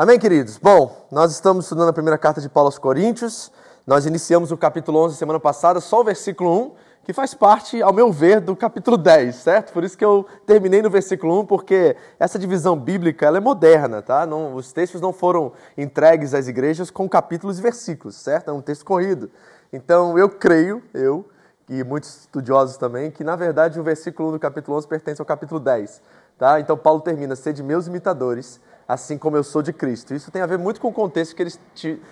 Amém, 0.00 0.18
queridos? 0.18 0.56
Bom, 0.56 1.06
nós 1.12 1.30
estamos 1.30 1.66
estudando 1.66 1.90
a 1.90 1.92
primeira 1.92 2.16
carta 2.16 2.40
de 2.40 2.48
Paulo 2.48 2.68
aos 2.68 2.78
Coríntios. 2.78 3.52
Nós 3.86 4.06
iniciamos 4.06 4.50
o 4.50 4.56
capítulo 4.56 4.98
11 4.98 5.14
semana 5.14 5.38
passada, 5.38 5.78
só 5.78 6.00
o 6.00 6.04
versículo 6.04 6.50
1 6.58 6.72
que 7.04 7.12
faz 7.12 7.34
parte, 7.34 7.82
ao 7.82 7.92
meu 7.92 8.10
ver, 8.10 8.40
do 8.40 8.56
capítulo 8.56 8.96
10, 8.96 9.34
certo? 9.34 9.74
Por 9.74 9.84
isso 9.84 9.98
que 9.98 10.04
eu 10.04 10.24
terminei 10.46 10.80
no 10.80 10.88
versículo 10.88 11.40
1, 11.40 11.44
porque 11.44 11.98
essa 12.18 12.38
divisão 12.38 12.78
bíblica 12.78 13.26
ela 13.26 13.36
é 13.36 13.40
moderna, 13.42 14.00
tá? 14.00 14.24
Não, 14.24 14.54
os 14.54 14.72
textos 14.72 15.02
não 15.02 15.12
foram 15.12 15.52
entregues 15.76 16.32
às 16.32 16.48
igrejas 16.48 16.90
com 16.90 17.06
capítulos 17.06 17.58
e 17.58 17.62
versículos, 17.62 18.16
certo? 18.16 18.48
É 18.48 18.54
um 18.54 18.62
texto 18.62 18.86
corrido. 18.86 19.30
Então, 19.70 20.16
eu 20.16 20.30
creio, 20.30 20.82
eu 20.94 21.28
e 21.68 21.84
muitos 21.84 22.20
estudiosos 22.20 22.78
também, 22.78 23.10
que 23.10 23.22
na 23.22 23.36
verdade 23.36 23.78
o 23.78 23.82
versículo 23.82 24.30
1 24.30 24.32
do 24.32 24.38
capítulo 24.38 24.78
11 24.78 24.88
pertence 24.88 25.20
ao 25.20 25.26
capítulo 25.26 25.60
10, 25.60 26.00
tá? 26.38 26.58
Então, 26.58 26.74
Paulo 26.74 27.02
termina, 27.02 27.36
sede 27.36 27.62
meus 27.62 27.86
imitadores, 27.86 28.62
assim 28.92 29.16
como 29.16 29.36
eu 29.36 29.44
sou 29.44 29.62
de 29.62 29.72
Cristo. 29.72 30.14
Isso 30.14 30.30
tem 30.30 30.42
a 30.42 30.46
ver 30.46 30.58
muito 30.58 30.80
com 30.80 30.88
o 30.88 30.92
contexto 30.92 31.36
que 31.36 31.42
ele 31.42 31.52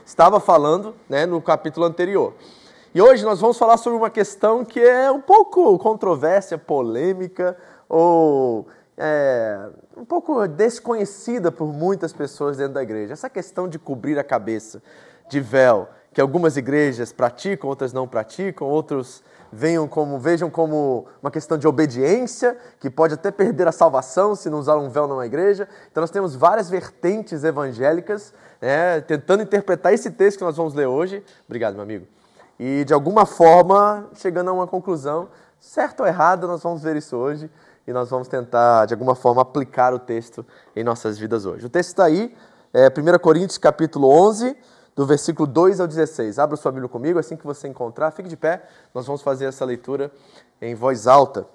estava 0.07 0.39
falando 0.39 0.95
né, 1.09 1.27
no 1.27 1.43
capítulo 1.43 1.85
anterior. 1.85 2.35
E 2.95 3.03
hoje 3.03 3.25
nós 3.25 3.41
vamos 3.41 3.59
falar 3.59 3.77
sobre 3.77 3.99
uma 3.99 4.11
questão 4.11 4.65
que 4.65 4.81
é 4.81 5.11
um 5.11 5.21
pouco 5.21 5.77
controvérsia, 5.79 6.57
polêmica 6.57 7.57
ou 7.89 8.67
é, 8.97 9.69
um 9.97 10.05
pouco 10.05 10.47
desconhecida 10.47 11.51
por 11.51 11.67
muitas 11.73 12.13
pessoas 12.13 12.57
dentro 12.57 12.75
da 12.75 12.83
igreja. 12.83 13.13
Essa 13.13 13.29
questão 13.29 13.69
de 13.69 13.79
cobrir 13.79 14.19
a 14.19 14.25
cabeça 14.25 14.81
de 15.29 15.41
véu, 15.41 15.89
que 16.15 16.21
algumas 16.21 16.57
igrejas 16.57 17.13
praticam, 17.13 17.69
outras 17.69 17.93
não 17.93 18.07
praticam, 18.09 18.69
outros 18.69 19.23
venham 19.53 19.89
como, 19.89 20.19
vejam 20.19 20.51
como 20.51 21.07
uma 21.23 21.31
questão 21.31 21.57
de 21.57 21.67
obediência, 21.67 22.57
que 22.79 22.91
pode 22.91 23.15
até 23.15 23.31
perder 23.31 23.69
a 23.69 23.73
salvação 23.73 24.35
se 24.35 24.49
não 24.51 24.59
usar 24.59 24.77
um 24.77 24.89
véu 24.89 25.07
numa 25.07 25.27
igreja. 25.27 25.69
Então 25.91 26.01
nós 26.01 26.11
temos 26.11 26.35
várias 26.35 26.69
vertentes 26.69 27.45
evangélicas 27.45 28.33
né, 28.61 29.01
tentando 29.01 29.43
interpretar 29.43 29.93
esse 29.93 30.11
texto 30.11 30.39
que 30.39 30.45
nós 30.45 30.57
vamos 30.57 30.75
ler 30.75 30.87
hoje. 30.87 31.25
Obrigado, 31.47 31.75
meu 31.75 31.83
amigo 31.83 32.07
e 32.59 32.85
de 32.85 32.93
alguma 32.93 33.25
forma 33.25 34.09
chegando 34.15 34.51
a 34.51 34.53
uma 34.53 34.67
conclusão, 34.67 35.29
certo 35.61 36.01
ou 36.01 36.07
errado, 36.07 36.49
nós 36.49 36.63
vamos 36.63 36.83
ver 36.83 36.97
isso 36.97 37.17
hoje 37.17 37.51
e 37.87 37.93
nós 37.93 38.11
vamos 38.11 38.27
tentar 38.27 38.87
de 38.87 38.95
alguma 38.95 39.15
forma 39.15 39.41
aplicar 39.41 39.95
o 39.95 39.99
texto 39.99 40.45
em 40.75 40.83
nossas 40.83 41.19
vidas 41.19 41.47
hoje. 41.47 41.67
O 41.67 41.71
texto 41.71 41.91
está 41.91 42.05
aí, 42.05 42.35
é 42.73 42.89
1 42.89 43.19
Coríntios 43.21 43.59
capítulo 43.59 44.09
11, 44.09 44.57
do 44.99 45.07
versículo 45.07 45.47
2 45.47 45.79
ao 45.79 45.87
16. 45.87 46.41
Abra 46.41 46.57
sua 46.57 46.73
Bíblia 46.73 46.89
comigo, 46.89 47.21
assim 47.21 47.37
que 47.37 47.47
você 47.47 47.69
encontrar, 47.69 48.11
fique 48.11 48.29
de 48.29 48.37
pé, 48.37 48.65
nós 48.93 49.07
vamos 49.07 49.23
fazer 49.23 49.45
essa 49.45 49.65
leitura 49.65 50.11
em 50.61 50.75
voz 50.75 51.07
alta. 51.07 51.47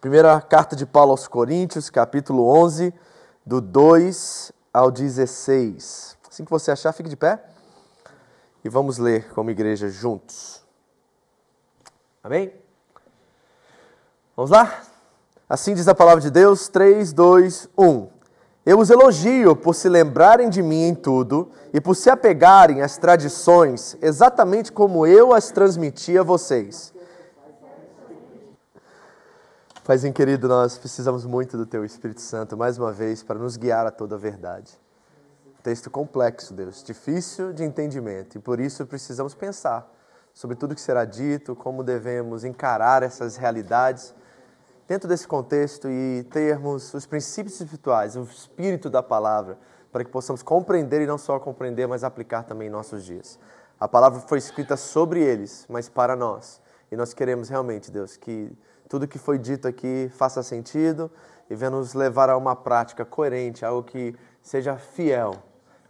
Primeira 0.00 0.40
carta 0.40 0.74
de 0.74 0.86
Paulo 0.86 1.10
aos 1.10 1.28
Coríntios, 1.28 1.90
capítulo 1.90 2.48
11, 2.48 2.94
do 3.44 3.60
2 3.60 4.52
ao 4.72 4.90
16. 4.90 6.16
Assim 6.26 6.46
que 6.46 6.50
você 6.50 6.70
achar, 6.70 6.94
fique 6.94 7.10
de 7.10 7.16
pé 7.16 7.44
e 8.64 8.70
vamos 8.70 8.96
ler 8.96 9.28
como 9.34 9.50
igreja 9.50 9.90
juntos. 9.90 10.64
Amém? 12.22 12.54
Vamos 14.34 14.50
lá? 14.50 14.82
Assim 15.46 15.74
diz 15.74 15.86
a 15.88 15.94
palavra 15.94 16.22
de 16.22 16.30
Deus, 16.30 16.68
3, 16.68 17.12
2, 17.12 17.68
1. 17.76 18.13
Eu 18.66 18.78
os 18.78 18.88
elogio 18.88 19.54
por 19.54 19.74
se 19.74 19.90
lembrarem 19.90 20.48
de 20.48 20.62
mim 20.62 20.84
em 20.84 20.94
tudo 20.94 21.50
e 21.70 21.80
por 21.82 21.94
se 21.94 22.08
apegarem 22.08 22.80
às 22.80 22.96
tradições, 22.96 23.94
exatamente 24.00 24.72
como 24.72 25.06
eu 25.06 25.34
as 25.34 25.50
transmiti 25.50 26.16
a 26.16 26.22
vocês. 26.22 26.94
Paizinho 29.84 30.14
querido, 30.14 30.48
nós 30.48 30.78
precisamos 30.78 31.26
muito 31.26 31.58
do 31.58 31.66
Teu 31.66 31.84
Espírito 31.84 32.22
Santo, 32.22 32.56
mais 32.56 32.78
uma 32.78 32.90
vez, 32.90 33.22
para 33.22 33.38
nos 33.38 33.58
guiar 33.58 33.86
a 33.86 33.90
toda 33.90 34.14
a 34.14 34.18
verdade. 34.18 34.72
Texto 35.62 35.90
complexo, 35.90 36.54
Deus, 36.54 36.82
difícil 36.82 37.52
de 37.52 37.64
entendimento, 37.64 38.38
e 38.38 38.40
por 38.40 38.60
isso 38.60 38.86
precisamos 38.86 39.34
pensar 39.34 39.92
sobre 40.32 40.56
tudo 40.56 40.74
que 40.74 40.80
será 40.80 41.04
dito, 41.04 41.54
como 41.54 41.84
devemos 41.84 42.44
encarar 42.44 43.02
essas 43.02 43.36
realidades 43.36 44.14
dentro 44.86 45.08
desse 45.08 45.26
contexto 45.26 45.88
e 45.88 46.24
termos 46.30 46.92
os 46.92 47.06
princípios 47.06 47.60
espirituais, 47.60 48.16
o 48.16 48.22
espírito 48.22 48.90
da 48.90 49.02
palavra, 49.02 49.58
para 49.90 50.04
que 50.04 50.10
possamos 50.10 50.42
compreender 50.42 51.02
e 51.02 51.06
não 51.06 51.18
só 51.18 51.38
compreender, 51.38 51.86
mas 51.86 52.04
aplicar 52.04 52.42
também 52.42 52.68
em 52.68 52.70
nossos 52.70 53.04
dias. 53.04 53.38
A 53.78 53.88
palavra 53.88 54.20
foi 54.20 54.38
escrita 54.38 54.76
sobre 54.76 55.20
eles, 55.20 55.66
mas 55.68 55.88
para 55.88 56.16
nós. 56.16 56.60
E 56.90 56.96
nós 56.96 57.14
queremos 57.14 57.48
realmente, 57.48 57.90
Deus, 57.90 58.16
que 58.16 58.50
tudo 58.88 59.08
que 59.08 59.18
foi 59.18 59.38
dito 59.38 59.66
aqui 59.66 60.10
faça 60.14 60.42
sentido 60.42 61.10
e 61.48 61.54
venha 61.54 61.70
nos 61.70 61.94
levar 61.94 62.28
a 62.30 62.36
uma 62.36 62.54
prática 62.54 63.04
coerente, 63.04 63.64
algo 63.64 63.82
que 63.82 64.14
seja 64.42 64.76
fiel 64.76 65.34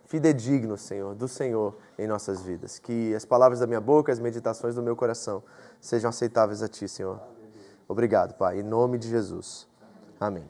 fidedigno, 0.06 0.76
Senhor, 0.76 1.14
do 1.14 1.26
Senhor 1.26 1.76
em 1.98 2.06
nossas 2.06 2.42
vidas. 2.42 2.78
Que 2.78 3.14
as 3.14 3.24
palavras 3.24 3.60
da 3.60 3.66
minha 3.66 3.80
boca, 3.80 4.12
as 4.12 4.18
meditações 4.18 4.74
do 4.74 4.82
meu 4.82 4.94
coração 4.94 5.42
sejam 5.80 6.08
aceitáveis 6.08 6.62
a 6.62 6.68
Ti, 6.68 6.88
Senhor. 6.88 7.33
Obrigado, 7.88 8.34
Pai, 8.34 8.60
em 8.60 8.62
nome 8.62 8.98
de 8.98 9.08
Jesus. 9.08 9.68
Amém. 10.20 10.48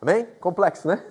Amém? 0.00 0.26
Complexo, 0.40 0.86
né? 0.88 1.02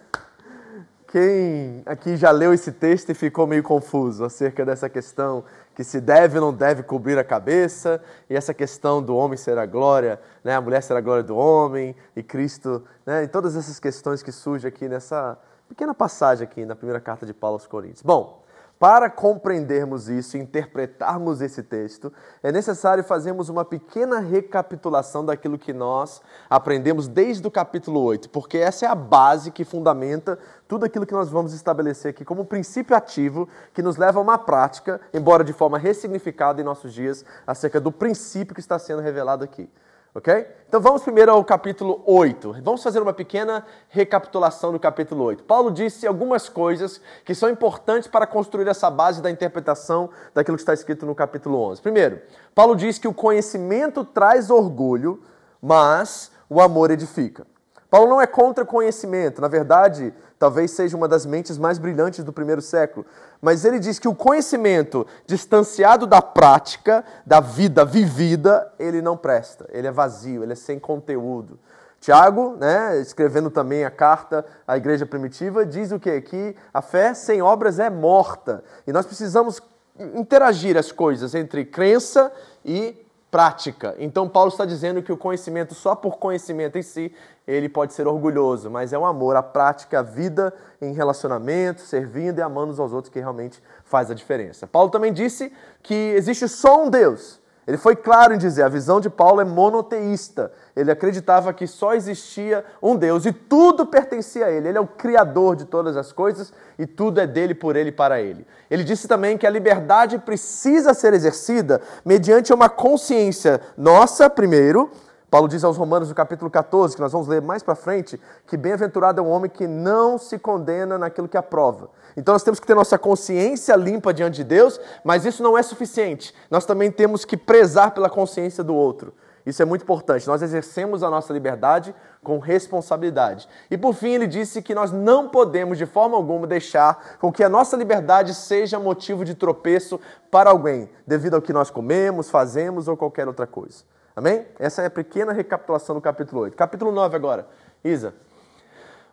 Quem 1.07 1.81
aqui 1.85 2.17
já 2.17 2.31
leu 2.31 2.53
esse 2.53 2.71
texto 2.71 3.09
e 3.09 3.13
ficou 3.13 3.47
meio 3.47 3.63
confuso 3.63 4.25
acerca 4.25 4.65
dessa 4.65 4.89
questão 4.89 5.43
que 5.75 5.83
se 5.83 6.01
deve 6.01 6.39
ou 6.39 6.45
não 6.45 6.53
deve 6.53 6.83
cobrir 6.83 7.17
a 7.17 7.23
cabeça, 7.23 8.01
e 8.29 8.35
essa 8.35 8.53
questão 8.53 9.03
do 9.03 9.15
homem 9.15 9.37
ser 9.37 9.57
a 9.57 9.65
glória, 9.65 10.19
né? 10.43 10.55
a 10.55 10.61
mulher 10.61 10.81
ser 10.81 10.95
a 10.95 11.01
glória 11.01 11.23
do 11.23 11.35
homem, 11.35 11.95
e 12.15 12.23
Cristo, 12.23 12.83
né? 13.05 13.23
e 13.23 13.27
todas 13.27 13.55
essas 13.55 13.79
questões 13.79 14.23
que 14.23 14.31
surgem 14.31 14.69
aqui 14.69 14.87
nessa, 14.87 15.37
Pequena 15.67 15.95
passagem 15.95 16.43
aqui 16.43 16.63
na 16.63 16.75
primeira 16.75 16.99
carta 16.99 17.25
de 17.25 17.33
Paulo 17.33 17.55
aos 17.55 17.65
Coríntios. 17.65 18.03
Bom, 18.03 18.43
para 18.79 19.09
compreendermos 19.09 20.09
isso 20.09 20.37
interpretarmos 20.37 21.41
esse 21.41 21.63
texto, 21.63 22.11
é 22.43 22.51
necessário 22.51 23.03
fazermos 23.03 23.47
uma 23.47 23.63
pequena 23.63 24.19
recapitulação 24.19 25.25
daquilo 25.25 25.57
que 25.57 25.71
nós 25.71 26.21
aprendemos 26.49 27.07
desde 27.07 27.47
o 27.47 27.51
capítulo 27.51 28.01
8, 28.01 28.29
porque 28.29 28.57
essa 28.57 28.85
é 28.85 28.89
a 28.89 28.95
base 28.95 29.49
que 29.49 29.63
fundamenta 29.63 30.37
tudo 30.67 30.85
aquilo 30.85 31.05
que 31.05 31.13
nós 31.13 31.29
vamos 31.29 31.53
estabelecer 31.53 32.09
aqui 32.09 32.25
como 32.25 32.45
princípio 32.45 32.95
ativo 32.95 33.47
que 33.73 33.81
nos 33.81 33.97
leva 33.97 34.19
a 34.19 34.21
uma 34.21 34.37
prática, 34.37 34.99
embora 35.13 35.43
de 35.43 35.53
forma 35.53 35.77
ressignificada 35.77 36.59
em 36.59 36.65
nossos 36.65 36.93
dias, 36.93 37.23
acerca 37.47 37.79
do 37.79 37.91
princípio 37.91 38.53
que 38.53 38.59
está 38.59 38.77
sendo 38.77 39.01
revelado 39.01 39.43
aqui. 39.43 39.69
Ok? 40.15 40.47
Então 40.65 40.79
vamos 40.79 41.03
primeiro 41.03 41.29
ao 41.29 41.43
capítulo 41.43 42.01
8. 42.05 42.61
Vamos 42.63 42.81
fazer 42.81 43.01
uma 43.01 43.11
pequena 43.11 43.65
recapitulação 43.89 44.71
do 44.71 44.79
capítulo 44.79 45.21
8. 45.25 45.43
Paulo 45.43 45.69
disse 45.69 46.07
algumas 46.07 46.47
coisas 46.47 47.01
que 47.25 47.35
são 47.35 47.49
importantes 47.49 48.07
para 48.07 48.25
construir 48.25 48.65
essa 48.69 48.89
base 48.89 49.21
da 49.21 49.29
interpretação 49.29 50.09
daquilo 50.33 50.55
que 50.55 50.61
está 50.61 50.73
escrito 50.73 51.05
no 51.05 51.13
capítulo 51.13 51.59
11. 51.69 51.81
Primeiro, 51.81 52.21
Paulo 52.55 52.77
diz 52.77 52.97
que 52.97 53.09
o 53.09 53.13
conhecimento 53.13 54.05
traz 54.05 54.49
orgulho, 54.49 55.21
mas 55.61 56.31
o 56.49 56.61
amor 56.61 56.91
edifica. 56.91 57.45
Paulo 57.95 58.09
não 58.09 58.21
é 58.21 58.27
contra 58.27 58.65
conhecimento, 58.65 59.39
na 59.39 59.47
verdade, 59.47 60.13
talvez 60.37 60.71
seja 60.71 60.97
uma 60.97 61.07
das 61.07 61.25
mentes 61.25 61.57
mais 61.57 61.77
brilhantes 61.77 62.25
do 62.25 62.33
primeiro 62.33 62.61
século, 62.61 63.05
mas 63.41 63.63
ele 63.63 63.79
diz 63.79 63.99
que 63.99 64.07
o 64.09 64.13
conhecimento 64.13 65.07
distanciado 65.25 66.05
da 66.05 66.21
prática, 66.21 67.05
da 67.25 67.39
vida 67.39 67.85
vivida, 67.85 68.69
ele 68.77 69.01
não 69.01 69.15
presta, 69.15 69.65
ele 69.71 69.87
é 69.87 69.91
vazio, 69.93 70.43
ele 70.43 70.51
é 70.51 70.57
sem 70.57 70.77
conteúdo. 70.77 71.57
Tiago, 72.01 72.57
né, 72.59 72.99
escrevendo 72.99 73.49
também 73.49 73.85
a 73.85 73.89
carta 73.89 74.45
à 74.67 74.75
igreja 74.75 75.05
primitiva, 75.05 75.65
diz 75.65 75.93
o 75.93 75.97
quê? 75.97 76.19
Que 76.19 76.53
a 76.73 76.81
fé 76.81 77.13
sem 77.13 77.41
obras 77.41 77.79
é 77.79 77.89
morta. 77.89 78.61
E 78.85 78.91
nós 78.91 79.05
precisamos 79.05 79.61
interagir 79.97 80.75
as 80.75 80.91
coisas 80.91 81.33
entre 81.33 81.63
crença 81.63 82.29
e 82.65 83.04
prática. 83.35 83.93
Então 83.99 84.29
Paulo 84.29 84.47
está 84.47 84.63
dizendo 84.63 85.03
que 85.03 85.11
o 85.11 85.17
conhecimento 85.17 85.75
só 85.75 85.93
por 85.93 86.15
conhecimento 86.15 86.77
em 86.77 86.81
si, 86.81 87.13
ele 87.45 87.67
pode 87.67 87.93
ser 87.93 88.07
orgulhoso, 88.07 88.71
mas 88.71 88.93
é 88.93 88.97
o 88.97 89.03
amor, 89.03 89.35
a 89.35 89.43
prática, 89.43 89.99
a 89.99 90.01
vida 90.01 90.53
em 90.81 90.93
relacionamento, 90.93 91.81
servindo 91.81 92.39
e 92.39 92.41
amando 92.41 92.71
uns 92.71 92.79
aos 92.79 92.93
outros 92.93 93.11
que 93.11 93.19
realmente 93.19 93.61
faz 93.83 94.09
a 94.09 94.13
diferença. 94.13 94.65
Paulo 94.65 94.89
também 94.89 95.11
disse 95.11 95.51
que 95.83 95.93
existe 95.93 96.47
só 96.47 96.85
um 96.85 96.89
Deus. 96.89 97.41
Ele 97.67 97.77
foi 97.77 97.95
claro 97.95 98.33
em 98.33 98.37
dizer, 98.37 98.61
a 98.61 98.69
visão 98.69 98.99
de 99.01 99.09
Paulo 99.09 99.41
é 99.41 99.45
monoteísta. 99.45 100.51
Ele 100.75 100.91
acreditava 100.91 101.51
que 101.51 101.65
só 101.65 101.95
existia 101.95 102.63
um 102.81 102.95
Deus 102.95 103.25
e 103.25 103.31
tudo 103.31 103.87
pertencia 103.87 104.45
a 104.45 104.51
ele. 104.51 104.67
Ele 104.67 104.77
é 104.77 104.81
o 104.81 104.85
criador 104.85 105.55
de 105.55 105.65
todas 105.65 105.97
as 105.97 106.11
coisas 106.11 106.53
e 106.77 106.85
tudo 106.85 107.19
é 107.19 107.25
dele, 107.25 107.55
por 107.55 107.75
ele 107.75 107.89
e 107.89 107.91
para 107.91 108.21
ele. 108.21 108.45
Ele 108.69 108.83
disse 108.83 109.07
também 109.07 109.35
que 109.35 109.47
a 109.47 109.49
liberdade 109.49 110.19
precisa 110.19 110.93
ser 110.93 111.13
exercida 111.13 111.81
mediante 112.03 112.53
uma 112.53 112.69
consciência 112.69 113.59
nossa, 113.75 114.29
primeiro, 114.29 114.91
Paulo 115.35 115.49
diz 115.49 115.65
aos 115.65 115.75
Romanos 115.75 116.07
no 116.07 116.15
capítulo 116.15 116.49
14, 116.49 116.95
que 116.95 117.01
nós 117.01 117.11
vamos 117.11 117.27
ler 117.27 117.41
mais 117.41 117.61
para 117.61 117.75
frente, 117.75 118.17
que 118.47 118.55
bem-aventurado 118.55 119.19
é 119.19 119.21
o 119.21 119.27
homem 119.27 119.51
que 119.51 119.67
não 119.67 120.17
se 120.17 120.39
condena 120.39 120.97
naquilo 120.97 121.27
que 121.27 121.35
aprova. 121.35 121.89
Então 122.15 122.33
nós 122.33 122.41
temos 122.41 122.57
que 122.57 122.65
ter 122.65 122.73
nossa 122.73 122.97
consciência 122.97 123.75
limpa 123.75 124.13
diante 124.13 124.35
de 124.35 124.45
Deus, 124.45 124.79
mas 125.03 125.25
isso 125.25 125.43
não 125.43 125.57
é 125.57 125.61
suficiente. 125.61 126.33
Nós 126.49 126.65
também 126.65 126.89
temos 126.89 127.25
que 127.25 127.35
prezar 127.35 127.93
pela 127.93 128.09
consciência 128.09 128.63
do 128.63 128.73
outro. 128.73 129.13
Isso 129.45 129.61
é 129.61 129.65
muito 129.65 129.81
importante. 129.81 130.25
Nós 130.25 130.41
exercemos 130.41 131.03
a 131.03 131.09
nossa 131.09 131.33
liberdade 131.33 131.93
com 132.23 132.39
responsabilidade. 132.39 133.45
E 133.69 133.77
por 133.77 133.93
fim, 133.93 134.11
ele 134.11 134.27
disse 134.27 134.61
que 134.61 134.73
nós 134.73 134.93
não 134.93 135.27
podemos, 135.27 135.77
de 135.77 135.85
forma 135.85 136.15
alguma, 136.15 136.47
deixar 136.47 137.17
com 137.19 137.29
que 137.29 137.43
a 137.43 137.49
nossa 137.49 137.75
liberdade 137.75 138.33
seja 138.33 138.79
motivo 138.79 139.25
de 139.25 139.35
tropeço 139.35 139.99
para 140.31 140.49
alguém, 140.49 140.89
devido 141.05 141.33
ao 141.33 141.41
que 141.41 141.51
nós 141.51 141.69
comemos, 141.69 142.29
fazemos 142.29 142.87
ou 142.87 142.95
qualquer 142.95 143.27
outra 143.27 143.45
coisa. 143.45 143.83
Amém? 144.15 144.45
Essa 144.57 144.81
é 144.81 144.85
a 144.85 144.89
pequena 144.89 145.33
recapitulação 145.33 145.93
do 145.93 146.01
capítulo 146.01 146.43
8. 146.43 146.55
Capítulo 146.55 146.89
9 146.89 147.15
agora. 147.17 147.47
Isa. 147.83 148.13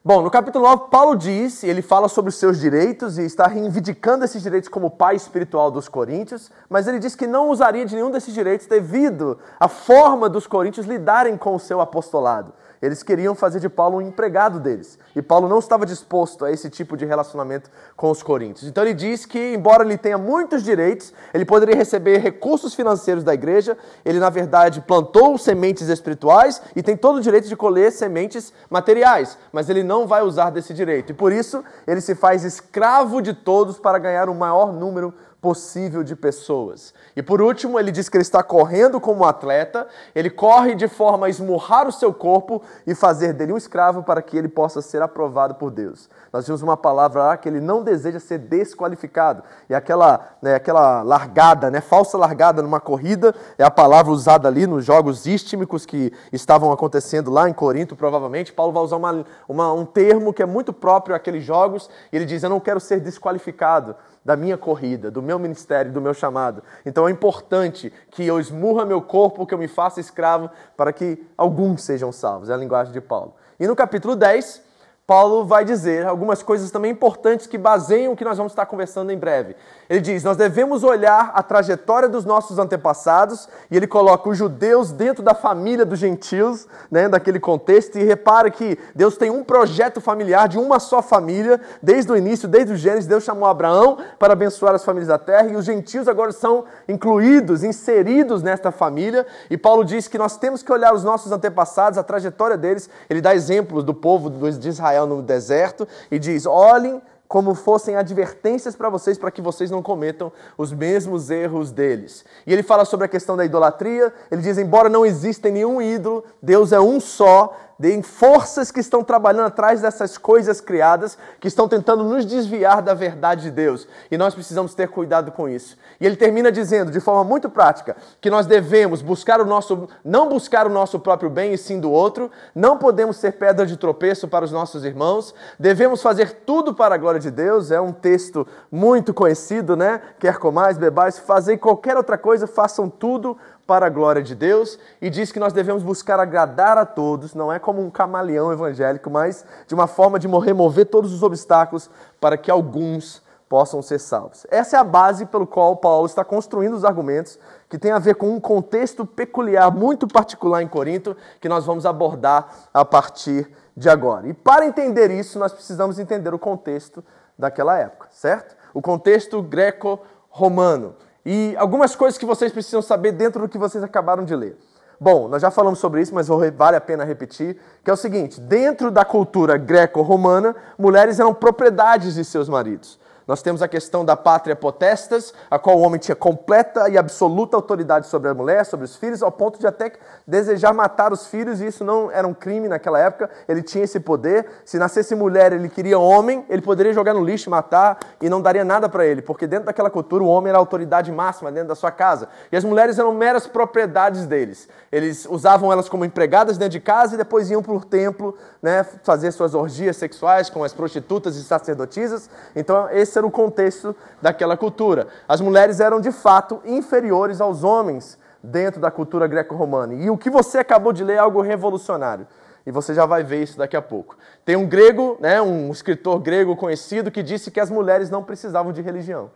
Bom, 0.04 0.22
no 0.22 0.30
capítulo 0.30 0.64
9, 0.64 0.90
Paulo 0.90 1.16
diz, 1.16 1.64
ele 1.64 1.82
fala 1.82 2.08
sobre 2.08 2.28
os 2.28 2.36
seus 2.36 2.60
direitos 2.60 3.18
e 3.18 3.22
está 3.24 3.46
reivindicando 3.48 4.24
esses 4.24 4.42
direitos 4.42 4.68
como 4.68 4.90
pai 4.90 5.16
espiritual 5.16 5.70
dos 5.70 5.88
coríntios, 5.88 6.50
mas 6.68 6.86
ele 6.86 7.00
diz 7.00 7.16
que 7.16 7.26
não 7.26 7.50
usaria 7.50 7.84
de 7.84 7.94
nenhum 7.94 8.10
desses 8.10 8.32
direitos 8.32 8.66
devido 8.66 9.38
à 9.58 9.68
forma 9.68 10.28
dos 10.28 10.46
coríntios 10.46 10.86
lidarem 10.86 11.36
com 11.36 11.54
o 11.54 11.60
seu 11.60 11.80
apostolado. 11.80 12.52
Eles 12.82 13.02
queriam 13.04 13.32
fazer 13.32 13.60
de 13.60 13.68
Paulo 13.68 13.98
um 13.98 14.02
empregado 14.02 14.58
deles. 14.58 14.98
E 15.14 15.22
Paulo 15.22 15.48
não 15.48 15.60
estava 15.60 15.86
disposto 15.86 16.44
a 16.44 16.50
esse 16.50 16.68
tipo 16.68 16.96
de 16.96 17.06
relacionamento 17.06 17.70
com 17.96 18.10
os 18.10 18.24
coríntios. 18.24 18.68
Então 18.68 18.82
ele 18.82 18.92
diz 18.92 19.24
que, 19.24 19.54
embora 19.54 19.84
ele 19.84 19.96
tenha 19.96 20.18
muitos 20.18 20.64
direitos, 20.64 21.14
ele 21.32 21.44
poderia 21.44 21.76
receber 21.76 22.18
recursos 22.18 22.74
financeiros 22.74 23.22
da 23.22 23.32
igreja, 23.32 23.78
ele, 24.04 24.18
na 24.18 24.28
verdade, 24.28 24.80
plantou 24.80 25.38
sementes 25.38 25.88
espirituais 25.88 26.60
e 26.74 26.82
tem 26.82 26.96
todo 26.96 27.16
o 27.16 27.20
direito 27.20 27.48
de 27.48 27.54
colher 27.54 27.92
sementes 27.92 28.52
materiais, 28.68 29.38
mas 29.52 29.70
ele 29.70 29.84
não 29.84 30.04
vai 30.04 30.22
usar 30.22 30.50
desse 30.50 30.74
direito. 30.74 31.10
E 31.10 31.14
por 31.14 31.30
isso 31.30 31.62
ele 31.86 32.00
se 32.00 32.16
faz 32.16 32.42
escravo 32.42 33.22
de 33.22 33.32
todos 33.32 33.78
para 33.78 33.98
ganhar 33.98 34.28
o 34.28 34.34
maior 34.34 34.72
número 34.72 35.14
possível 35.42 36.04
de 36.04 36.14
pessoas. 36.14 36.94
E 37.16 37.22
por 37.22 37.42
último, 37.42 37.76
ele 37.76 37.90
diz 37.90 38.08
que 38.08 38.16
ele 38.16 38.22
está 38.22 38.44
correndo 38.44 39.00
como 39.00 39.24
atleta, 39.24 39.88
ele 40.14 40.30
corre 40.30 40.76
de 40.76 40.86
forma 40.86 41.26
a 41.26 41.28
esmurrar 41.28 41.88
o 41.88 41.92
seu 41.92 42.14
corpo 42.14 42.62
e 42.86 42.94
fazer 42.94 43.32
dele 43.32 43.52
um 43.52 43.56
escravo 43.56 44.04
para 44.04 44.22
que 44.22 44.38
ele 44.38 44.46
possa 44.46 44.80
ser 44.80 45.02
aprovado 45.02 45.56
por 45.56 45.72
Deus. 45.72 46.08
Nós 46.32 46.46
temos 46.46 46.62
uma 46.62 46.76
palavra 46.76 47.24
lá 47.24 47.36
que 47.36 47.48
ele 47.48 47.60
não 47.60 47.82
deseja 47.82 48.20
ser 48.20 48.38
desqualificado. 48.38 49.42
E 49.68 49.74
aquela, 49.74 50.28
né, 50.40 50.54
aquela 50.54 51.02
largada, 51.02 51.72
né, 51.72 51.80
falsa 51.80 52.16
largada 52.16 52.62
numa 52.62 52.78
corrida, 52.78 53.34
é 53.58 53.64
a 53.64 53.70
palavra 53.70 54.12
usada 54.12 54.46
ali 54.46 54.64
nos 54.64 54.84
jogos 54.84 55.26
istímicos 55.26 55.84
que 55.84 56.12
estavam 56.32 56.70
acontecendo 56.70 57.32
lá 57.32 57.50
em 57.50 57.52
Corinto, 57.52 57.96
provavelmente. 57.96 58.52
Paulo 58.52 58.72
vai 58.72 58.84
usar 58.84 58.96
uma, 58.96 59.24
uma, 59.48 59.72
um 59.72 59.84
termo 59.84 60.32
que 60.32 60.42
é 60.42 60.46
muito 60.46 60.72
próprio 60.72 61.16
àqueles 61.16 61.42
jogos, 61.42 61.90
e 62.12 62.16
ele 62.16 62.26
diz: 62.26 62.44
Eu 62.44 62.50
não 62.50 62.60
quero 62.60 62.78
ser 62.78 63.00
desqualificado 63.00 63.96
da 64.24 64.36
minha 64.36 64.56
corrida, 64.56 65.10
do 65.10 65.22
meu 65.22 65.38
ministério, 65.38 65.92
do 65.92 66.00
meu 66.00 66.14
chamado. 66.14 66.62
Então 66.86 67.08
é 67.08 67.10
importante 67.10 67.92
que 68.10 68.26
eu 68.26 68.38
esmurra 68.38 68.84
meu 68.84 69.02
corpo, 69.02 69.46
que 69.46 69.54
eu 69.54 69.58
me 69.58 69.68
faça 69.68 70.00
escravo, 70.00 70.50
para 70.76 70.92
que 70.92 71.24
alguns 71.36 71.82
sejam 71.82 72.12
salvos. 72.12 72.48
É 72.48 72.54
a 72.54 72.56
linguagem 72.56 72.92
de 72.92 73.00
Paulo. 73.00 73.34
E 73.58 73.66
no 73.66 73.74
capítulo 73.74 74.14
10, 74.14 74.62
Paulo 75.06 75.44
vai 75.44 75.64
dizer 75.64 76.06
algumas 76.06 76.42
coisas 76.42 76.70
também 76.70 76.92
importantes 76.92 77.46
que 77.46 77.58
baseiam 77.58 78.12
o 78.12 78.16
que 78.16 78.24
nós 78.24 78.36
vamos 78.36 78.52
estar 78.52 78.66
conversando 78.66 79.10
em 79.10 79.18
breve. 79.18 79.56
Ele 79.92 80.00
diz: 80.00 80.24
Nós 80.24 80.38
devemos 80.38 80.82
olhar 80.82 81.32
a 81.34 81.42
trajetória 81.42 82.08
dos 82.08 82.24
nossos 82.24 82.58
antepassados, 82.58 83.46
e 83.70 83.76
ele 83.76 83.86
coloca 83.86 84.26
os 84.26 84.38
judeus 84.38 84.90
dentro 84.90 85.22
da 85.22 85.34
família 85.34 85.84
dos 85.84 85.98
gentios, 85.98 86.66
né, 86.90 87.10
daquele 87.10 87.38
contexto, 87.38 87.98
e 87.98 88.02
repara 88.02 88.50
que 88.50 88.78
Deus 88.94 89.18
tem 89.18 89.28
um 89.28 89.44
projeto 89.44 90.00
familiar 90.00 90.48
de 90.48 90.58
uma 90.58 90.80
só 90.80 91.02
família, 91.02 91.60
desde 91.82 92.10
o 92.10 92.16
início, 92.16 92.48
desde 92.48 92.72
o 92.72 92.76
Gênesis, 92.76 93.06
Deus 93.06 93.22
chamou 93.22 93.46
Abraão 93.46 93.98
para 94.18 94.32
abençoar 94.32 94.74
as 94.74 94.82
famílias 94.82 95.08
da 95.08 95.18
terra, 95.18 95.48
e 95.48 95.56
os 95.56 95.66
gentios 95.66 96.08
agora 96.08 96.32
são 96.32 96.64
incluídos, 96.88 97.62
inseridos 97.62 98.42
nesta 98.42 98.72
família, 98.72 99.26
e 99.50 99.58
Paulo 99.58 99.84
diz 99.84 100.08
que 100.08 100.16
nós 100.16 100.38
temos 100.38 100.62
que 100.62 100.72
olhar 100.72 100.94
os 100.94 101.04
nossos 101.04 101.30
antepassados, 101.32 101.98
a 101.98 102.02
trajetória 102.02 102.56
deles, 102.56 102.88
ele 103.10 103.20
dá 103.20 103.34
exemplos 103.34 103.84
do 103.84 103.92
povo 103.92 104.30
de 104.30 104.68
Israel 104.70 105.06
no 105.06 105.20
deserto 105.20 105.86
e 106.10 106.18
diz: 106.18 106.46
olhem 106.46 107.02
como 107.32 107.54
fossem 107.54 107.96
advertências 107.96 108.76
para 108.76 108.90
vocês, 108.90 109.16
para 109.16 109.30
que 109.30 109.40
vocês 109.40 109.70
não 109.70 109.80
cometam 109.80 110.30
os 110.58 110.70
mesmos 110.70 111.30
erros 111.30 111.70
deles. 111.70 112.26
E 112.46 112.52
ele 112.52 112.62
fala 112.62 112.84
sobre 112.84 113.06
a 113.06 113.08
questão 113.08 113.38
da 113.38 113.42
idolatria. 113.42 114.12
Ele 114.30 114.42
diz: 114.42 114.58
embora 114.58 114.90
não 114.90 115.06
exista 115.06 115.48
nenhum 115.48 115.80
ídolo, 115.80 116.24
Deus 116.42 116.72
é 116.72 116.78
um 116.78 117.00
só, 117.00 117.56
Deem 117.82 118.00
forças 118.00 118.70
que 118.70 118.78
estão 118.78 119.02
trabalhando 119.02 119.46
atrás 119.46 119.80
dessas 119.80 120.16
coisas 120.16 120.60
criadas, 120.60 121.18
que 121.40 121.48
estão 121.48 121.66
tentando 121.66 122.04
nos 122.04 122.24
desviar 122.24 122.80
da 122.80 122.94
verdade 122.94 123.42
de 123.42 123.50
Deus. 123.50 123.88
E 124.08 124.16
nós 124.16 124.36
precisamos 124.36 124.72
ter 124.72 124.86
cuidado 124.86 125.32
com 125.32 125.48
isso. 125.48 125.76
E 126.00 126.06
ele 126.06 126.14
termina 126.14 126.52
dizendo, 126.52 126.92
de 126.92 127.00
forma 127.00 127.24
muito 127.24 127.50
prática, 127.50 127.96
que 128.20 128.30
nós 128.30 128.46
devemos 128.46 129.02
buscar 129.02 129.40
o 129.40 129.44
nosso, 129.44 129.88
não 130.04 130.28
buscar 130.28 130.64
o 130.64 130.70
nosso 130.70 131.00
próprio 131.00 131.28
bem 131.28 131.54
e 131.54 131.58
sim 131.58 131.80
do 131.80 131.90
outro, 131.90 132.30
não 132.54 132.78
podemos 132.78 133.16
ser 133.16 133.32
pedra 133.32 133.66
de 133.66 133.76
tropeço 133.76 134.28
para 134.28 134.44
os 134.44 134.52
nossos 134.52 134.84
irmãos, 134.84 135.34
devemos 135.58 136.00
fazer 136.00 136.42
tudo 136.46 136.72
para 136.72 136.94
a 136.94 136.98
glória 136.98 137.18
de 137.18 137.32
Deus. 137.32 137.72
É 137.72 137.80
um 137.80 137.92
texto 137.92 138.46
muito 138.70 139.12
conhecido, 139.12 139.76
né? 139.76 140.00
Quer 140.20 140.38
comais, 140.38 140.78
bebais, 140.78 141.18
fazer 141.18 141.56
qualquer 141.56 141.96
outra 141.96 142.16
coisa, 142.16 142.46
façam 142.46 142.88
tudo 142.88 143.36
para 143.66 143.86
a 143.86 143.90
glória 143.90 144.22
de 144.22 144.34
Deus 144.34 144.78
e 145.00 145.08
diz 145.08 145.32
que 145.32 145.40
nós 145.40 145.52
devemos 145.52 145.82
buscar 145.82 146.18
agradar 146.20 146.76
a 146.76 146.84
todos, 146.84 147.34
não 147.34 147.52
é 147.52 147.58
como 147.58 147.80
um 147.80 147.90
camaleão 147.90 148.52
evangélico, 148.52 149.08
mas 149.10 149.44
de 149.66 149.74
uma 149.74 149.86
forma 149.86 150.18
de 150.18 150.26
remover 150.28 150.86
todos 150.86 151.12
os 151.12 151.22
obstáculos 151.22 151.88
para 152.20 152.36
que 152.36 152.50
alguns 152.50 153.22
possam 153.52 153.82
ser 153.82 153.98
salvos. 153.98 154.46
Essa 154.50 154.78
é 154.78 154.80
a 154.80 154.84
base 154.84 155.26
pelo 155.26 155.46
qual 155.46 155.76
Paulo 155.76 156.06
está 156.06 156.24
construindo 156.24 156.72
os 156.72 156.86
argumentos 156.86 157.38
que 157.68 157.76
tem 157.76 157.92
a 157.92 157.98
ver 157.98 158.14
com 158.14 158.30
um 158.30 158.40
contexto 158.40 159.04
peculiar, 159.04 159.70
muito 159.70 160.08
particular 160.08 160.62
em 160.62 160.68
Corinto, 160.68 161.14
que 161.38 161.50
nós 161.50 161.66
vamos 161.66 161.84
abordar 161.84 162.48
a 162.72 162.82
partir 162.82 163.50
de 163.76 163.90
agora. 163.90 164.26
E 164.26 164.32
para 164.32 164.64
entender 164.64 165.10
isso, 165.10 165.38
nós 165.38 165.52
precisamos 165.52 165.98
entender 165.98 166.32
o 166.32 166.38
contexto 166.38 167.04
daquela 167.38 167.78
época, 167.78 168.08
certo? 168.10 168.56
O 168.72 168.80
contexto 168.80 169.42
greco-romano 169.42 170.94
e 171.24 171.54
algumas 171.56 171.94
coisas 171.94 172.18
que 172.18 172.26
vocês 172.26 172.52
precisam 172.52 172.82
saber 172.82 173.12
dentro 173.12 173.42
do 173.42 173.48
que 173.48 173.58
vocês 173.58 173.82
acabaram 173.82 174.24
de 174.24 174.34
ler. 174.34 174.56
Bom, 175.00 175.26
nós 175.26 175.42
já 175.42 175.50
falamos 175.50 175.80
sobre 175.80 176.00
isso, 176.00 176.14
mas 176.14 176.28
vale 176.28 176.76
a 176.76 176.80
pena 176.80 177.04
repetir, 177.04 177.56
que 177.82 177.90
é 177.90 177.92
o 177.92 177.96
seguinte: 177.96 178.40
dentro 178.40 178.90
da 178.90 179.04
cultura 179.04 179.56
greco-romana, 179.56 180.54
mulheres 180.78 181.18
eram 181.18 181.34
propriedades 181.34 182.14
de 182.14 182.24
seus 182.24 182.48
maridos. 182.48 183.00
Nós 183.32 183.40
temos 183.40 183.62
a 183.62 183.66
questão 183.66 184.04
da 184.04 184.14
pátria 184.14 184.54
potestas, 184.54 185.32
a 185.50 185.58
qual 185.58 185.78
o 185.78 185.80
homem 185.80 185.98
tinha 185.98 186.14
completa 186.14 186.90
e 186.90 186.98
absoluta 186.98 187.56
autoridade 187.56 188.06
sobre 188.06 188.28
a 188.28 188.34
mulher, 188.34 188.66
sobre 188.66 188.84
os 188.84 188.94
filhos, 188.94 189.22
ao 189.22 189.32
ponto 189.32 189.58
de 189.58 189.66
até 189.66 189.90
desejar 190.26 190.74
matar 190.74 191.14
os 191.14 191.26
filhos, 191.26 191.62
e 191.62 191.66
isso 191.66 191.82
não 191.82 192.10
era 192.10 192.28
um 192.28 192.34
crime 192.34 192.68
naquela 192.68 192.98
época, 192.98 193.30
ele 193.48 193.62
tinha 193.62 193.84
esse 193.84 193.98
poder. 193.98 194.44
Se 194.66 194.78
nascesse 194.78 195.14
mulher, 195.14 195.50
ele 195.50 195.70
queria 195.70 195.98
homem, 195.98 196.44
ele 196.50 196.60
poderia 196.60 196.92
jogar 196.92 197.14
no 197.14 197.24
lixo, 197.24 197.48
matar, 197.48 198.00
e 198.20 198.28
não 198.28 198.42
daria 198.42 198.66
nada 198.66 198.86
para 198.86 199.06
ele, 199.06 199.22
porque 199.22 199.46
dentro 199.46 199.64
daquela 199.64 199.88
cultura 199.88 200.22
o 200.22 200.26
homem 200.26 200.50
era 200.50 200.58
a 200.58 200.60
autoridade 200.60 201.10
máxima 201.10 201.50
dentro 201.50 201.68
da 201.68 201.74
sua 201.74 201.90
casa, 201.90 202.28
e 202.52 202.56
as 202.58 202.64
mulheres 202.64 202.98
eram 202.98 203.14
meras 203.14 203.46
propriedades 203.46 204.26
deles. 204.26 204.68
Eles 204.92 205.24
usavam 205.24 205.72
elas 205.72 205.88
como 205.88 206.04
empregadas 206.04 206.58
dentro 206.58 206.72
de 206.72 206.80
casa 206.80 207.14
e 207.14 207.16
depois 207.16 207.50
iam 207.50 207.62
para 207.62 207.72
o 207.72 207.82
templo 207.82 208.36
né, 208.60 208.84
fazer 209.02 209.32
suas 209.32 209.54
orgias 209.54 209.96
sexuais 209.96 210.50
com 210.50 210.62
as 210.62 210.74
prostitutas 210.74 211.34
e 211.36 211.42
sacerdotisas. 211.42 212.28
Então, 212.54 212.90
esse 212.90 213.21
era 213.22 213.26
o 213.26 213.30
contexto 213.30 213.94
daquela 214.20 214.56
cultura. 214.56 215.06
As 215.28 215.40
mulheres 215.40 215.80
eram 215.80 216.00
de 216.00 216.10
fato 216.10 216.60
inferiores 216.64 217.40
aos 217.40 217.62
homens 217.62 218.18
dentro 218.42 218.80
da 218.80 218.90
cultura 218.90 219.28
greco-romana. 219.28 219.94
E 219.94 220.10
o 220.10 220.18
que 220.18 220.28
você 220.28 220.58
acabou 220.58 220.92
de 220.92 221.04
ler 221.04 221.14
é 221.14 221.18
algo 221.18 221.40
revolucionário. 221.40 222.26
E 222.66 222.70
você 222.70 222.94
já 222.94 223.06
vai 223.06 223.22
ver 223.22 223.42
isso 223.42 223.58
daqui 223.58 223.76
a 223.76 223.82
pouco. 223.82 224.16
Tem 224.44 224.56
um 224.56 224.66
grego, 224.66 225.16
né, 225.20 225.40
um 225.40 225.70
escritor 225.70 226.18
grego 226.20 226.56
conhecido, 226.56 227.10
que 227.10 227.22
disse 227.22 227.50
que 227.50 227.60
as 227.60 227.70
mulheres 227.70 228.10
não 228.10 228.22
precisavam 228.22 228.72
de 228.72 228.82
religião. 228.82 229.30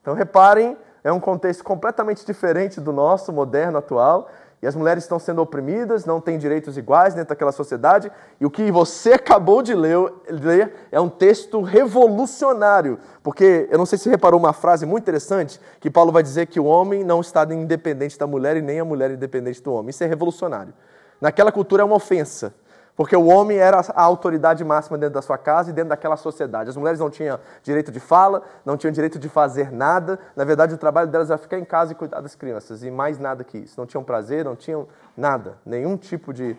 Então 0.00 0.14
reparem, 0.14 0.76
é 1.04 1.12
um 1.12 1.20
contexto 1.20 1.64
completamente 1.64 2.24
diferente 2.24 2.80
do 2.80 2.92
nosso, 2.92 3.32
moderno, 3.32 3.78
atual. 3.78 4.28
E 4.62 4.66
as 4.66 4.76
mulheres 4.76 5.02
estão 5.02 5.18
sendo 5.18 5.42
oprimidas, 5.42 6.04
não 6.04 6.20
têm 6.20 6.38
direitos 6.38 6.78
iguais 6.78 7.14
dentro 7.14 7.30
daquela 7.30 7.50
sociedade. 7.50 8.12
E 8.40 8.46
o 8.46 8.50
que 8.50 8.70
você 8.70 9.14
acabou 9.14 9.60
de 9.60 9.74
ler, 9.74 10.72
é 10.92 11.00
um 11.00 11.08
texto 11.08 11.60
revolucionário. 11.62 12.96
Porque 13.24 13.66
eu 13.72 13.76
não 13.76 13.84
sei 13.84 13.98
se 13.98 14.04
você 14.04 14.10
reparou 14.10 14.38
uma 14.38 14.52
frase 14.52 14.86
muito 14.86 15.02
interessante, 15.02 15.60
que 15.80 15.90
Paulo 15.90 16.12
vai 16.12 16.22
dizer 16.22 16.46
que 16.46 16.60
o 16.60 16.64
homem 16.64 17.02
não 17.02 17.20
está 17.20 17.42
independente 17.52 18.16
da 18.16 18.24
mulher 18.24 18.56
e 18.56 18.62
nem 18.62 18.78
a 18.78 18.84
mulher 18.84 19.10
independente 19.10 19.60
do 19.60 19.72
homem. 19.72 19.90
Isso 19.90 20.04
é 20.04 20.06
revolucionário. 20.06 20.72
Naquela 21.20 21.50
cultura 21.50 21.82
é 21.82 21.84
uma 21.84 21.96
ofensa. 21.96 22.54
Porque 23.02 23.16
o 23.16 23.26
homem 23.26 23.58
era 23.58 23.80
a 23.96 24.02
autoridade 24.04 24.62
máxima 24.64 24.96
dentro 24.96 25.14
da 25.14 25.22
sua 25.22 25.36
casa 25.36 25.70
e 25.70 25.72
dentro 25.72 25.88
daquela 25.88 26.16
sociedade. 26.16 26.70
As 26.70 26.76
mulheres 26.76 27.00
não 27.00 27.10
tinham 27.10 27.36
direito 27.60 27.90
de 27.90 27.98
fala, 27.98 28.44
não 28.64 28.76
tinham 28.76 28.92
direito 28.92 29.18
de 29.18 29.28
fazer 29.28 29.72
nada. 29.72 30.20
Na 30.36 30.44
verdade, 30.44 30.72
o 30.72 30.78
trabalho 30.78 31.08
delas 31.08 31.28
era 31.28 31.36
ficar 31.36 31.58
em 31.58 31.64
casa 31.64 31.90
e 31.90 31.94
cuidar 31.96 32.20
das 32.20 32.36
crianças, 32.36 32.84
e 32.84 32.92
mais 32.92 33.18
nada 33.18 33.42
que 33.42 33.58
isso. 33.58 33.74
Não 33.76 33.86
tinham 33.86 34.04
prazer, 34.04 34.44
não 34.44 34.54
tinham 34.54 34.86
nada, 35.16 35.54
nenhum 35.66 35.96
tipo 35.96 36.32
de, 36.32 36.56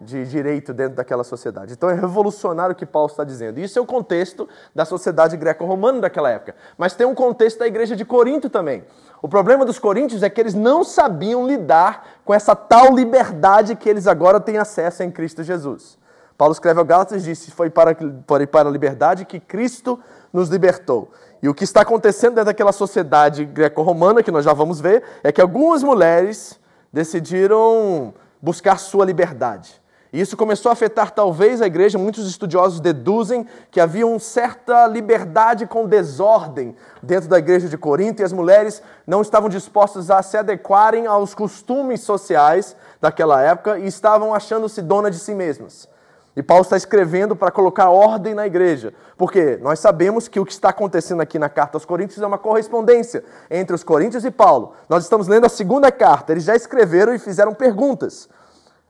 de 0.00 0.24
direito 0.24 0.72
dentro 0.72 0.96
daquela 0.96 1.22
sociedade. 1.22 1.74
Então 1.74 1.90
é 1.90 1.94
revolucionário 1.94 2.72
o 2.72 2.76
que 2.76 2.86
Paulo 2.86 3.10
está 3.10 3.22
dizendo. 3.22 3.60
Isso 3.60 3.78
é 3.78 3.82
o 3.82 3.86
contexto 3.86 4.48
da 4.74 4.86
sociedade 4.86 5.36
greco-romana 5.36 6.00
daquela 6.00 6.30
época. 6.30 6.54
Mas 6.78 6.94
tem 6.94 7.06
um 7.06 7.14
contexto 7.14 7.58
da 7.58 7.66
igreja 7.66 7.94
de 7.94 8.04
Corinto 8.04 8.48
também. 8.48 8.82
O 9.20 9.28
problema 9.28 9.64
dos 9.64 9.78
coríntios 9.78 10.22
é 10.22 10.30
que 10.30 10.40
eles 10.40 10.54
não 10.54 10.82
sabiam 10.82 11.46
lidar 11.46 12.20
com 12.24 12.32
essa 12.32 12.56
tal 12.56 12.94
liberdade 12.94 13.76
que 13.76 13.88
eles 13.88 14.06
agora 14.06 14.40
têm 14.40 14.56
acesso 14.56 15.02
em 15.02 15.10
Cristo 15.10 15.42
Jesus. 15.42 15.98
Paulo 16.38 16.52
escreve 16.52 16.78
ao 16.78 16.86
Gálatas 16.86 17.22
e 17.22 17.26
disse: 17.26 17.50
Foi 17.50 17.68
para, 17.68 17.94
foi 18.26 18.46
para 18.46 18.70
a 18.70 18.72
liberdade 18.72 19.26
que 19.26 19.38
Cristo 19.38 20.00
nos 20.32 20.48
libertou. 20.48 21.10
E 21.42 21.48
o 21.48 21.54
que 21.54 21.64
está 21.64 21.82
acontecendo 21.82 22.36
dentro 22.36 22.46
daquela 22.46 22.72
sociedade 22.72 23.44
greco-romana, 23.44 24.22
que 24.22 24.30
nós 24.30 24.46
já 24.46 24.54
vamos 24.54 24.80
ver, 24.80 25.02
é 25.22 25.30
que 25.30 25.40
algumas 25.40 25.82
mulheres 25.82 26.58
decidiram 26.90 28.14
buscar 28.40 28.78
sua 28.78 29.04
liberdade. 29.04 29.79
E 30.12 30.20
isso 30.20 30.36
começou 30.36 30.70
a 30.70 30.72
afetar 30.72 31.12
talvez 31.12 31.62
a 31.62 31.66
igreja. 31.66 31.96
Muitos 31.96 32.28
estudiosos 32.28 32.80
deduzem 32.80 33.46
que 33.70 33.80
havia 33.80 34.06
uma 34.06 34.18
certa 34.18 34.86
liberdade 34.86 35.66
com 35.66 35.86
desordem 35.86 36.74
dentro 37.00 37.28
da 37.28 37.38
igreja 37.38 37.68
de 37.68 37.78
Corinto 37.78 38.20
e 38.20 38.24
as 38.24 38.32
mulheres 38.32 38.82
não 39.06 39.22
estavam 39.22 39.48
dispostas 39.48 40.10
a 40.10 40.20
se 40.22 40.36
adequarem 40.36 41.06
aos 41.06 41.32
costumes 41.32 42.00
sociais 42.00 42.74
daquela 43.00 43.40
época 43.40 43.78
e 43.78 43.86
estavam 43.86 44.34
achando-se 44.34 44.82
dona 44.82 45.10
de 45.10 45.18
si 45.18 45.34
mesmas. 45.34 45.88
E 46.36 46.42
Paulo 46.42 46.62
está 46.62 46.76
escrevendo 46.76 47.36
para 47.36 47.50
colocar 47.50 47.90
ordem 47.90 48.34
na 48.34 48.46
igreja, 48.46 48.94
porque 49.16 49.58
nós 49.60 49.80
sabemos 49.80 50.28
que 50.28 50.38
o 50.38 50.44
que 50.44 50.52
está 50.52 50.70
acontecendo 50.70 51.20
aqui 51.20 51.38
na 51.38 51.48
carta 51.48 51.76
aos 51.76 51.84
Coríntios 51.84 52.22
é 52.22 52.26
uma 52.26 52.38
correspondência 52.38 53.24
entre 53.50 53.74
os 53.74 53.82
Coríntios 53.82 54.24
e 54.24 54.30
Paulo. 54.30 54.72
Nós 54.88 55.04
estamos 55.04 55.26
lendo 55.26 55.46
a 55.46 55.48
segunda 55.48 55.90
carta, 55.90 56.32
eles 56.32 56.44
já 56.44 56.54
escreveram 56.54 57.12
e 57.12 57.18
fizeram 57.18 57.52
perguntas 57.52 58.28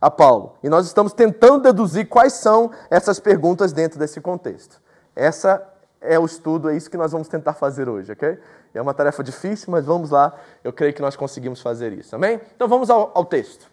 a 0.01 0.11
Paulo. 0.11 0.57
E 0.63 0.69
nós 0.69 0.87
estamos 0.87 1.13
tentando 1.13 1.65
deduzir 1.65 2.09
quais 2.09 2.33
são 2.35 2.71
essas 2.89 3.21
perguntas 3.21 3.73
dentro 3.73 3.99
desse 3.99 4.21
contexto. 4.21 4.81
Essa 5.15 5.63
é 6.01 6.19
o 6.19 6.25
estudo, 6.25 6.71
é 6.71 6.77
isso 6.77 6.91
que 6.91 6.97
nós 6.97 7.13
vamos 7.13 7.29
tentar 7.29 7.53
fazer 7.53 7.89
hoje, 7.89 8.11
ok? 8.11 8.39
É 8.73 8.81
uma 8.81 8.95
tarefa 8.95 9.23
difícil, 9.23 9.71
mas 9.71 9.85
vamos 9.85 10.11
lá, 10.11 10.35
eu 10.65 10.73
creio 10.73 10.95
que 10.95 11.03
nós 11.03 11.17
conseguimos 11.17 11.61
fazer 11.61 11.93
isso, 11.93 12.17
amém? 12.17 12.41
Então 12.57 12.67
vamos 12.67 12.89
ao, 12.89 13.11
ao 13.15 13.25
texto. 13.25 13.67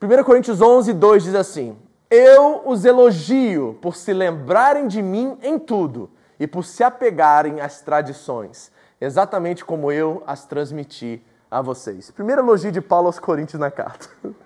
1 0.00 0.24
Coríntios 0.24 0.62
11, 0.62 0.92
2 0.94 1.24
diz 1.24 1.34
assim: 1.34 1.76
Eu 2.10 2.62
os 2.66 2.84
elogio 2.84 3.78
por 3.82 3.94
se 3.96 4.12
lembrarem 4.12 4.86
de 4.86 5.02
mim 5.02 5.38
em 5.42 5.58
tudo 5.58 6.10
e 6.38 6.46
por 6.46 6.64
se 6.64 6.82
apegarem 6.82 7.60
às 7.60 7.80
tradições, 7.80 8.72
exatamente 9.00 9.64
como 9.64 9.92
eu 9.92 10.22
as 10.26 10.46
transmiti 10.46 11.22
a 11.50 11.60
vocês. 11.60 12.10
Primeiro 12.10 12.42
elogio 12.42 12.72
de 12.72 12.80
Paulo 12.80 13.06
aos 13.06 13.18
Coríntios 13.18 13.60
na 13.60 13.70
carta. 13.70 14.08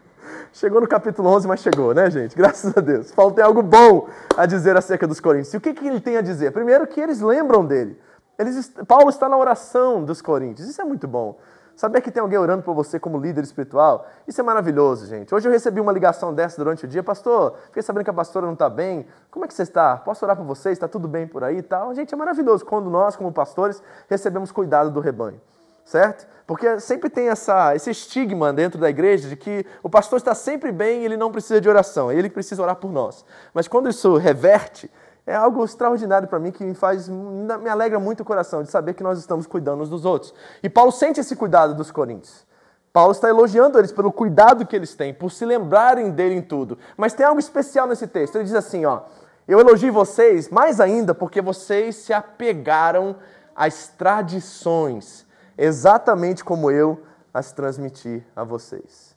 Chegou 0.52 0.80
no 0.80 0.88
capítulo 0.88 1.28
11, 1.30 1.46
mas 1.46 1.60
chegou, 1.60 1.94
né, 1.94 2.10
gente? 2.10 2.34
Graças 2.36 2.76
a 2.76 2.80
Deus. 2.80 3.12
Paulo 3.12 3.32
tem 3.32 3.44
algo 3.44 3.62
bom 3.62 4.08
a 4.36 4.46
dizer 4.46 4.76
acerca 4.76 5.06
dos 5.06 5.20
coríntios. 5.20 5.52
E 5.54 5.56
o 5.56 5.60
que, 5.60 5.74
que 5.74 5.86
ele 5.86 6.00
tem 6.00 6.16
a 6.16 6.20
dizer? 6.20 6.52
Primeiro, 6.52 6.86
que 6.86 7.00
eles 7.00 7.20
lembram 7.20 7.64
dele. 7.64 7.98
Eles, 8.38 8.72
Paulo 8.86 9.10
está 9.10 9.28
na 9.28 9.36
oração 9.36 10.04
dos 10.04 10.22
coríntios. 10.22 10.68
Isso 10.68 10.80
é 10.80 10.84
muito 10.84 11.06
bom. 11.06 11.38
Saber 11.76 12.00
que 12.00 12.10
tem 12.10 12.20
alguém 12.20 12.38
orando 12.38 12.64
por 12.64 12.74
você 12.74 12.98
como 12.98 13.18
líder 13.18 13.44
espiritual, 13.44 14.04
isso 14.26 14.40
é 14.40 14.42
maravilhoso, 14.42 15.06
gente. 15.06 15.32
Hoje 15.32 15.46
eu 15.46 15.52
recebi 15.52 15.80
uma 15.80 15.92
ligação 15.92 16.34
dessa 16.34 16.56
durante 16.56 16.84
o 16.84 16.88
dia. 16.88 17.04
Pastor, 17.04 17.54
fiquei 17.66 17.82
sabendo 17.82 18.02
que 18.02 18.10
a 18.10 18.14
pastora 18.14 18.46
não 18.46 18.54
está 18.54 18.68
bem. 18.68 19.06
Como 19.30 19.44
é 19.44 19.48
que 19.48 19.54
você 19.54 19.62
está? 19.62 19.96
Posso 19.96 20.24
orar 20.24 20.36
por 20.36 20.44
você? 20.44 20.70
Está 20.70 20.88
tudo 20.88 21.06
bem 21.06 21.28
por 21.28 21.44
aí 21.44 21.58
e 21.58 21.62
tal? 21.62 21.94
Gente, 21.94 22.12
é 22.12 22.16
maravilhoso 22.16 22.64
quando 22.64 22.90
nós, 22.90 23.14
como 23.14 23.30
pastores, 23.30 23.80
recebemos 24.08 24.50
cuidado 24.50 24.90
do 24.90 24.98
rebanho 24.98 25.40
certo? 25.88 26.26
Porque 26.46 26.78
sempre 26.80 27.08
tem 27.08 27.28
essa, 27.28 27.74
esse 27.74 27.90
estigma 27.90 28.52
dentro 28.52 28.78
da 28.78 28.90
igreja 28.90 29.28
de 29.28 29.36
que 29.36 29.64
o 29.82 29.88
pastor 29.88 30.18
está 30.18 30.34
sempre 30.34 30.70
bem 30.70 31.00
e 31.00 31.04
ele 31.06 31.16
não 31.16 31.32
precisa 31.32 31.60
de 31.60 31.68
oração, 31.68 32.12
ele 32.12 32.28
precisa 32.28 32.62
orar 32.62 32.76
por 32.76 32.92
nós. 32.92 33.24
Mas 33.54 33.66
quando 33.66 33.88
isso 33.88 34.16
reverte, 34.16 34.90
é 35.26 35.34
algo 35.34 35.64
extraordinário 35.64 36.28
para 36.28 36.38
mim 36.38 36.50
que 36.50 36.62
me 36.62 36.74
faz, 36.74 37.08
me 37.08 37.68
alegra 37.68 37.98
muito 37.98 38.20
o 38.20 38.24
coração 38.24 38.62
de 38.62 38.70
saber 38.70 38.94
que 38.94 39.02
nós 39.02 39.18
estamos 39.18 39.46
cuidando 39.46 39.82
uns 39.82 39.88
dos 39.88 40.04
outros. 40.04 40.34
E 40.62 40.68
Paulo 40.68 40.92
sente 40.92 41.20
esse 41.20 41.34
cuidado 41.34 41.74
dos 41.74 41.90
coríntios. 41.90 42.46
Paulo 42.92 43.12
está 43.12 43.28
elogiando 43.28 43.78
eles 43.78 43.92
pelo 43.92 44.12
cuidado 44.12 44.66
que 44.66 44.76
eles 44.76 44.94
têm, 44.94 45.14
por 45.14 45.30
se 45.30 45.44
lembrarem 45.44 46.10
dele 46.10 46.34
em 46.34 46.42
tudo. 46.42 46.78
Mas 46.96 47.14
tem 47.14 47.24
algo 47.24 47.40
especial 47.40 47.86
nesse 47.86 48.06
texto. 48.06 48.36
Ele 48.36 48.44
diz 48.44 48.54
assim, 48.54 48.84
ó: 48.84 49.02
Eu 49.46 49.60
elogio 49.60 49.92
vocês 49.92 50.48
mais 50.50 50.80
ainda 50.80 51.14
porque 51.14 51.40
vocês 51.40 51.96
se 51.96 52.12
apegaram 52.12 53.16
às 53.54 53.88
tradições 53.88 55.27
exatamente 55.58 56.44
como 56.44 56.70
eu 56.70 57.02
as 57.34 57.52
transmiti 57.52 58.24
a 58.34 58.44
vocês. 58.44 59.16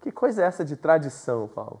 Que 0.00 0.10
coisa 0.10 0.42
é 0.42 0.46
essa 0.46 0.64
de 0.64 0.76
tradição, 0.76 1.48
Paulo? 1.48 1.80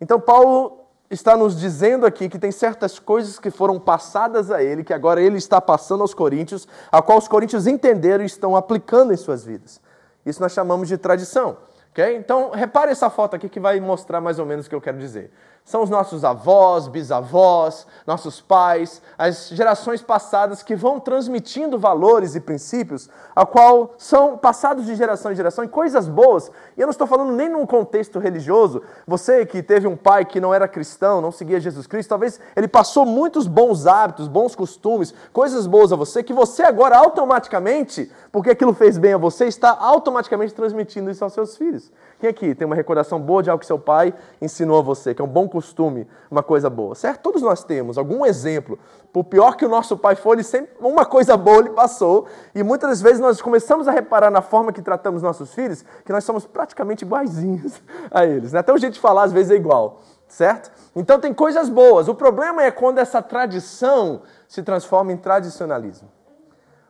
Então, 0.00 0.20
Paulo 0.20 0.80
está 1.08 1.36
nos 1.36 1.58
dizendo 1.58 2.04
aqui 2.04 2.28
que 2.28 2.38
tem 2.38 2.50
certas 2.50 2.98
coisas 2.98 3.38
que 3.38 3.50
foram 3.50 3.78
passadas 3.78 4.50
a 4.50 4.62
ele, 4.62 4.84
que 4.84 4.92
agora 4.92 5.20
ele 5.20 5.38
está 5.38 5.60
passando 5.60 6.02
aos 6.02 6.12
coríntios, 6.12 6.66
a 6.90 7.00
qual 7.00 7.18
os 7.18 7.28
coríntios 7.28 7.66
entenderam 7.66 8.24
e 8.24 8.26
estão 8.26 8.56
aplicando 8.56 9.12
em 9.12 9.16
suas 9.16 9.44
vidas. 9.44 9.80
Isso 10.24 10.42
nós 10.42 10.52
chamamos 10.52 10.88
de 10.88 10.98
tradição. 10.98 11.56
Okay? 11.92 12.16
Então, 12.16 12.50
repare 12.50 12.90
essa 12.90 13.08
foto 13.08 13.36
aqui 13.36 13.48
que 13.48 13.60
vai 13.60 13.80
mostrar 13.80 14.20
mais 14.20 14.38
ou 14.38 14.44
menos 14.44 14.66
o 14.66 14.68
que 14.68 14.74
eu 14.74 14.80
quero 14.80 14.98
dizer 14.98 15.32
são 15.66 15.82
os 15.82 15.90
nossos 15.90 16.24
avós, 16.24 16.86
bisavós, 16.86 17.88
nossos 18.06 18.40
pais, 18.40 19.02
as 19.18 19.48
gerações 19.48 20.00
passadas 20.00 20.62
que 20.62 20.76
vão 20.76 21.00
transmitindo 21.00 21.76
valores 21.76 22.36
e 22.36 22.40
princípios, 22.40 23.10
a 23.34 23.44
qual 23.44 23.92
são 23.98 24.38
passados 24.38 24.86
de 24.86 24.94
geração 24.94 25.32
em 25.32 25.34
geração, 25.34 25.64
e 25.64 25.68
coisas 25.68 26.08
boas. 26.08 26.52
E 26.76 26.80
eu 26.80 26.86
não 26.86 26.92
estou 26.92 27.04
falando 27.04 27.32
nem 27.32 27.48
num 27.48 27.66
contexto 27.66 28.20
religioso. 28.20 28.80
Você 29.08 29.44
que 29.44 29.60
teve 29.60 29.88
um 29.88 29.96
pai 29.96 30.24
que 30.24 30.40
não 30.40 30.54
era 30.54 30.68
cristão, 30.68 31.20
não 31.20 31.32
seguia 31.32 31.58
Jesus 31.58 31.88
Cristo, 31.88 32.10
talvez 32.10 32.38
ele 32.54 32.68
passou 32.68 33.04
muitos 33.04 33.48
bons 33.48 33.88
hábitos, 33.88 34.28
bons 34.28 34.54
costumes, 34.54 35.12
coisas 35.32 35.66
boas 35.66 35.92
a 35.92 35.96
você, 35.96 36.22
que 36.22 36.32
você 36.32 36.62
agora 36.62 36.96
automaticamente, 36.96 38.08
porque 38.30 38.50
aquilo 38.50 38.72
fez 38.72 38.98
bem 38.98 39.14
a 39.14 39.18
você, 39.18 39.46
está 39.46 39.76
automaticamente 39.76 40.54
transmitindo 40.54 41.10
isso 41.10 41.24
aos 41.24 41.32
seus 41.32 41.56
filhos. 41.56 41.90
Quem 42.18 42.30
aqui 42.30 42.54
tem 42.54 42.64
uma 42.64 42.74
recordação 42.74 43.20
boa 43.20 43.42
de 43.42 43.50
algo 43.50 43.60
que 43.60 43.66
seu 43.66 43.78
pai 43.78 44.14
ensinou 44.40 44.78
a 44.78 44.82
você, 44.82 45.14
que 45.14 45.20
é 45.20 45.24
um 45.24 45.28
bom 45.28 45.46
costume, 45.46 46.08
uma 46.30 46.42
coisa 46.42 46.70
boa? 46.70 46.94
Certo? 46.94 47.20
Todos 47.20 47.42
nós 47.42 47.62
temos 47.62 47.98
algum 47.98 48.24
exemplo. 48.24 48.78
Por 49.12 49.24
pior 49.24 49.54
que 49.54 49.66
o 49.66 49.68
nosso 49.68 49.98
pai 49.98 50.16
for, 50.16 50.32
ele 50.32 50.42
sempre, 50.42 50.74
uma 50.80 51.04
coisa 51.04 51.36
boa 51.36 51.58
ele 51.58 51.70
passou. 51.70 52.26
E 52.54 52.62
muitas 52.62 52.88
das 52.88 53.02
vezes 53.02 53.20
nós 53.20 53.42
começamos 53.42 53.86
a 53.86 53.90
reparar 53.90 54.30
na 54.30 54.40
forma 54.40 54.72
que 54.72 54.80
tratamos 54.80 55.22
nossos 55.22 55.52
filhos, 55.52 55.84
que 56.04 56.12
nós 56.12 56.24
somos 56.24 56.46
praticamente 56.46 57.04
iguaizinhos 57.04 57.82
a 58.10 58.24
eles. 58.24 58.52
Né? 58.52 58.60
Até 58.60 58.72
o 58.72 58.78
jeito 58.78 58.94
de 58.94 59.00
falar 59.00 59.24
às 59.24 59.32
vezes 59.32 59.50
é 59.50 59.54
igual. 59.56 60.00
certo? 60.26 60.72
Então 60.94 61.20
tem 61.20 61.34
coisas 61.34 61.68
boas. 61.68 62.08
O 62.08 62.14
problema 62.14 62.62
é 62.62 62.70
quando 62.70 62.98
essa 62.98 63.20
tradição 63.20 64.22
se 64.48 64.62
transforma 64.62 65.12
em 65.12 65.18
tradicionalismo. 65.18 66.10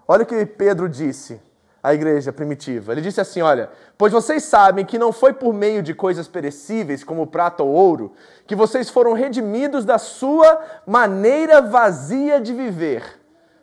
Olha 0.07 0.23
o 0.23 0.27
que 0.27 0.47
Pedro 0.47 0.89
disse 0.89 1.41
à 1.87 1.95
igreja 1.95 2.33
primitiva. 2.33 2.91
Ele 2.91 3.01
disse 3.01 3.21
assim: 3.21 3.41
Olha, 3.41 3.71
pois 3.97 4.13
vocês 4.13 4.43
sabem 4.43 4.85
que 4.85 4.99
não 4.99 5.13
foi 5.13 5.33
por 5.33 5.55
meio 5.55 5.85
de 5.85 5.95
coisas 5.95 6.27
perecíveis, 6.27 7.05
como 7.05 7.29
prata 7.29 7.63
ou 7.63 7.71
ouro, 7.71 8.13
que 8.45 8.57
vocês 8.57 8.91
foram 8.91 9.13
redimidos 9.13 9.85
da 9.85 9.97
sua 9.97 10.61
maneira 10.85 11.63
vazia 11.63 12.41
de 12.41 12.53
viver. 12.53 13.05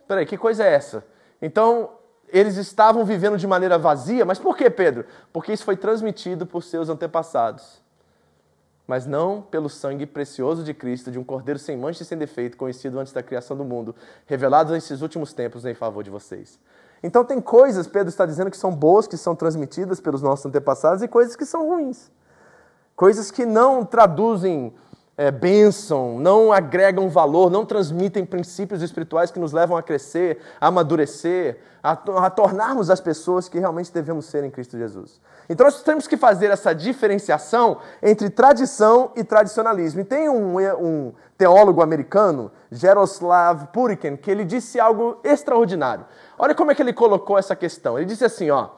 Peraí, 0.07 0.25
que 0.25 0.37
coisa 0.37 0.63
é 0.63 0.73
essa? 0.73 1.03
Então, 1.41 1.89
eles 2.29 2.55
estavam 2.55 3.03
vivendo 3.03 3.37
de 3.37 3.45
maneira 3.45 3.77
vazia, 3.77 4.23
mas 4.23 4.39
por 4.39 4.55
que, 4.55 4.69
Pedro? 4.69 5.05
Porque 5.33 5.51
isso 5.51 5.65
foi 5.65 5.75
transmitido 5.75 6.45
por 6.45 6.63
seus 6.63 6.87
antepassados 6.87 7.83
mas 8.85 9.05
não 9.05 9.41
pelo 9.41 9.69
sangue 9.69 10.05
precioso 10.05 10.63
de 10.63 10.73
Cristo, 10.73 11.09
de 11.09 11.17
um 11.17 11.23
cordeiro 11.23 11.59
sem 11.59 11.77
mancha 11.77 12.03
e 12.03 12.05
sem 12.05 12.17
defeito, 12.17 12.57
conhecido 12.57 12.99
antes 12.99 13.13
da 13.13 13.23
criação 13.23 13.55
do 13.55 13.63
mundo, 13.63 13.95
revelado 14.25 14.73
nesses 14.73 15.01
últimos 15.01 15.33
tempos 15.33 15.65
em 15.65 15.73
favor 15.73 16.03
de 16.03 16.09
vocês. 16.09 16.59
Então 17.03 17.25
tem 17.25 17.41
coisas, 17.41 17.85
Pedro 17.85 18.07
está 18.07 18.25
dizendo, 18.25 18.49
que 18.49 18.57
são 18.57 18.71
boas, 18.71 19.05
que 19.05 19.17
são 19.17 19.35
transmitidas 19.35 19.99
pelos 19.99 20.21
nossos 20.21 20.45
antepassados, 20.45 21.03
e 21.03 21.07
coisas 21.07 21.35
que 21.35 21.45
são 21.45 21.67
ruins. 21.67 22.09
Coisas 22.95 23.29
que 23.29 23.45
não 23.45 23.83
traduzem 23.83 24.73
é, 25.17 25.29
bênção, 25.29 26.17
não 26.17 26.51
agregam 26.51 27.09
valor, 27.09 27.51
não 27.51 27.65
transmitem 27.65 28.25
princípios 28.25 28.81
espirituais 28.81 29.31
que 29.31 29.39
nos 29.39 29.51
levam 29.51 29.77
a 29.77 29.83
crescer, 29.83 30.39
a 30.59 30.67
amadurecer, 30.67 31.59
a, 31.83 31.91
a 31.91 32.29
tornarmos 32.29 32.89
as 32.89 32.99
pessoas 32.99 33.49
que 33.49 33.59
realmente 33.59 33.91
devemos 33.91 34.25
ser 34.25 34.43
em 34.43 34.49
Cristo 34.49 34.77
Jesus. 34.77 35.19
Então 35.49 35.65
nós 35.65 35.83
temos 35.83 36.07
que 36.07 36.15
fazer 36.15 36.49
essa 36.49 36.73
diferenciação 36.73 37.77
entre 38.01 38.29
tradição 38.29 39.11
e 39.15 39.23
tradicionalismo. 39.23 40.01
E 40.01 40.05
tem 40.05 40.29
um, 40.29 40.57
um 40.57 41.13
teólogo 41.37 41.81
americano, 41.81 42.51
Jaroslav 42.71 43.67
Purikin, 43.67 44.15
que 44.15 44.31
ele 44.31 44.45
disse 44.45 44.79
algo 44.79 45.19
extraordinário. 45.23 46.05
Olha 46.37 46.55
como 46.55 46.71
é 46.71 46.75
que 46.75 46.81
ele 46.81 46.93
colocou 46.93 47.37
essa 47.37 47.55
questão. 47.55 47.97
Ele 47.97 48.05
disse 48.05 48.25
assim, 48.25 48.49
ó, 48.49 48.69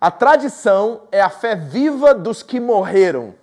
a 0.00 0.10
tradição 0.10 1.02
é 1.12 1.20
a 1.20 1.30
fé 1.30 1.54
viva 1.54 2.14
dos 2.14 2.42
que 2.42 2.58
morreram. 2.58 3.34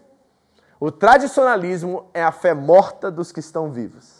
O 0.79 0.91
tradicionalismo 0.91 2.09
é 2.13 2.23
a 2.23 2.31
fé 2.31 2.53
morta 2.53 3.11
dos 3.11 3.31
que 3.31 3.39
estão 3.39 3.69
vivos. 3.69 4.19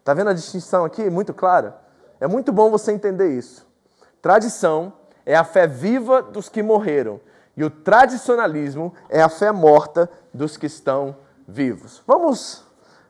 Está 0.00 0.14
vendo 0.14 0.30
a 0.30 0.32
distinção 0.32 0.84
aqui? 0.84 1.08
Muito 1.10 1.34
clara? 1.34 1.80
É 2.20 2.26
muito 2.26 2.52
bom 2.52 2.70
você 2.70 2.92
entender 2.92 3.30
isso. 3.30 3.66
Tradição 4.20 4.92
é 5.24 5.36
a 5.36 5.44
fé 5.44 5.66
viva 5.66 6.22
dos 6.22 6.48
que 6.48 6.62
morreram. 6.62 7.20
E 7.56 7.64
o 7.64 7.70
tradicionalismo 7.70 8.94
é 9.08 9.20
a 9.20 9.28
fé 9.28 9.52
morta 9.52 10.10
dos 10.32 10.56
que 10.56 10.66
estão 10.66 11.16
vivos. 11.46 12.02
Vamos 12.06 12.64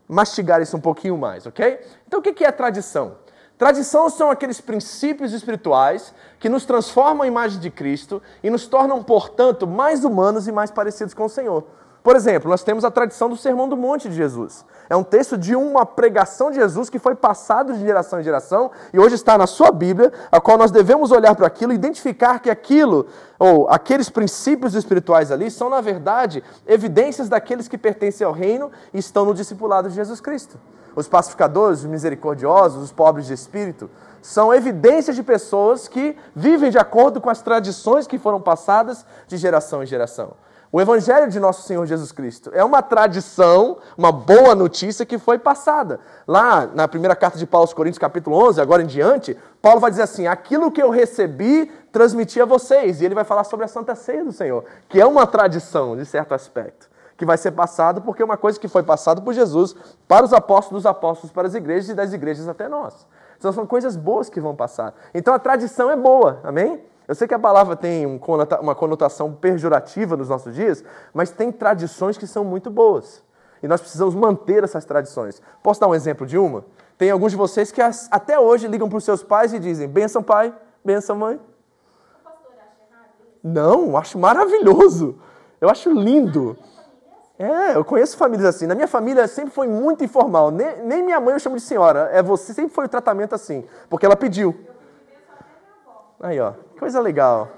mastigar 0.08 0.62
isso 0.62 0.76
um 0.76 0.80
pouquinho 0.80 1.16
mais, 1.18 1.46
ok? 1.46 1.80
Então, 2.06 2.20
o 2.20 2.22
que 2.22 2.44
é 2.44 2.50
tradição? 2.50 3.18
Tradição 3.58 4.08
são 4.08 4.30
aqueles 4.30 4.60
princípios 4.60 5.32
espirituais 5.32 6.14
que 6.38 6.48
nos 6.48 6.64
transformam 6.64 7.24
a 7.24 7.26
imagem 7.26 7.58
de 7.58 7.70
Cristo 7.70 8.22
e 8.40 8.48
nos 8.48 8.68
tornam, 8.68 9.02
portanto, 9.02 9.66
mais 9.66 10.04
humanos 10.04 10.46
e 10.46 10.52
mais 10.52 10.70
parecidos 10.70 11.12
com 11.12 11.24
o 11.24 11.28
Senhor. 11.28 11.64
Por 12.00 12.14
exemplo, 12.14 12.48
nós 12.48 12.62
temos 12.62 12.84
a 12.84 12.90
tradição 12.90 13.28
do 13.28 13.36
Sermão 13.36 13.68
do 13.68 13.76
Monte 13.76 14.08
de 14.08 14.14
Jesus. 14.14 14.64
É 14.88 14.94
um 14.94 15.02
texto 15.02 15.36
de 15.36 15.56
uma 15.56 15.84
pregação 15.84 16.52
de 16.52 16.56
Jesus 16.56 16.88
que 16.88 17.00
foi 17.00 17.16
passado 17.16 17.72
de 17.72 17.80
geração 17.80 18.20
em 18.20 18.22
geração 18.22 18.70
e 18.92 18.98
hoje 19.00 19.16
está 19.16 19.36
na 19.36 19.48
sua 19.48 19.72
Bíblia, 19.72 20.12
a 20.30 20.40
qual 20.40 20.56
nós 20.56 20.70
devemos 20.70 21.10
olhar 21.10 21.34
para 21.34 21.48
aquilo 21.48 21.72
e 21.72 21.74
identificar 21.74 22.38
que 22.38 22.48
aquilo, 22.48 23.08
ou 23.40 23.68
aqueles 23.68 24.08
princípios 24.08 24.76
espirituais 24.76 25.32
ali, 25.32 25.50
são, 25.50 25.68
na 25.68 25.80
verdade, 25.80 26.44
evidências 26.64 27.28
daqueles 27.28 27.66
que 27.66 27.76
pertencem 27.76 28.24
ao 28.24 28.32
reino 28.32 28.70
e 28.94 28.98
estão 29.00 29.24
no 29.24 29.34
discipulado 29.34 29.88
de 29.88 29.96
Jesus 29.96 30.20
Cristo 30.20 30.56
os 30.98 31.06
pacificadores, 31.06 31.80
os 31.80 31.86
misericordiosos, 31.86 32.82
os 32.82 32.92
pobres 32.92 33.26
de 33.26 33.32
espírito, 33.32 33.88
são 34.20 34.52
evidências 34.52 35.14
de 35.14 35.22
pessoas 35.22 35.86
que 35.86 36.16
vivem 36.34 36.70
de 36.70 36.78
acordo 36.78 37.20
com 37.20 37.30
as 37.30 37.40
tradições 37.40 38.06
que 38.06 38.18
foram 38.18 38.40
passadas 38.40 39.06
de 39.28 39.36
geração 39.36 39.80
em 39.80 39.86
geração. 39.86 40.32
O 40.72 40.80
Evangelho 40.80 41.30
de 41.30 41.38
nosso 41.38 41.62
Senhor 41.62 41.86
Jesus 41.86 42.10
Cristo 42.10 42.50
é 42.52 42.64
uma 42.64 42.82
tradição, 42.82 43.78
uma 43.96 44.10
boa 44.10 44.56
notícia 44.56 45.06
que 45.06 45.18
foi 45.18 45.38
passada. 45.38 46.00
Lá 46.26 46.66
na 46.66 46.88
primeira 46.88 47.14
carta 47.14 47.38
de 47.38 47.46
Paulo 47.46 47.62
aos 47.62 47.72
Coríntios, 47.72 47.98
capítulo 47.98 48.36
11, 48.48 48.60
agora 48.60 48.82
em 48.82 48.86
diante, 48.86 49.38
Paulo 49.62 49.80
vai 49.80 49.90
dizer 49.90 50.02
assim: 50.02 50.26
aquilo 50.26 50.70
que 50.70 50.82
eu 50.82 50.90
recebi, 50.90 51.72
transmiti 51.92 52.38
a 52.38 52.44
vocês. 52.44 53.00
E 53.00 53.04
ele 53.04 53.14
vai 53.14 53.24
falar 53.24 53.44
sobre 53.44 53.64
a 53.64 53.68
Santa 53.68 53.94
Ceia 53.94 54.24
do 54.24 54.32
Senhor, 54.32 54.64
que 54.88 55.00
é 55.00 55.06
uma 55.06 55.26
tradição, 55.26 55.96
de 55.96 56.04
certo 56.04 56.34
aspecto 56.34 56.90
que 57.18 57.26
vai 57.26 57.36
ser 57.36 57.50
passado, 57.50 58.00
porque 58.00 58.22
é 58.22 58.24
uma 58.24 58.36
coisa 58.36 58.58
que 58.58 58.68
foi 58.68 58.84
passada 58.84 59.20
por 59.20 59.34
Jesus 59.34 59.74
para 60.06 60.24
os 60.24 60.32
apóstolos, 60.32 60.84
dos 60.84 60.86
apóstolos 60.86 61.32
para 61.32 61.48
as 61.48 61.54
igrejas 61.54 61.90
e 61.90 61.94
das 61.94 62.12
igrejas 62.12 62.46
até 62.48 62.68
nós. 62.68 63.06
Então 63.36 63.52
são 63.52 63.66
coisas 63.66 63.96
boas 63.96 64.30
que 64.30 64.40
vão 64.40 64.54
passar. 64.54 64.94
Então 65.12 65.34
a 65.34 65.38
tradição 65.38 65.90
é 65.90 65.96
boa, 65.96 66.40
amém? 66.44 66.80
Eu 67.08 67.14
sei 67.16 67.26
que 67.26 67.34
a 67.34 67.38
palavra 67.38 67.74
tem 67.74 68.06
uma 68.60 68.74
conotação 68.74 69.32
pejorativa 69.32 70.16
nos 70.16 70.28
nossos 70.28 70.54
dias, 70.54 70.84
mas 71.12 71.30
tem 71.30 71.50
tradições 71.50 72.16
que 72.16 72.26
são 72.26 72.44
muito 72.44 72.70
boas. 72.70 73.24
E 73.60 73.66
nós 73.66 73.80
precisamos 73.80 74.14
manter 74.14 74.62
essas 74.62 74.84
tradições. 74.84 75.42
Posso 75.60 75.80
dar 75.80 75.88
um 75.88 75.94
exemplo 75.94 76.24
de 76.24 76.38
uma? 76.38 76.64
Tem 76.96 77.10
alguns 77.10 77.32
de 77.32 77.38
vocês 77.38 77.72
que 77.72 77.80
até 77.82 78.38
hoje 78.38 78.68
ligam 78.68 78.88
para 78.88 78.98
os 78.98 79.04
seus 79.04 79.24
pais 79.24 79.52
e 79.52 79.58
dizem: 79.58 79.88
benção 79.88 80.22
pai, 80.22 80.54
benção 80.84 81.16
mãe. 81.16 81.40
Não, 83.42 83.96
acho 83.96 84.18
maravilhoso. 84.18 85.18
Eu 85.60 85.68
acho 85.68 85.90
lindo. 85.90 86.56
É, 87.38 87.76
eu 87.76 87.84
conheço 87.84 88.16
famílias 88.16 88.48
assim. 88.56 88.66
Na 88.66 88.74
minha 88.74 88.88
família 88.88 89.28
sempre 89.28 89.50
foi 89.50 89.68
muito 89.68 90.02
informal. 90.02 90.50
Nem, 90.50 90.82
nem 90.82 91.02
minha 91.04 91.20
mãe 91.20 91.34
eu 91.34 91.38
chamo 91.38 91.56
de 91.56 91.62
senhora. 91.62 92.10
É 92.12 92.20
você, 92.20 92.52
sempre 92.52 92.74
foi 92.74 92.86
o 92.86 92.88
tratamento 92.88 93.34
assim. 93.34 93.64
Porque 93.88 94.04
ela 94.04 94.16
pediu. 94.16 94.58
Aí, 96.20 96.40
ó. 96.40 96.54
Coisa 96.78 97.00
legal. 97.00 97.48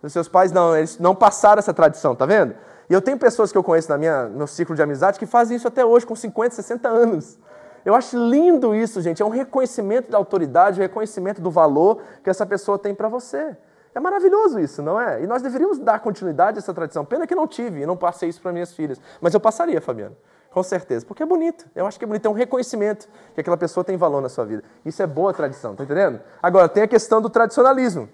Os 0.00 0.12
seus 0.12 0.28
pais 0.28 0.52
não, 0.52 0.76
eles 0.76 0.98
não 1.00 1.14
passaram 1.14 1.58
essa 1.58 1.74
tradição, 1.74 2.14
tá 2.14 2.24
vendo? 2.24 2.54
E 2.88 2.92
eu 2.92 3.02
tenho 3.02 3.18
pessoas 3.18 3.50
que 3.50 3.58
eu 3.58 3.64
conheço 3.64 3.90
na 3.90 3.98
minha, 3.98 4.28
no 4.28 4.38
meu 4.38 4.46
ciclo 4.46 4.76
de 4.76 4.82
amizade 4.82 5.18
que 5.18 5.26
fazem 5.26 5.56
isso 5.56 5.66
até 5.66 5.84
hoje, 5.84 6.06
com 6.06 6.14
50, 6.14 6.54
60 6.54 6.88
anos. 6.88 7.38
Eu 7.84 7.94
acho 7.94 8.16
lindo 8.16 8.74
isso, 8.74 9.00
gente. 9.02 9.20
É 9.20 9.26
um 9.26 9.30
reconhecimento 9.30 10.10
da 10.10 10.18
autoridade, 10.18 10.78
um 10.78 10.82
reconhecimento 10.82 11.40
do 11.40 11.50
valor 11.50 12.00
que 12.22 12.30
essa 12.30 12.46
pessoa 12.46 12.78
tem 12.78 12.94
para 12.94 13.08
você. 13.08 13.56
É 13.94 14.00
maravilhoso 14.00 14.60
isso, 14.60 14.82
não 14.82 15.00
é? 15.00 15.22
E 15.22 15.26
nós 15.26 15.42
deveríamos 15.42 15.78
dar 15.78 15.98
continuidade 16.00 16.58
a 16.58 16.60
essa 16.60 16.74
tradição. 16.74 17.04
Pena 17.04 17.26
que 17.26 17.34
não 17.34 17.46
tive 17.46 17.82
e 17.82 17.86
não 17.86 17.96
passei 17.96 18.28
isso 18.28 18.40
para 18.40 18.52
minhas 18.52 18.72
filhas. 18.72 19.00
Mas 19.20 19.34
eu 19.34 19.40
passaria, 19.40 19.80
Fabiano. 19.80 20.16
Com 20.50 20.62
certeza. 20.62 21.04
Porque 21.04 21.22
é 21.22 21.26
bonito. 21.26 21.66
Eu 21.74 21.86
acho 21.86 21.98
que 21.98 22.04
é 22.04 22.08
bonito. 22.08 22.26
É 22.26 22.28
um 22.28 22.34
reconhecimento 22.34 23.08
que 23.34 23.40
aquela 23.40 23.56
pessoa 23.56 23.84
tem 23.84 23.96
valor 23.96 24.20
na 24.20 24.28
sua 24.28 24.44
vida. 24.44 24.62
Isso 24.84 25.02
é 25.02 25.06
boa 25.06 25.32
tradição, 25.32 25.74
tá 25.74 25.84
entendendo? 25.84 26.20
Agora, 26.42 26.68
tem 26.68 26.82
a 26.82 26.88
questão 26.88 27.20
do 27.20 27.28
tradicionalismo. 27.28 28.08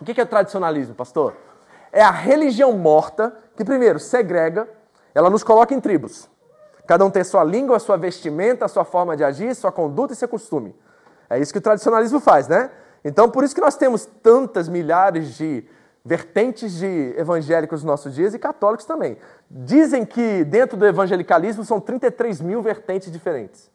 O 0.00 0.04
que 0.04 0.20
é 0.20 0.24
tradicionalismo, 0.24 0.94
pastor? 0.94 1.34
É 1.90 2.02
a 2.02 2.10
religião 2.10 2.72
morta 2.72 3.36
que, 3.56 3.64
primeiro, 3.64 3.98
segrega, 3.98 4.68
ela 5.14 5.28
nos 5.30 5.42
coloca 5.42 5.74
em 5.74 5.80
tribos. 5.80 6.28
Cada 6.86 7.04
um 7.04 7.10
tem 7.10 7.24
sua 7.24 7.44
língua, 7.44 7.78
sua 7.78 7.96
vestimenta, 7.96 8.68
sua 8.68 8.84
forma 8.84 9.16
de 9.16 9.24
agir, 9.24 9.54
sua 9.54 9.72
conduta 9.72 10.12
e 10.12 10.16
seu 10.16 10.28
costume. 10.28 10.74
É 11.28 11.38
isso 11.38 11.52
que 11.52 11.58
o 11.58 11.62
tradicionalismo 11.62 12.20
faz, 12.20 12.48
né? 12.48 12.70
Então, 13.04 13.30
por 13.30 13.44
isso 13.44 13.54
que 13.54 13.60
nós 13.60 13.76
temos 13.76 14.06
tantas 14.06 14.68
milhares 14.68 15.36
de 15.36 15.64
vertentes 16.04 16.72
de 16.72 17.14
evangélicos 17.18 17.82
nos 17.82 17.90
nossos 17.90 18.14
dias 18.14 18.32
e 18.34 18.38
católicos 18.38 18.86
também. 18.86 19.18
Dizem 19.50 20.04
que 20.04 20.44
dentro 20.44 20.76
do 20.76 20.86
evangelicalismo 20.86 21.64
são 21.64 21.80
33 21.80 22.40
mil 22.40 22.62
vertentes 22.62 23.12
diferentes. 23.12 23.70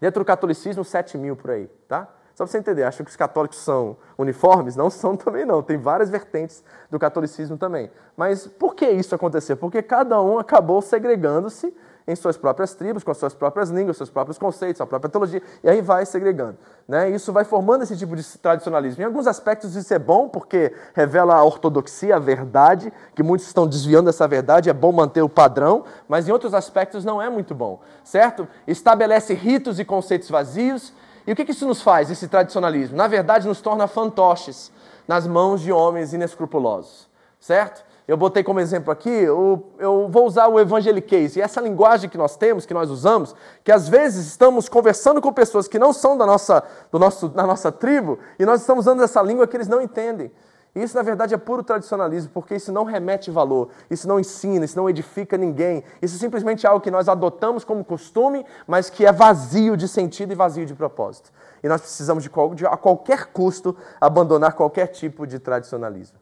Dentro 0.00 0.22
do 0.22 0.26
catolicismo, 0.26 0.82
7 0.84 1.18
mil 1.18 1.36
por 1.36 1.50
aí, 1.50 1.68
tá? 1.86 2.08
Só 2.34 2.44
para 2.44 2.52
você 2.52 2.58
entender, 2.58 2.84
acho 2.84 3.04
que 3.04 3.10
os 3.10 3.16
católicos 3.16 3.58
são 3.58 3.98
uniformes? 4.16 4.74
Não 4.74 4.88
são 4.88 5.14
também 5.16 5.44
não, 5.44 5.62
tem 5.62 5.76
várias 5.76 6.08
vertentes 6.08 6.64
do 6.90 6.98
catolicismo 6.98 7.58
também. 7.58 7.90
Mas 8.16 8.46
por 8.46 8.74
que 8.74 8.88
isso 8.88 9.14
aconteceu? 9.14 9.58
Porque 9.58 9.82
cada 9.82 10.20
um 10.22 10.38
acabou 10.38 10.80
segregando-se 10.80 11.74
em 12.10 12.16
suas 12.16 12.36
próprias 12.36 12.74
tribos, 12.74 13.04
com 13.04 13.10
as 13.10 13.16
suas 13.16 13.34
próprias 13.34 13.70
línguas, 13.70 13.96
seus 13.96 14.10
próprios 14.10 14.38
conceitos, 14.38 14.78
sua 14.78 14.86
própria 14.86 15.10
teologia, 15.10 15.42
e 15.62 15.68
aí 15.68 15.80
vai 15.80 16.04
segregando. 16.04 16.56
Né? 16.88 17.10
Isso 17.10 17.32
vai 17.32 17.44
formando 17.44 17.82
esse 17.82 17.96
tipo 17.96 18.16
de 18.16 18.24
tradicionalismo. 18.38 19.02
Em 19.02 19.06
alguns 19.06 19.26
aspectos 19.26 19.76
isso 19.76 19.92
é 19.94 19.98
bom, 19.98 20.28
porque 20.28 20.74
revela 20.94 21.34
a 21.34 21.44
ortodoxia, 21.44 22.16
a 22.16 22.18
verdade, 22.18 22.92
que 23.14 23.22
muitos 23.22 23.46
estão 23.46 23.66
desviando 23.66 24.06
dessa 24.06 24.26
verdade, 24.26 24.68
é 24.68 24.72
bom 24.72 24.92
manter 24.92 25.22
o 25.22 25.28
padrão, 25.28 25.84
mas 26.08 26.28
em 26.28 26.32
outros 26.32 26.54
aspectos 26.54 27.04
não 27.04 27.20
é 27.20 27.30
muito 27.30 27.54
bom, 27.54 27.80
certo? 28.02 28.48
Estabelece 28.66 29.34
ritos 29.34 29.78
e 29.78 29.84
conceitos 29.84 30.28
vazios, 30.28 30.92
e 31.26 31.32
o 31.32 31.36
que 31.36 31.50
isso 31.50 31.66
nos 31.66 31.82
faz, 31.82 32.10
esse 32.10 32.26
tradicionalismo? 32.26 32.96
Na 32.96 33.06
verdade, 33.06 33.46
nos 33.46 33.60
torna 33.60 33.86
fantoches 33.86 34.72
nas 35.06 35.26
mãos 35.26 35.60
de 35.60 35.70
homens 35.70 36.12
inescrupulosos, 36.12 37.08
certo? 37.38 37.84
Eu 38.10 38.16
botei 38.16 38.42
como 38.42 38.58
exemplo 38.58 38.90
aqui, 38.90 39.08
eu, 39.08 39.70
eu 39.78 40.08
vou 40.10 40.26
usar 40.26 40.48
o 40.48 40.58
evangeliquez, 40.58 41.36
e 41.36 41.40
essa 41.40 41.60
linguagem 41.60 42.10
que 42.10 42.18
nós 42.18 42.36
temos, 42.36 42.66
que 42.66 42.74
nós 42.74 42.90
usamos, 42.90 43.36
que 43.62 43.70
às 43.70 43.88
vezes 43.88 44.26
estamos 44.26 44.68
conversando 44.68 45.20
com 45.20 45.32
pessoas 45.32 45.68
que 45.68 45.78
não 45.78 45.92
são 45.92 46.18
da 46.18 46.26
nossa, 46.26 46.60
do 46.90 46.98
nosso, 46.98 47.28
da 47.28 47.46
nossa 47.46 47.70
tribo, 47.70 48.18
e 48.36 48.44
nós 48.44 48.62
estamos 48.62 48.84
usando 48.84 49.00
essa 49.04 49.22
língua 49.22 49.46
que 49.46 49.56
eles 49.56 49.68
não 49.68 49.80
entendem. 49.80 50.32
E 50.74 50.82
isso, 50.82 50.96
na 50.96 51.04
verdade, 51.04 51.34
é 51.34 51.38
puro 51.38 51.62
tradicionalismo, 51.62 52.32
porque 52.34 52.56
isso 52.56 52.72
não 52.72 52.82
remete 52.82 53.30
valor, 53.30 53.68
isso 53.88 54.08
não 54.08 54.18
ensina, 54.18 54.64
isso 54.64 54.76
não 54.76 54.90
edifica 54.90 55.38
ninguém. 55.38 55.84
Isso 56.02 56.18
simplesmente 56.18 56.66
é 56.66 56.68
algo 56.68 56.80
que 56.80 56.90
nós 56.90 57.08
adotamos 57.08 57.62
como 57.62 57.84
costume, 57.84 58.44
mas 58.66 58.90
que 58.90 59.06
é 59.06 59.12
vazio 59.12 59.76
de 59.76 59.86
sentido 59.86 60.32
e 60.32 60.34
vazio 60.34 60.66
de 60.66 60.74
propósito. 60.74 61.30
E 61.62 61.68
nós 61.68 61.80
precisamos, 61.80 62.28
de, 62.56 62.66
a 62.66 62.76
qualquer 62.76 63.26
custo, 63.26 63.76
abandonar 64.00 64.54
qualquer 64.54 64.88
tipo 64.88 65.28
de 65.28 65.38
tradicionalismo. 65.38 66.19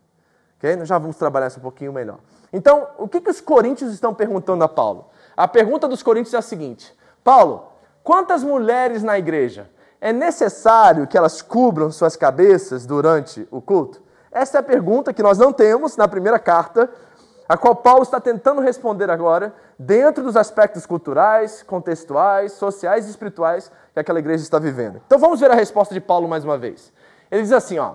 Okay? 0.59 0.77
Nós 0.77 0.89
já 0.89 0.99
vamos 0.99 1.17
trabalhar 1.17 1.47
isso 1.47 1.59
um 1.59 1.63
pouquinho 1.63 1.93
melhor. 1.93 2.19
Então, 2.53 2.89
o 2.99 3.09
que, 3.09 3.21
que 3.21 3.31
os 3.31 3.41
coríntios 3.41 3.93
estão 3.93 4.13
perguntando 4.13 4.65
a 4.65 4.69
Paulo? 4.69 5.07
A 5.37 5.47
pergunta 5.47 5.87
dos 5.87 6.03
coríntios 6.03 6.35
é 6.35 6.39
a 6.39 6.43
seguinte: 6.43 6.95
Paulo, 7.23 7.69
quantas 8.03 8.43
mulheres 8.43 9.03
na 9.03 9.19
igreja 9.19 9.71
é 10.01 10.13
necessário 10.13 11.07
que 11.07 11.17
elas 11.17 11.41
cubram 11.41 11.91
suas 11.91 12.17
cabeças 12.17 12.85
durante 12.85 13.47
o 13.51 13.61
culto? 13.61 14.03
Essa 14.31 14.59
é 14.59 14.61
a 14.61 14.65
pergunta 14.65 15.13
que 15.13 15.23
nós 15.23 15.39
não 15.39 15.53
temos 15.53 15.97
na 15.97 16.09
primeira 16.09 16.39
carta, 16.39 16.91
a 17.49 17.57
qual 17.57 17.75
Paulo 17.77 18.03
está 18.03 18.21
tentando 18.21 18.61
responder 18.61 19.11
agora, 19.11 19.55
dentro 19.79 20.23
dos 20.23 20.37
aspectos 20.37 20.85
culturais, 20.85 21.63
contextuais, 21.63 22.53
sociais 22.53 23.07
e 23.07 23.11
espirituais 23.11 23.71
que 23.95 24.01
aquela 24.01 24.19
igreja 24.19 24.43
está 24.43 24.59
vivendo. 24.59 25.01
Então 25.07 25.19
vamos 25.19 25.41
ver 25.41 25.51
a 25.51 25.55
resposta 25.55 25.95
de 25.95 26.01
Paulo 26.01 26.29
mais 26.29 26.45
uma 26.45 26.59
vez. 26.59 26.93
Ele 27.31 27.43
diz 27.43 27.53
assim, 27.53 27.79
ó: 27.79 27.95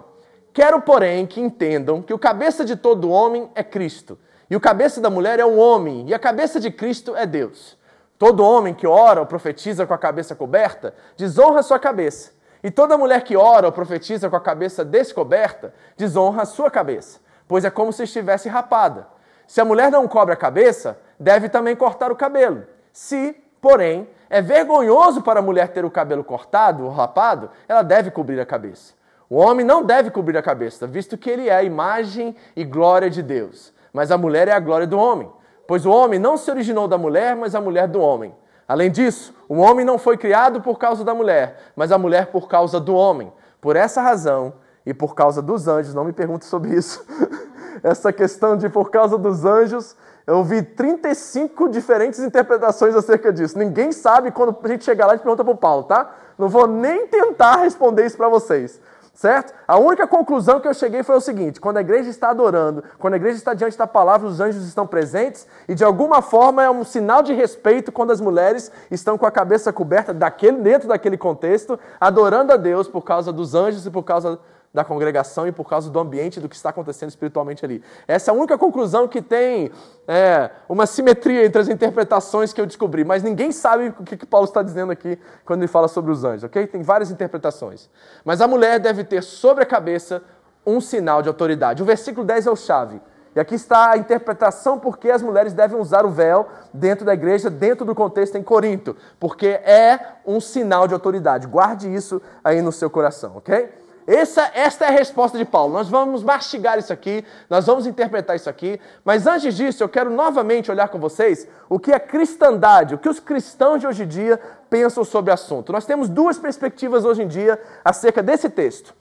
Quero, 0.54 0.80
porém, 0.82 1.26
que 1.26 1.42
entendam 1.42 2.02
que 2.02 2.14
o 2.14 2.20
cabeça 2.20 2.64
de 2.64 2.76
todo 2.76 3.10
homem 3.10 3.50
é 3.56 3.64
Cristo, 3.64 4.20
e 4.48 4.56
o 4.56 4.62
cabeça 4.62 5.02
da 5.02 5.10
mulher 5.10 5.40
é 5.40 5.46
um 5.46 5.58
homem, 5.58 6.08
e 6.08 6.14
a 6.14 6.20
cabeça 6.20 6.60
de 6.60 6.70
Cristo 6.70 7.16
é 7.16 7.26
Deus. 7.26 7.76
Todo 8.20 8.46
homem 8.46 8.72
que 8.72 8.86
ora 8.86 9.20
ou 9.20 9.26
profetiza 9.26 9.88
com 9.88 9.96
a 9.96 9.98
cabeça 9.98 10.36
coberta 10.36 10.94
desonra 11.18 11.64
sua 11.64 11.80
cabeça. 11.80 12.32
E 12.64 12.70
toda 12.70 12.98
mulher 12.98 13.24
que 13.24 13.36
ora 13.36 13.66
ou 13.66 13.72
profetiza 13.72 14.30
com 14.30 14.36
a 14.36 14.40
cabeça 14.40 14.86
descoberta 14.86 15.74
desonra 15.98 16.44
a 16.44 16.46
sua 16.46 16.70
cabeça, 16.70 17.20
pois 17.48 17.66
é 17.66 17.72
como 17.72 17.92
se 17.92 18.04
estivesse 18.04 18.48
rapada. 18.48 19.08
Se 19.48 19.60
a 19.60 19.66
mulher 19.66 19.92
não 19.92 20.08
cobre 20.08 20.34
a 20.34 20.38
cabeça, 20.38 21.00
deve 21.20 21.50
também 21.50 21.76
cortar 21.76 22.12
o 22.12 22.16
cabelo. 22.16 22.64
Se, 22.94 23.36
porém, 23.60 24.08
é 24.30 24.40
vergonhoso 24.40 25.24
para 25.24 25.40
a 25.40 25.44
mulher 25.44 25.70
ter 25.70 25.84
o 25.84 25.92
cabelo 25.92 26.24
cortado 26.24 26.86
ou 26.86 26.92
rapado, 26.92 27.50
ela 27.68 27.82
deve 27.82 28.12
cobrir 28.12 28.40
a 28.40 28.46
cabeça. 28.46 28.94
O 29.34 29.38
homem 29.38 29.66
não 29.66 29.82
deve 29.82 30.12
cobrir 30.12 30.38
a 30.38 30.44
cabeça, 30.44 30.86
visto 30.86 31.18
que 31.18 31.28
ele 31.28 31.50
é 31.50 31.56
a 31.56 31.64
imagem 31.64 32.36
e 32.56 32.64
glória 32.64 33.10
de 33.10 33.24
Deus. 33.24 33.74
Mas 33.92 34.12
a 34.12 34.18
mulher 34.18 34.48
é 34.48 34.52
a 34.52 34.60
glória 34.60 34.86
do 34.86 34.96
homem. 34.96 35.28
Pois 35.68 35.88
o 35.88 35.90
homem 35.90 36.20
não 36.20 36.38
se 36.38 36.52
originou 36.52 36.88
da 36.88 37.00
mulher, 37.00 37.36
mas 37.36 37.56
a 37.56 37.60
mulher 37.60 37.88
do 37.88 38.00
homem. 38.00 38.36
Além 38.68 38.92
disso, 38.92 39.34
o 39.50 39.56
homem 39.56 39.84
não 39.84 39.98
foi 39.98 40.18
criado 40.18 40.62
por 40.62 40.78
causa 40.78 41.04
da 41.04 41.16
mulher, 41.16 41.58
mas 41.76 41.92
a 41.92 41.98
mulher 41.98 42.28
por 42.28 42.48
causa 42.48 42.80
do 42.80 42.94
homem. 42.94 43.34
Por 43.60 43.76
essa 43.76 44.04
razão 44.04 44.54
e 44.86 44.94
por 44.94 45.16
causa 45.16 45.42
dos 45.42 45.68
anjos, 45.68 45.96
não 45.96 46.04
me 46.04 46.14
pergunte 46.14 46.46
sobre 46.46 46.70
isso. 46.76 47.04
Essa 47.82 48.14
questão 48.14 48.56
de 48.56 48.70
por 48.70 48.92
causa 48.92 49.18
dos 49.18 49.44
anjos, 49.46 49.96
eu 50.28 50.44
vi 50.44 50.62
35 50.62 51.70
diferentes 51.70 52.20
interpretações 52.20 52.96
acerca 52.96 53.34
disso. 53.34 53.58
Ninguém 53.58 53.92
sabe 53.92 54.30
quando 54.30 54.56
a 54.64 54.68
gente 54.68 54.84
chegar 54.84 55.08
lá, 55.08 55.14
gente 55.14 55.24
pergunta 55.24 55.44
para 55.44 55.54
o 55.54 55.58
Paulo, 55.58 55.86
tá? 55.86 56.14
Não 56.38 56.48
vou 56.48 56.68
nem 56.68 57.08
tentar 57.08 57.58
responder 57.58 58.06
isso 58.06 58.16
para 58.16 58.30
vocês. 58.30 58.80
Certo? 59.14 59.54
A 59.68 59.78
única 59.78 60.08
conclusão 60.08 60.60
que 60.60 60.68
eu 60.68 60.74
cheguei 60.74 61.04
foi 61.04 61.16
o 61.16 61.22
seguinte: 61.22 61.62
quando 61.62 61.78
a 61.78 61.82
igreja 61.82 62.10
está 62.10 62.32
adorando, 62.32 62.84
quando 62.98 63.14
a 63.14 63.18
igreja 63.18 63.38
está 63.38 63.54
diante 63.54 63.78
da 63.78 63.86
palavra, 63.86 64.28
os 64.28 64.40
anjos 64.40 64.66
estão 64.66 64.88
presentes, 64.88 65.48
e 65.68 65.76
de 65.76 65.84
alguma 65.84 66.20
forma 66.20 66.64
é 66.64 66.70
um 66.70 66.84
sinal 66.84 67.22
de 67.22 67.32
respeito 67.32 67.92
quando 67.92 68.10
as 68.10 68.20
mulheres 68.20 68.72
estão 68.90 69.16
com 69.16 69.28
a 69.28 69.32
cabeça 69.32 69.72
coberta 69.72 70.16
daquele, 70.16 70.58
dentro 70.58 70.88
daquele 70.88 71.16
contexto, 71.16 71.80
adorando 72.02 72.54
a 72.54 72.58
Deus 72.58 72.88
por 72.88 73.04
causa 73.04 73.32
dos 73.32 73.54
anjos 73.54 73.86
e 73.86 73.92
por 73.92 74.02
causa 74.02 74.40
da 74.74 74.84
congregação 74.84 75.48
e 75.48 75.52
por 75.52 75.70
causa 75.70 75.90
do 75.92 76.00
ambiente 76.00 76.40
do 76.40 76.50
que 76.50 76.56
está 76.56 76.70
acontecendo 76.70 77.10
espiritualmente 77.10 77.64
ali. 77.64 77.84
Essa 78.08 78.32
é 78.32 78.34
a 78.34 78.36
única 78.36 78.58
conclusão 78.58 79.08
que 79.08 79.22
tem 79.22 79.72
é, 80.08 80.50
uma 80.68 80.88
simetria 80.88 81.46
entre 81.46 81.62
as 81.62 81.68
interpretações 81.70 82.52
que 82.52 82.60
eu 82.60 82.66
descobri, 82.66 83.06
mas 83.06 83.22
ninguém 83.22 83.52
sabe 83.52 83.90
o 83.90 84.04
que, 84.04 84.18
que 84.18 84.26
Paulo 84.26 84.46
está 84.46 84.64
dizendo 84.64 84.92
aqui 84.92 85.20
quando 85.46 85.62
ele 85.62 85.68
fala 85.68 85.88
sobre 85.88 86.12
os 86.12 86.24
anjos, 86.24 86.46
ok? 86.46 86.66
Tem 86.66 86.82
várias 86.82 87.12
interpretações. 87.12 87.88
Mas 88.26 88.42
a 88.42 88.48
mulher 88.48 88.80
deve 88.80 89.04
ter 89.04 89.22
sobre 89.22 89.64
a 89.64 89.66
cabeça 89.66 90.24
um 90.66 90.82
sinal 90.82 91.22
de 91.22 91.28
autoridade. 91.28 91.84
O 91.84 91.86
versículo 91.86 92.26
10 92.26 92.48
é 92.48 92.52
o 92.52 92.56
chave. 92.56 93.00
E 93.36 93.40
aqui 93.40 93.56
está 93.56 93.92
a 93.92 93.98
interpretação 93.98 94.80
por 94.80 94.98
que 94.98 95.10
as 95.10 95.22
mulheres 95.22 95.54
devem 95.54 95.80
usar 95.80 96.06
o 96.06 96.10
véu 96.10 96.48
dentro 96.74 97.06
da 97.06 97.14
igreja, 97.14 97.50
dentro 97.50 97.86
do 97.86 97.94
contexto 97.94 98.38
em 98.38 98.44
Corinto, 98.44 98.96
porque 99.20 99.48
é 99.48 100.00
um 100.26 100.40
sinal 100.40 100.88
de 100.88 100.94
autoridade. 100.94 101.48
Guarde 101.48 101.94
isso 101.94 102.22
aí 102.44 102.62
no 102.62 102.72
seu 102.72 102.90
coração, 102.90 103.38
ok? 103.38 103.83
Essa, 104.06 104.52
esta 104.54 104.86
é 104.86 104.90
a 104.90 104.92
resposta 104.92 105.38
de 105.38 105.46
Paulo. 105.46 105.74
Nós 105.74 105.90
vamos 105.90 106.24
mastigar 106.24 106.78
isso 106.78 106.92
aqui, 106.92 107.26
nós 107.50 107.66
vamos 107.66 107.88
interpretar 107.88 108.36
isso 108.36 108.50
aqui, 108.50 108.80
mas 109.04 109.26
antes 109.26 109.56
disso, 109.56 109.84
eu 109.84 109.90
quero 109.90 110.10
novamente 110.10 110.70
olhar 110.70 110.90
com 110.90 111.00
vocês 111.00 111.48
o 111.70 111.80
que 111.80 111.92
a 111.92 112.00
cristandade, 112.00 112.96
o 112.96 112.98
que 112.98 113.10
os 113.10 113.20
cristãos 113.20 113.80
de 113.80 113.88
hoje 113.88 114.04
em 114.04 114.08
dia 114.08 114.40
pensam 114.70 115.04
sobre 115.04 115.32
o 115.32 115.34
assunto. 115.34 115.72
Nós 115.72 115.86
temos 115.86 116.10
duas 116.10 116.38
perspectivas 116.38 117.06
hoje 117.06 117.24
em 117.24 117.28
dia 117.28 117.60
acerca 117.84 118.22
desse 118.22 118.50
texto. 118.50 118.94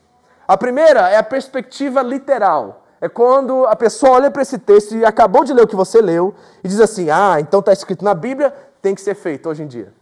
A 0.47 0.57
primeira 0.57 1.09
é 1.09 1.17
a 1.17 1.23
perspectiva 1.23 2.03
literal. 2.03 2.85
É 3.01 3.09
quando 3.09 3.67
a 3.67 3.75
pessoa 3.75 4.13
olha 4.13 4.31
para 4.31 4.43
esse 4.43 4.59
texto 4.59 4.95
e 4.95 5.05
acabou 5.05 5.45
de 5.45 5.53
ler 5.53 5.63
o 5.63 5.67
que 5.67 5.75
você 5.75 6.01
leu 6.01 6.35
e 6.63 6.69
diz 6.69 6.79
assim: 6.79 7.11
ah, 7.11 7.37
então 7.41 7.59
está 7.59 7.73
escrito 7.73 8.05
na 8.05 8.15
Bíblia, 8.15 8.55
tem 8.81 8.95
que 8.95 9.01
ser 9.01 9.15
feito 9.15 9.49
hoje 9.49 9.65
em 9.65 9.67
dia. 9.67 9.93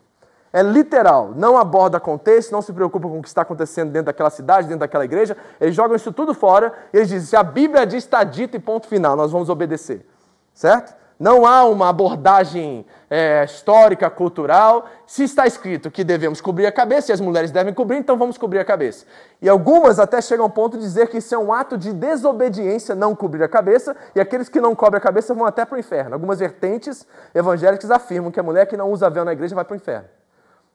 É 0.52 0.62
literal, 0.62 1.32
não 1.36 1.56
aborda 1.56 2.00
contexto, 2.00 2.50
não 2.50 2.60
se 2.60 2.72
preocupa 2.72 3.08
com 3.08 3.20
o 3.20 3.22
que 3.22 3.28
está 3.28 3.42
acontecendo 3.42 3.92
dentro 3.92 4.06
daquela 4.06 4.30
cidade, 4.30 4.66
dentro 4.66 4.80
daquela 4.80 5.04
igreja. 5.04 5.36
Eles 5.60 5.76
jogam 5.76 5.94
isso 5.94 6.12
tudo 6.12 6.34
fora 6.34 6.72
e 6.92 6.96
eles 6.96 7.08
dizem: 7.08 7.28
se 7.28 7.36
a 7.36 7.42
Bíblia 7.42 7.86
diz, 7.86 8.02
está 8.02 8.24
dito 8.24 8.56
e 8.56 8.60
ponto 8.60 8.88
final, 8.88 9.14
nós 9.14 9.30
vamos 9.30 9.48
obedecer. 9.48 10.04
Certo? 10.52 10.98
Não 11.20 11.44
há 11.46 11.66
uma 11.66 11.90
abordagem 11.90 12.86
é, 13.10 13.44
histórica, 13.44 14.08
cultural. 14.08 14.86
Se 15.06 15.22
está 15.22 15.46
escrito 15.46 15.90
que 15.90 16.02
devemos 16.02 16.40
cobrir 16.40 16.66
a 16.66 16.72
cabeça 16.72 17.12
e 17.12 17.14
as 17.14 17.20
mulheres 17.20 17.50
devem 17.50 17.74
cobrir, 17.74 17.98
então 17.98 18.16
vamos 18.16 18.38
cobrir 18.38 18.58
a 18.58 18.64
cabeça. 18.64 19.04
E 19.40 19.46
algumas 19.46 20.00
até 20.00 20.22
chegam 20.22 20.46
ao 20.46 20.50
ponto 20.50 20.78
de 20.78 20.82
dizer 20.82 21.08
que 21.08 21.18
isso 21.18 21.34
é 21.34 21.38
um 21.38 21.52
ato 21.52 21.76
de 21.76 21.92
desobediência 21.92 22.94
não 22.94 23.14
cobrir 23.14 23.42
a 23.42 23.48
cabeça, 23.48 23.94
e 24.14 24.20
aqueles 24.20 24.48
que 24.48 24.62
não 24.62 24.74
cobrem 24.74 24.96
a 24.96 25.00
cabeça 25.02 25.34
vão 25.34 25.44
até 25.44 25.66
para 25.66 25.76
o 25.76 25.78
inferno. 25.78 26.14
Algumas 26.14 26.38
vertentes 26.38 27.06
evangélicas 27.34 27.90
afirmam 27.90 28.30
que 28.30 28.40
a 28.40 28.42
mulher 28.42 28.66
que 28.66 28.76
não 28.76 28.90
usa 28.90 29.10
véu 29.10 29.24
na 29.24 29.34
igreja 29.34 29.54
vai 29.54 29.64
para 29.64 29.74
o 29.74 29.76
inferno. 29.76 30.08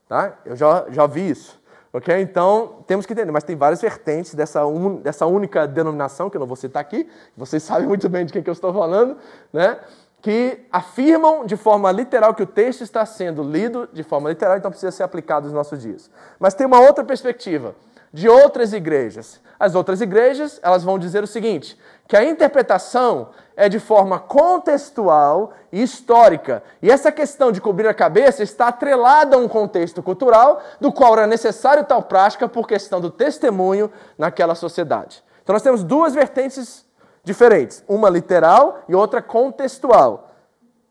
Tá? 0.07 0.37
Eu 0.45 0.55
já, 0.55 0.85
já 0.89 1.07
vi 1.07 1.29
isso. 1.29 1.59
ok? 1.91 2.21
Então, 2.21 2.83
temos 2.85 3.05
que 3.05 3.13
entender. 3.13 3.31
Mas 3.31 3.43
tem 3.43 3.55
várias 3.55 3.81
vertentes 3.81 4.35
dessa, 4.35 4.65
un, 4.65 4.97
dessa 4.97 5.25
única 5.25 5.67
denominação, 5.67 6.29
que 6.29 6.37
eu 6.37 6.39
não 6.39 6.47
vou 6.47 6.55
citar 6.55 6.81
aqui, 6.81 7.09
vocês 7.35 7.61
sabem 7.63 7.87
muito 7.87 8.07
bem 8.07 8.25
de 8.25 8.33
quem 8.33 8.43
que 8.43 8.49
eu 8.49 8.53
estou 8.53 8.73
falando, 8.73 9.17
né? 9.51 9.79
que 10.21 10.65
afirmam 10.71 11.45
de 11.45 11.55
forma 11.55 11.91
literal 11.91 12.33
que 12.33 12.41
o 12.41 12.47
texto 12.47 12.81
está 12.81 13.05
sendo 13.05 13.43
lido 13.43 13.87
de 13.93 14.01
forma 14.01 14.27
literal, 14.27 14.57
então 14.57 14.71
precisa 14.71 14.91
ser 14.91 15.03
aplicado 15.03 15.45
nos 15.45 15.53
nossos 15.53 15.79
dias. 15.79 16.09
Mas 16.39 16.55
tem 16.55 16.65
uma 16.65 16.79
outra 16.79 17.03
perspectiva 17.03 17.75
de 18.15 18.29
outras 18.29 18.71
igrejas. 18.71 19.41
As 19.59 19.75
outras 19.75 19.99
igrejas, 19.99 20.57
elas 20.63 20.85
vão 20.85 20.97
dizer 20.97 21.21
o 21.21 21.27
seguinte, 21.27 21.77
que 22.07 22.15
a 22.15 22.23
interpretação 22.23 23.31
é 23.57 23.67
de 23.67 23.77
forma 23.77 24.17
contextual 24.19 25.51
e 25.69 25.83
histórica. 25.83 26.63
E 26.81 26.89
essa 26.89 27.11
questão 27.11 27.51
de 27.51 27.59
cobrir 27.59 27.87
a 27.89 27.93
cabeça 27.93 28.41
está 28.41 28.69
atrelada 28.69 29.35
a 29.35 29.39
um 29.39 29.49
contexto 29.49 30.01
cultural 30.01 30.63
do 30.79 30.93
qual 30.93 31.13
era 31.17 31.27
necessário 31.27 31.83
tal 31.83 32.03
prática 32.03 32.47
por 32.47 32.65
questão 32.65 33.01
do 33.01 33.11
testemunho 33.11 33.91
naquela 34.17 34.55
sociedade. 34.55 35.21
Então 35.43 35.53
nós 35.53 35.61
temos 35.61 35.83
duas 35.83 36.13
vertentes 36.13 36.85
diferentes, 37.21 37.83
uma 37.85 38.09
literal 38.09 38.79
e 38.87 38.95
outra 38.95 39.21
contextual. 39.21 40.31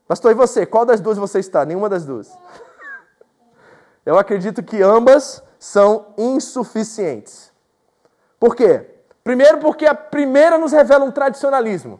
Pastor, 0.07 0.29
e 0.29 0.35
você? 0.35 0.63
Qual 0.63 0.85
das 0.85 1.01
duas 1.01 1.17
você 1.17 1.39
está? 1.39 1.65
Nenhuma 1.65 1.89
das 1.89 2.05
duas. 2.05 2.31
Eu 4.05 4.19
acredito 4.19 4.61
que 4.61 4.83
ambas 4.83 5.43
são 5.59 6.07
insuficientes. 6.17 7.51
Por 8.39 8.55
quê? 8.55 8.85
Primeiro, 9.23 9.59
porque 9.59 9.85
a 9.85 9.95
primeira 9.95 10.57
nos 10.57 10.71
revela 10.71 11.03
um 11.03 11.11
tradicionalismo, 11.11 11.99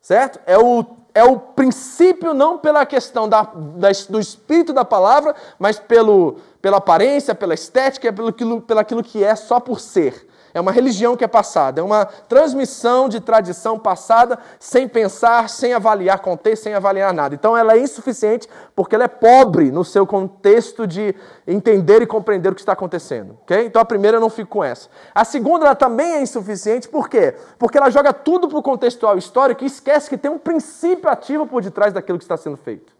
certo? 0.00 0.40
É 0.46 0.56
o, 0.58 0.84
é 1.14 1.22
o 1.22 1.38
princípio, 1.38 2.32
não 2.32 2.58
pela 2.58 2.86
questão 2.86 3.28
da, 3.28 3.42
da, 3.42 3.88
do 4.08 4.18
espírito 4.18 4.72
da 4.72 4.84
palavra, 4.84 5.34
mas 5.58 5.78
pelo, 5.78 6.38
pela 6.62 6.78
aparência, 6.78 7.34
pela 7.34 7.54
estética, 7.54 8.12
pelo, 8.12 8.32
pelo 8.62 8.80
aquilo 8.80 9.02
que 9.02 9.22
é 9.22 9.34
só 9.36 9.60
por 9.60 9.80
ser. 9.80 10.26
É 10.56 10.60
uma 10.60 10.72
religião 10.72 11.14
que 11.18 11.22
é 11.22 11.28
passada, 11.28 11.82
é 11.82 11.84
uma 11.84 12.06
transmissão 12.06 13.10
de 13.10 13.20
tradição 13.20 13.78
passada 13.78 14.38
sem 14.58 14.88
pensar, 14.88 15.50
sem 15.50 15.74
avaliar 15.74 16.20
contexto, 16.20 16.62
sem 16.62 16.72
avaliar 16.72 17.12
nada. 17.12 17.34
Então 17.34 17.54
ela 17.54 17.74
é 17.74 17.78
insuficiente 17.78 18.48
porque 18.74 18.94
ela 18.94 19.04
é 19.04 19.08
pobre 19.08 19.70
no 19.70 19.84
seu 19.84 20.06
contexto 20.06 20.86
de 20.86 21.14
entender 21.46 22.00
e 22.00 22.06
compreender 22.06 22.48
o 22.48 22.54
que 22.54 22.62
está 22.62 22.72
acontecendo. 22.72 23.36
Okay? 23.42 23.66
Então 23.66 23.82
a 23.82 23.84
primeira 23.84 24.16
eu 24.16 24.20
não 24.20 24.30
fico 24.30 24.52
com 24.52 24.64
essa. 24.64 24.88
A 25.14 25.26
segunda 25.26 25.66
ela 25.66 25.74
também 25.74 26.14
é 26.14 26.22
insuficiente, 26.22 26.88
por 26.88 27.10
quê? 27.10 27.34
Porque 27.58 27.76
ela 27.76 27.90
joga 27.90 28.14
tudo 28.14 28.48
para 28.48 28.58
o 28.58 28.62
contextual 28.62 29.18
histórico 29.18 29.62
e 29.62 29.66
esquece 29.66 30.08
que 30.08 30.16
tem 30.16 30.30
um 30.30 30.38
princípio 30.38 31.10
ativo 31.10 31.46
por 31.46 31.60
detrás 31.60 31.92
daquilo 31.92 32.16
que 32.16 32.24
está 32.24 32.38
sendo 32.38 32.56
feito. 32.56 32.94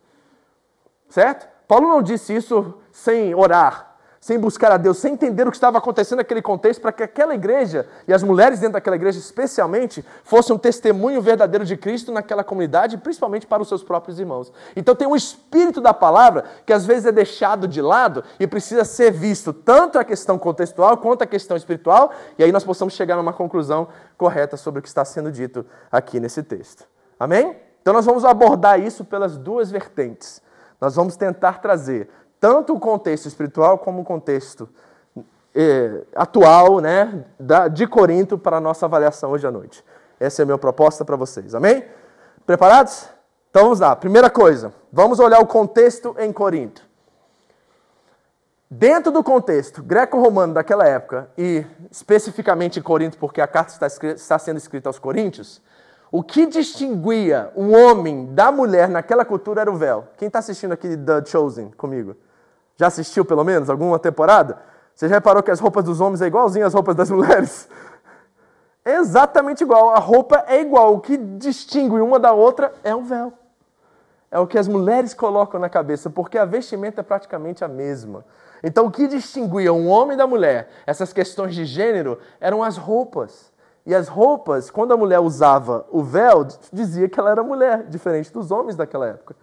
Certo? 1.08 1.48
Paulo 1.66 1.88
não 1.88 2.02
disse 2.02 2.36
isso 2.36 2.74
sem 2.92 3.34
orar 3.34 3.95
sem 4.26 4.40
buscar 4.40 4.72
a 4.72 4.76
Deus, 4.76 4.98
sem 4.98 5.12
entender 5.12 5.46
o 5.46 5.52
que 5.52 5.56
estava 5.56 5.78
acontecendo 5.78 6.18
naquele 6.18 6.42
contexto, 6.42 6.80
para 6.80 6.90
que 6.90 7.00
aquela 7.00 7.32
igreja, 7.32 7.86
e 8.08 8.12
as 8.12 8.24
mulheres 8.24 8.58
dentro 8.58 8.72
daquela 8.72 8.96
igreja 8.96 9.20
especialmente, 9.20 10.04
fossem 10.24 10.56
um 10.56 10.58
testemunho 10.58 11.22
verdadeiro 11.22 11.64
de 11.64 11.76
Cristo 11.76 12.10
naquela 12.10 12.42
comunidade, 12.42 12.98
principalmente 12.98 13.46
para 13.46 13.62
os 13.62 13.68
seus 13.68 13.84
próprios 13.84 14.18
irmãos. 14.18 14.52
Então 14.74 14.96
tem 14.96 15.06
um 15.06 15.14
espírito 15.14 15.80
da 15.80 15.94
palavra 15.94 16.44
que 16.66 16.72
às 16.72 16.84
vezes 16.84 17.06
é 17.06 17.12
deixado 17.12 17.68
de 17.68 17.80
lado 17.80 18.24
e 18.40 18.48
precisa 18.48 18.84
ser 18.84 19.12
visto, 19.12 19.52
tanto 19.52 19.96
a 19.96 20.02
questão 20.02 20.36
contextual 20.40 20.96
quanto 20.96 21.22
a 21.22 21.26
questão 21.26 21.56
espiritual, 21.56 22.10
e 22.36 22.42
aí 22.42 22.50
nós 22.50 22.64
possamos 22.64 22.94
chegar 22.94 23.14
numa 23.14 23.32
conclusão 23.32 23.86
correta 24.18 24.56
sobre 24.56 24.80
o 24.80 24.82
que 24.82 24.88
está 24.88 25.04
sendo 25.04 25.30
dito 25.30 25.64
aqui 25.92 26.18
nesse 26.18 26.42
texto. 26.42 26.84
Amém? 27.16 27.54
Então 27.80 27.94
nós 27.94 28.04
vamos 28.04 28.24
abordar 28.24 28.80
isso 28.80 29.04
pelas 29.04 29.36
duas 29.36 29.70
vertentes. 29.70 30.42
Nós 30.80 30.96
vamos 30.96 31.16
tentar 31.16 31.60
trazer 31.60 32.10
tanto 32.46 32.74
o 32.74 32.78
contexto 32.78 33.26
espiritual 33.26 33.76
como 33.76 34.02
o 34.02 34.04
contexto 34.04 34.68
eh, 35.52 36.02
atual 36.14 36.78
né, 36.78 37.24
da, 37.40 37.66
de 37.66 37.88
Corinto 37.88 38.38
para 38.38 38.58
a 38.58 38.60
nossa 38.60 38.86
avaliação 38.86 39.32
hoje 39.32 39.44
à 39.44 39.50
noite. 39.50 39.84
Essa 40.20 40.42
é 40.42 40.44
a 40.44 40.46
minha 40.46 40.56
proposta 40.56 41.04
para 41.04 41.16
vocês, 41.16 41.56
amém? 41.56 41.84
Preparados? 42.46 43.08
Então 43.50 43.64
vamos 43.64 43.80
lá. 43.80 43.96
Primeira 43.96 44.30
coisa, 44.30 44.72
vamos 44.92 45.18
olhar 45.18 45.40
o 45.40 45.46
contexto 45.46 46.14
em 46.20 46.32
Corinto. 46.32 46.86
Dentro 48.70 49.10
do 49.10 49.24
contexto 49.24 49.82
greco-romano 49.82 50.54
daquela 50.54 50.86
época, 50.86 51.28
e 51.36 51.66
especificamente 51.90 52.78
em 52.78 52.82
Corinto, 52.82 53.18
porque 53.18 53.40
a 53.40 53.48
carta 53.48 53.72
está, 53.72 54.06
está 54.06 54.38
sendo 54.38 54.58
escrita 54.58 54.88
aos 54.88 55.00
Coríntios, 55.00 55.60
o 56.12 56.22
que 56.22 56.46
distinguia 56.46 57.50
um 57.56 57.74
homem 57.74 58.32
da 58.32 58.52
mulher 58.52 58.88
naquela 58.88 59.24
cultura 59.24 59.62
era 59.62 59.72
o 59.72 59.76
véu. 59.76 60.06
Quem 60.16 60.28
está 60.28 60.38
assistindo 60.38 60.70
aqui 60.70 60.96
The 60.96 61.24
Chosen 61.24 61.72
comigo? 61.76 62.14
Já 62.76 62.88
assistiu 62.88 63.24
pelo 63.24 63.42
menos 63.44 63.70
alguma 63.70 63.98
temporada? 63.98 64.58
Você 64.94 65.08
já 65.08 65.16
reparou 65.16 65.42
que 65.42 65.50
as 65.50 65.60
roupas 65.60 65.84
dos 65.84 66.00
homens 66.00 66.22
é 66.22 66.26
igualzinho 66.26 66.66
às 66.66 66.74
roupas 66.74 66.94
das 66.94 67.10
mulheres? 67.12 67.68
É 68.84 68.96
exatamente 68.96 69.62
igual. 69.62 69.90
A 69.90 69.98
roupa 69.98 70.44
é 70.46 70.60
igual. 70.60 70.94
O 70.94 71.00
que 71.00 71.16
distingue 71.16 72.00
uma 72.00 72.18
da 72.18 72.32
outra 72.32 72.72
é 72.84 72.94
o 72.94 73.02
véu. 73.02 73.32
É 74.30 74.38
o 74.38 74.46
que 74.46 74.58
as 74.58 74.68
mulheres 74.68 75.14
colocam 75.14 75.58
na 75.58 75.68
cabeça, 75.68 76.10
porque 76.10 76.36
a 76.36 76.44
vestimenta 76.44 77.00
é 77.00 77.04
praticamente 77.04 77.64
a 77.64 77.68
mesma. 77.68 78.24
Então, 78.62 78.86
o 78.86 78.90
que 78.90 79.06
distinguia 79.06 79.72
um 79.72 79.88
homem 79.88 80.16
da 80.16 80.26
mulher, 80.26 80.68
essas 80.86 81.12
questões 81.12 81.54
de 81.54 81.64
gênero, 81.64 82.18
eram 82.40 82.62
as 82.62 82.76
roupas. 82.76 83.52
E 83.84 83.94
as 83.94 84.08
roupas, 84.08 84.70
quando 84.70 84.92
a 84.92 84.96
mulher 84.96 85.20
usava 85.20 85.86
o 85.90 86.02
véu, 86.02 86.46
dizia 86.72 87.08
que 87.08 87.18
ela 87.18 87.30
era 87.30 87.42
mulher, 87.42 87.84
diferente 87.84 88.32
dos 88.32 88.50
homens 88.50 88.74
daquela 88.74 89.06
época. 89.06 89.36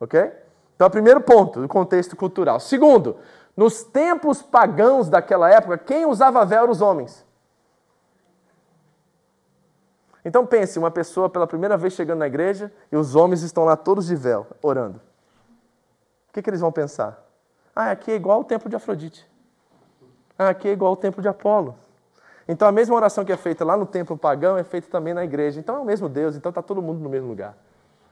Ok? 0.00 0.32
Então, 0.80 0.88
o 0.88 0.90
primeiro 0.90 1.20
ponto, 1.20 1.60
do 1.60 1.68
contexto 1.68 2.16
cultural. 2.16 2.58
Segundo, 2.58 3.18
nos 3.54 3.84
tempos 3.84 4.40
pagãos 4.40 5.10
daquela 5.10 5.50
época, 5.50 5.76
quem 5.76 6.06
usava 6.06 6.42
véu 6.42 6.62
eram 6.62 6.72
os 6.72 6.80
homens. 6.80 7.22
Então 10.24 10.46
pense, 10.46 10.78
uma 10.78 10.90
pessoa 10.90 11.28
pela 11.28 11.46
primeira 11.46 11.76
vez 11.76 11.92
chegando 11.92 12.20
na 12.20 12.26
igreja 12.26 12.72
e 12.90 12.96
os 12.96 13.14
homens 13.14 13.42
estão 13.42 13.66
lá 13.66 13.76
todos 13.76 14.06
de 14.06 14.16
véu, 14.16 14.46
orando. 14.62 14.98
O 16.30 16.32
que, 16.32 16.40
que 16.40 16.48
eles 16.48 16.62
vão 16.62 16.72
pensar? 16.72 17.26
Ah, 17.76 17.90
aqui 17.90 18.12
é 18.12 18.14
igual 18.14 18.38
ao 18.38 18.44
templo 18.44 18.70
de 18.70 18.76
Afrodite. 18.76 19.30
Ah, 20.38 20.48
aqui 20.48 20.66
é 20.66 20.72
igual 20.72 20.92
ao 20.92 20.96
templo 20.96 21.20
de 21.20 21.28
Apolo. 21.28 21.76
Então 22.48 22.66
a 22.66 22.72
mesma 22.72 22.96
oração 22.96 23.22
que 23.22 23.32
é 23.32 23.36
feita 23.36 23.66
lá 23.66 23.76
no 23.76 23.84
templo 23.84 24.16
pagão 24.16 24.56
é 24.56 24.64
feita 24.64 24.88
também 24.88 25.12
na 25.12 25.24
igreja. 25.24 25.60
Então 25.60 25.76
é 25.76 25.78
o 25.78 25.84
mesmo 25.84 26.08
Deus, 26.08 26.36
então 26.36 26.48
está 26.48 26.62
todo 26.62 26.80
mundo 26.80 27.00
no 27.00 27.10
mesmo 27.10 27.28
lugar 27.28 27.54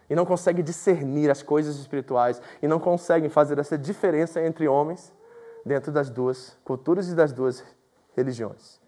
e 0.09 0.15
não 0.15 0.25
conseguem 0.25 0.65
discernir 0.65 1.31
as 1.31 1.43
coisas 1.43 1.77
espirituais 1.77 2.41
e 2.63 2.69
não 2.69 2.79
conseguem 2.79 3.29
fazer 3.29 3.59
essa 3.59 3.77
diferença 3.77 4.41
entre 4.41 4.67
homens 4.67 5.13
dentro 5.65 5.93
das 5.93 6.09
duas 6.09 6.57
culturas 6.65 7.09
e 7.09 7.15
das 7.15 7.33
duas 7.33 7.63
religiões. 8.17 8.81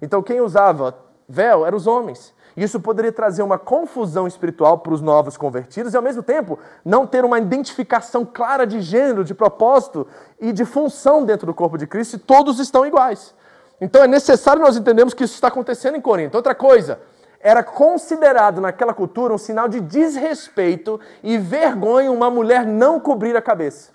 Então, 0.00 0.22
quem 0.22 0.40
usava 0.40 0.96
véu 1.28 1.64
eram 1.64 1.76
os 1.76 1.86
homens. 1.86 2.34
Isso 2.56 2.78
poderia 2.78 3.10
trazer 3.10 3.42
uma 3.42 3.58
confusão 3.58 4.26
espiritual 4.26 4.78
para 4.78 4.92
os 4.94 5.00
novos 5.00 5.36
convertidos 5.36 5.92
e, 5.92 5.96
ao 5.96 6.02
mesmo 6.02 6.22
tempo, 6.22 6.58
não 6.84 7.06
ter 7.06 7.24
uma 7.24 7.38
identificação 7.38 8.24
clara 8.24 8.66
de 8.66 8.80
gênero, 8.80 9.24
de 9.24 9.34
propósito 9.34 10.06
e 10.40 10.52
de 10.52 10.64
função 10.64 11.24
dentro 11.24 11.46
do 11.46 11.54
corpo 11.54 11.76
de 11.76 11.86
Cristo, 11.86 12.14
e 12.14 12.18
todos 12.18 12.60
estão 12.60 12.86
iguais. 12.86 13.34
Então, 13.80 14.02
é 14.02 14.06
necessário 14.06 14.62
nós 14.62 14.76
entendermos 14.76 15.14
que 15.14 15.24
isso 15.24 15.34
está 15.34 15.48
acontecendo 15.48 15.96
em 15.96 16.00
Corinto. 16.00 16.36
Outra 16.36 16.54
coisa, 16.54 17.00
era 17.44 17.62
considerado 17.62 18.58
naquela 18.58 18.94
cultura 18.94 19.34
um 19.34 19.38
sinal 19.38 19.68
de 19.68 19.78
desrespeito 19.78 20.98
e 21.22 21.36
vergonha 21.36 22.10
uma 22.10 22.30
mulher 22.30 22.64
não 22.64 22.98
cobrir 22.98 23.36
a 23.36 23.42
cabeça. 23.42 23.92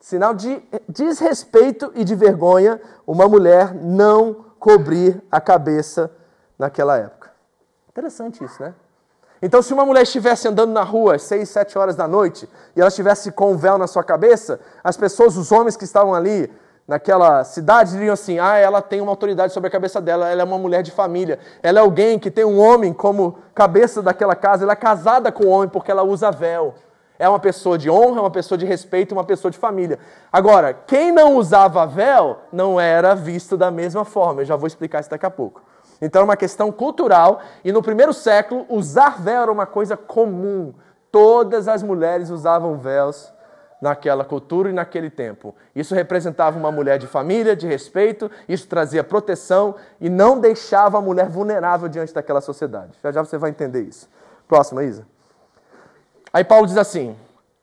Sinal 0.00 0.32
de 0.32 0.62
desrespeito 0.88 1.92
e 1.94 2.04
de 2.04 2.14
vergonha 2.14 2.80
uma 3.06 3.28
mulher 3.28 3.74
não 3.74 4.46
cobrir 4.58 5.22
a 5.30 5.42
cabeça 5.42 6.10
naquela 6.58 6.96
época. 6.96 7.30
Interessante 7.90 8.42
isso, 8.42 8.62
né? 8.62 8.74
Então, 9.42 9.60
se 9.60 9.74
uma 9.74 9.84
mulher 9.84 10.04
estivesse 10.04 10.48
andando 10.48 10.72
na 10.72 10.82
rua 10.82 11.16
às 11.16 11.22
seis, 11.22 11.50
sete 11.50 11.76
horas 11.76 11.96
da 11.96 12.08
noite 12.08 12.48
e 12.74 12.80
ela 12.80 12.88
estivesse 12.88 13.30
com 13.30 13.52
um 13.52 13.56
véu 13.58 13.76
na 13.76 13.86
sua 13.86 14.02
cabeça, 14.02 14.58
as 14.82 14.96
pessoas, 14.96 15.36
os 15.36 15.52
homens 15.52 15.76
que 15.76 15.84
estavam 15.84 16.14
ali, 16.14 16.50
naquela 16.86 17.44
cidade 17.44 17.92
diriam 17.92 18.12
assim: 18.12 18.38
ah, 18.38 18.56
ela 18.56 18.82
tem 18.82 19.00
uma 19.00 19.12
autoridade 19.12 19.52
sobre 19.52 19.68
a 19.68 19.70
cabeça 19.70 20.00
dela, 20.00 20.28
ela 20.28 20.42
é 20.42 20.44
uma 20.44 20.58
mulher 20.58 20.82
de 20.82 20.90
família, 20.90 21.38
ela 21.62 21.78
é 21.78 21.82
alguém 21.82 22.18
que 22.18 22.30
tem 22.30 22.44
um 22.44 22.58
homem 22.60 22.92
como 22.92 23.38
cabeça 23.54 24.02
daquela 24.02 24.34
casa, 24.34 24.64
ela 24.64 24.72
é 24.72 24.76
casada 24.76 25.30
com 25.30 25.44
o 25.44 25.48
homem 25.48 25.68
porque 25.68 25.90
ela 25.90 26.02
usa 26.02 26.30
véu. 26.30 26.74
É 27.18 27.28
uma 27.28 27.38
pessoa 27.38 27.78
de 27.78 27.88
honra, 27.88 28.20
uma 28.20 28.30
pessoa 28.30 28.58
de 28.58 28.66
respeito, 28.66 29.12
uma 29.12 29.22
pessoa 29.22 29.50
de 29.50 29.56
família. 29.56 29.96
Agora, 30.32 30.74
quem 30.74 31.12
não 31.12 31.36
usava 31.36 31.86
véu 31.86 32.38
não 32.52 32.80
era 32.80 33.14
visto 33.14 33.56
da 33.56 33.70
mesma 33.70 34.04
forma. 34.04 34.40
Eu 34.40 34.44
já 34.44 34.56
vou 34.56 34.66
explicar 34.66 34.98
isso 34.98 35.10
daqui 35.10 35.24
a 35.24 35.30
pouco. 35.30 35.62
Então 36.00 36.22
é 36.22 36.24
uma 36.24 36.36
questão 36.36 36.72
cultural 36.72 37.40
e 37.64 37.70
no 37.70 37.80
primeiro 37.80 38.12
século 38.12 38.66
usar 38.68 39.22
véu 39.22 39.42
era 39.42 39.52
uma 39.52 39.66
coisa 39.66 39.96
comum. 39.96 40.74
Todas 41.12 41.68
as 41.68 41.80
mulheres 41.80 42.28
usavam 42.28 42.76
véus 42.76 43.32
naquela 43.82 44.24
cultura 44.24 44.70
e 44.70 44.72
naquele 44.72 45.10
tempo. 45.10 45.52
Isso 45.74 45.92
representava 45.92 46.56
uma 46.56 46.70
mulher 46.70 46.98
de 46.98 47.08
família, 47.08 47.56
de 47.56 47.66
respeito, 47.66 48.30
isso 48.48 48.68
trazia 48.68 49.02
proteção 49.02 49.74
e 50.00 50.08
não 50.08 50.38
deixava 50.38 50.98
a 50.98 51.00
mulher 51.00 51.28
vulnerável 51.28 51.88
diante 51.88 52.14
daquela 52.14 52.40
sociedade. 52.40 52.92
Já 53.02 53.10
já 53.10 53.24
você 53.24 53.36
vai 53.36 53.50
entender 53.50 53.82
isso. 53.82 54.08
Próxima, 54.46 54.84
Isa. 54.84 55.04
Aí 56.32 56.44
Paulo 56.44 56.66
diz 56.66 56.76
assim: 56.76 57.16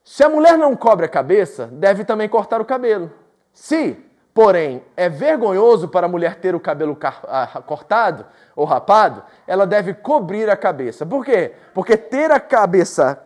se 0.03 0.21
a 0.21 0.27
mulher 0.27 0.57
não 0.57 0.75
cobre 0.75 1.05
a 1.05 1.09
cabeça, 1.09 1.67
deve 1.67 2.03
também 2.03 2.27
cortar 2.27 2.59
o 2.59 2.65
cabelo. 2.65 3.09
Se 3.53 3.97
Porém, 4.33 4.83
é 4.95 5.09
vergonhoso 5.09 5.87
para 5.87 6.05
a 6.05 6.09
mulher 6.09 6.35
ter 6.35 6.53
o 6.53 6.59
cabelo 6.59 6.97
ah, 7.01 7.61
cortado 7.65 8.25
ou 8.55 8.63
rapado, 8.63 9.23
ela 9.47 9.65
deve 9.65 9.93
cobrir 9.93 10.49
a 10.49 10.55
cabeça. 10.55 11.05
Por 11.05 11.25
quê? 11.25 11.53
Porque 11.73 11.97
ter 11.97 12.31
a 12.31 12.39
cabeça 12.39 13.21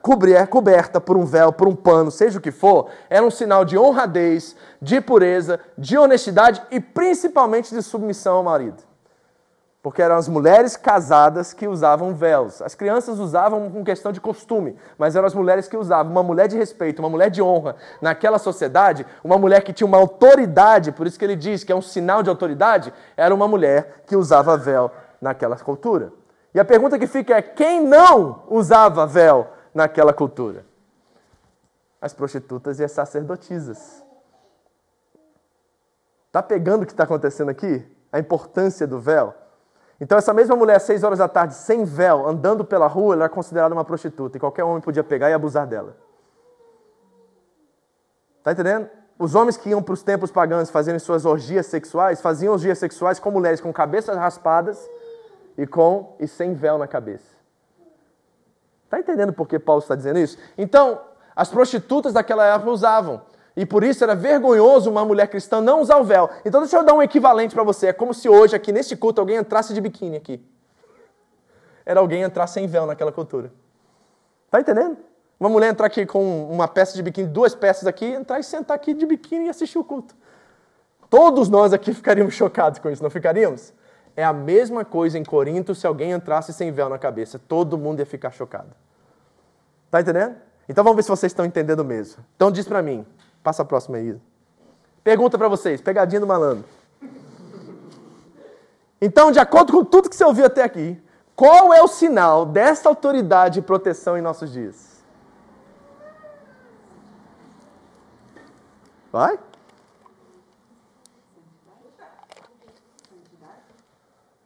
coberta 0.49 1.01
por 1.01 1.17
um 1.17 1.25
véu, 1.25 1.51
por 1.51 1.67
um 1.67 1.75
pano, 1.75 2.09
seja 2.09 2.39
o 2.39 2.41
que 2.41 2.51
for, 2.51 2.89
era 3.09 3.25
um 3.25 3.31
sinal 3.31 3.65
de 3.65 3.77
honradez, 3.77 4.55
de 4.81 5.01
pureza, 5.01 5.59
de 5.77 5.97
honestidade 5.97 6.61
e 6.71 6.79
principalmente 6.79 7.75
de 7.75 7.81
submissão 7.81 8.37
ao 8.37 8.43
marido 8.43 8.92
porque 9.83 10.01
eram 10.01 10.15
as 10.15 10.29
mulheres 10.29 10.77
casadas 10.77 11.51
que 11.51 11.67
usavam 11.67 12.15
véus. 12.15 12.61
As 12.61 12.73
crianças 12.73 13.19
usavam 13.19 13.69
com 13.69 13.83
questão 13.83 14.13
de 14.13 14.21
costume, 14.21 14.77
mas 14.97 15.13
eram 15.13 15.27
as 15.27 15.35
mulheres 15.35 15.67
que 15.67 15.75
usavam. 15.75 16.09
Uma 16.09 16.23
mulher 16.23 16.47
de 16.47 16.57
respeito, 16.57 16.99
uma 16.99 17.09
mulher 17.09 17.29
de 17.29 17.41
honra 17.41 17.75
naquela 18.01 18.39
sociedade, 18.39 19.05
uma 19.21 19.37
mulher 19.37 19.61
que 19.61 19.73
tinha 19.73 19.85
uma 19.85 19.97
autoridade, 19.97 20.93
por 20.93 21.05
isso 21.05 21.19
que 21.19 21.25
ele 21.25 21.35
diz 21.35 21.65
que 21.65 21.71
é 21.71 21.75
um 21.75 21.81
sinal 21.81 22.23
de 22.23 22.29
autoridade, 22.29 22.93
era 23.17 23.35
uma 23.35 23.45
mulher 23.45 24.05
que 24.07 24.15
usava 24.15 24.55
véu 24.55 24.89
naquela 25.19 25.57
cultura. 25.57 26.13
E 26.53 26.59
a 26.61 26.63
pergunta 26.63 26.97
que 26.97 27.05
fica 27.05 27.35
é: 27.35 27.41
quem 27.41 27.85
não 27.85 28.43
usava 28.47 29.05
véu 29.05 29.49
naquela 29.73 30.13
cultura? 30.13 30.65
As 31.99 32.13
prostitutas 32.13 32.79
e 32.79 32.85
as 32.85 32.91
sacerdotisas. 32.93 34.01
Está 36.27 36.41
pegando 36.41 36.83
o 36.83 36.85
que 36.85 36.93
está 36.93 37.03
acontecendo 37.03 37.49
aqui? 37.49 37.85
A 38.13 38.17
importância 38.17 38.87
do 38.87 38.97
véu? 38.97 39.42
Então, 40.03 40.17
essa 40.17 40.33
mesma 40.33 40.53
mulher, 40.53 40.75
às 40.75 40.83
seis 40.83 41.01
horas 41.01 41.19
da 41.19 41.29
tarde, 41.29 41.53
sem 41.53 41.85
véu, 41.85 42.27
andando 42.27 42.65
pela 42.65 42.87
rua, 42.87 43.13
ela 43.13 43.23
era 43.23 43.33
considerada 43.33 43.73
uma 43.73 43.85
prostituta. 43.85 44.35
E 44.35 44.39
qualquer 44.39 44.65
homem 44.65 44.81
podia 44.81 45.01
pegar 45.01 45.29
e 45.29 45.33
abusar 45.33 45.65
dela. 45.65 45.95
Está 48.39 48.51
entendendo? 48.51 48.89
Os 49.17 49.33
homens 49.33 49.55
que 49.55 49.69
iam 49.69 49.81
para 49.81 49.93
os 49.93 50.03
templos 50.03 50.29
pagãos 50.29 50.69
fazendo 50.69 50.99
suas 50.99 51.23
orgias 51.23 51.67
sexuais, 51.67 52.19
faziam 52.19 52.51
orgias 52.51 52.79
sexuais 52.79 53.17
com 53.17 53.31
mulheres 53.31 53.61
com 53.61 53.71
cabeças 53.71 54.17
raspadas 54.17 54.89
e 55.57 55.65
com 55.65 56.17
e 56.19 56.27
sem 56.27 56.53
véu 56.53 56.77
na 56.77 56.85
cabeça. 56.85 57.37
Está 58.83 58.99
entendendo 58.99 59.31
por 59.31 59.47
que 59.47 59.57
Paulo 59.57 59.81
está 59.81 59.95
dizendo 59.95 60.19
isso? 60.19 60.37
Então, 60.57 60.99
as 61.33 61.47
prostitutas 61.47 62.11
daquela 62.11 62.45
época 62.45 62.71
usavam. 62.71 63.21
E 63.55 63.65
por 63.65 63.83
isso 63.83 64.03
era 64.03 64.15
vergonhoso 64.15 64.89
uma 64.89 65.05
mulher 65.05 65.27
cristã 65.27 65.61
não 65.61 65.81
usar 65.81 65.97
o 65.97 66.03
véu. 66.03 66.29
Então 66.43 66.61
deixa 66.61 66.75
eu 66.77 66.83
dar 66.83 66.93
um 66.93 67.01
equivalente 67.01 67.53
para 67.53 67.63
você. 67.63 67.87
É 67.87 67.93
como 67.93 68.13
se 68.13 68.27
hoje, 68.27 68.55
aqui 68.55 68.71
neste 68.71 68.95
culto, 68.95 69.21
alguém 69.21 69.37
entrasse 69.37 69.73
de 69.73 69.81
biquíni 69.81 70.17
aqui. 70.17 70.43
Era 71.85 71.99
alguém 71.99 72.23
entrar 72.23 72.47
sem 72.47 72.65
véu 72.65 72.85
naquela 72.85 73.11
cultura. 73.11 73.51
Tá 74.49 74.59
entendendo? 74.59 74.97
Uma 75.39 75.49
mulher 75.49 75.69
entrar 75.69 75.87
aqui 75.87 76.05
com 76.05 76.49
uma 76.49 76.67
peça 76.67 76.95
de 76.95 77.03
biquíni, 77.03 77.27
duas 77.27 77.53
peças 77.53 77.85
aqui, 77.85 78.05
entrar 78.05 78.39
e 78.39 78.43
sentar 78.43 78.75
aqui 78.75 78.93
de 78.93 79.05
biquíni 79.05 79.45
e 79.45 79.49
assistir 79.49 79.77
o 79.77 79.83
culto. 79.83 80.15
Todos 81.09 81.49
nós 81.49 81.73
aqui 81.73 81.93
ficaríamos 81.93 82.33
chocados 82.33 82.79
com 82.79 82.89
isso, 82.89 83.03
não 83.03 83.09
ficaríamos? 83.09 83.73
É 84.15 84.23
a 84.23 84.33
mesma 84.33 84.85
coisa 84.85 85.17
em 85.17 85.23
Corinto 85.23 85.75
se 85.75 85.85
alguém 85.85 86.11
entrasse 86.11 86.53
sem 86.53 86.71
véu 86.71 86.87
na 86.87 86.97
cabeça. 86.97 87.39
Todo 87.39 87.77
mundo 87.77 87.99
ia 87.99 88.05
ficar 88.05 88.31
chocado. 88.31 88.69
Tá 89.91 90.01
entendendo? 90.01 90.35
Então 90.67 90.83
vamos 90.83 90.95
ver 90.95 91.03
se 91.03 91.09
vocês 91.09 91.31
estão 91.31 91.45
entendendo 91.45 91.83
mesmo. 91.83 92.23
Então 92.35 92.51
diz 92.51 92.67
para 92.67 92.81
mim. 92.81 93.05
Passa 93.43 93.61
a 93.61 93.65
próxima 93.65 93.97
aí. 93.97 94.17
Pergunta 95.03 95.37
para 95.37 95.49
vocês, 95.49 95.81
pegadinha 95.81 96.21
do 96.21 96.27
malandro. 96.27 96.63
Então, 99.01 99.31
de 99.31 99.39
acordo 99.39 99.73
com 99.73 99.83
tudo 99.83 100.09
que 100.09 100.15
você 100.15 100.23
ouviu 100.23 100.45
até 100.45 100.63
aqui, 100.63 100.97
qual 101.35 101.73
é 101.73 101.81
o 101.81 101.87
sinal 101.89 102.45
dessa 102.45 102.87
autoridade 102.87 103.59
e 103.59 103.61
proteção 103.61 104.17
em 104.17 104.21
nossos 104.21 104.49
dias? 104.49 105.03
Vai? 109.11 109.37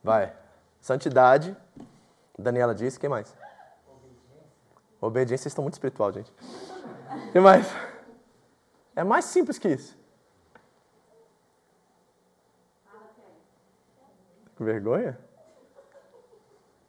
Vai. 0.03 0.33
Santidade. 0.81 1.55
Daniela 2.37 2.73
disse. 2.73 2.99
Quem 2.99 3.09
mais? 3.09 3.35
Obediência. 3.87 4.47
Obediência. 5.01 5.43
Vocês 5.43 5.51
estão 5.51 5.63
muito 5.63 5.75
espiritual, 5.75 6.11
gente. 6.11 6.33
Quem 7.31 7.41
mais? 7.41 7.67
É 8.97 9.03
mais 9.03 9.25
simples 9.25 9.59
que 9.59 9.67
isso. 9.67 9.95
Com 14.57 14.65
vergonha? 14.65 15.15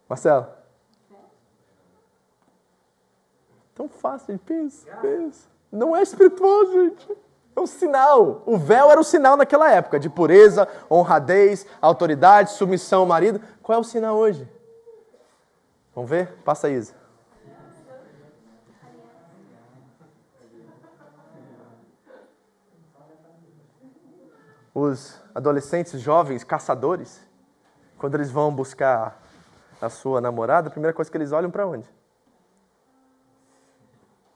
Marcelo? 0.08 0.46
Tão 3.74 3.90
fácil, 3.90 4.38
pensa, 4.38 4.90
pensa. 5.02 5.50
Não 5.70 5.94
é 5.94 6.00
espiritual, 6.00 6.72
gente. 6.72 7.14
É 7.54 7.60
um 7.60 7.66
sinal. 7.66 8.42
O 8.46 8.56
véu 8.56 8.90
era 8.90 8.98
o 8.98 9.04
sinal 9.04 9.36
naquela 9.36 9.70
época 9.70 10.00
de 10.00 10.08
pureza, 10.08 10.66
honradez, 10.90 11.66
autoridade, 11.78 12.52
submissão 12.52 13.00
ao 13.00 13.06
marido. 13.06 13.38
Qual 13.62 13.76
é 13.76 13.80
o 13.80 13.84
sinal 13.84 14.16
hoje? 14.16 14.48
Vamos 15.94 16.08
ver? 16.08 16.38
Passa, 16.42 16.70
Isa. 16.70 16.94
Os 24.80 25.20
adolescentes 25.34 26.00
jovens 26.00 26.44
caçadores, 26.44 27.20
quando 27.98 28.14
eles 28.14 28.30
vão 28.30 28.54
buscar 28.54 29.20
a 29.80 29.88
sua 29.88 30.20
namorada, 30.20 30.68
a 30.68 30.70
primeira 30.70 30.94
coisa 30.94 31.10
que 31.10 31.16
eles 31.16 31.32
olham 31.32 31.50
para 31.50 31.66
onde? 31.66 31.88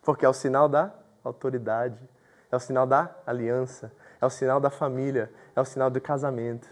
Porque 0.03 0.25
é 0.25 0.29
o 0.29 0.33
sinal 0.33 0.69
da 0.69 0.91
autoridade 1.25 2.09
é 2.53 2.57
o 2.57 2.61
sinal 2.61 2.87
da 2.87 3.11
aliança, 3.27 3.91
é 4.21 4.27
o 4.27 4.31
sinal 4.31 4.61
da 4.61 4.69
família, 4.69 5.33
é 5.57 5.61
o 5.61 5.65
sinal 5.65 5.89
do 5.89 5.99
casamento. 5.99 6.69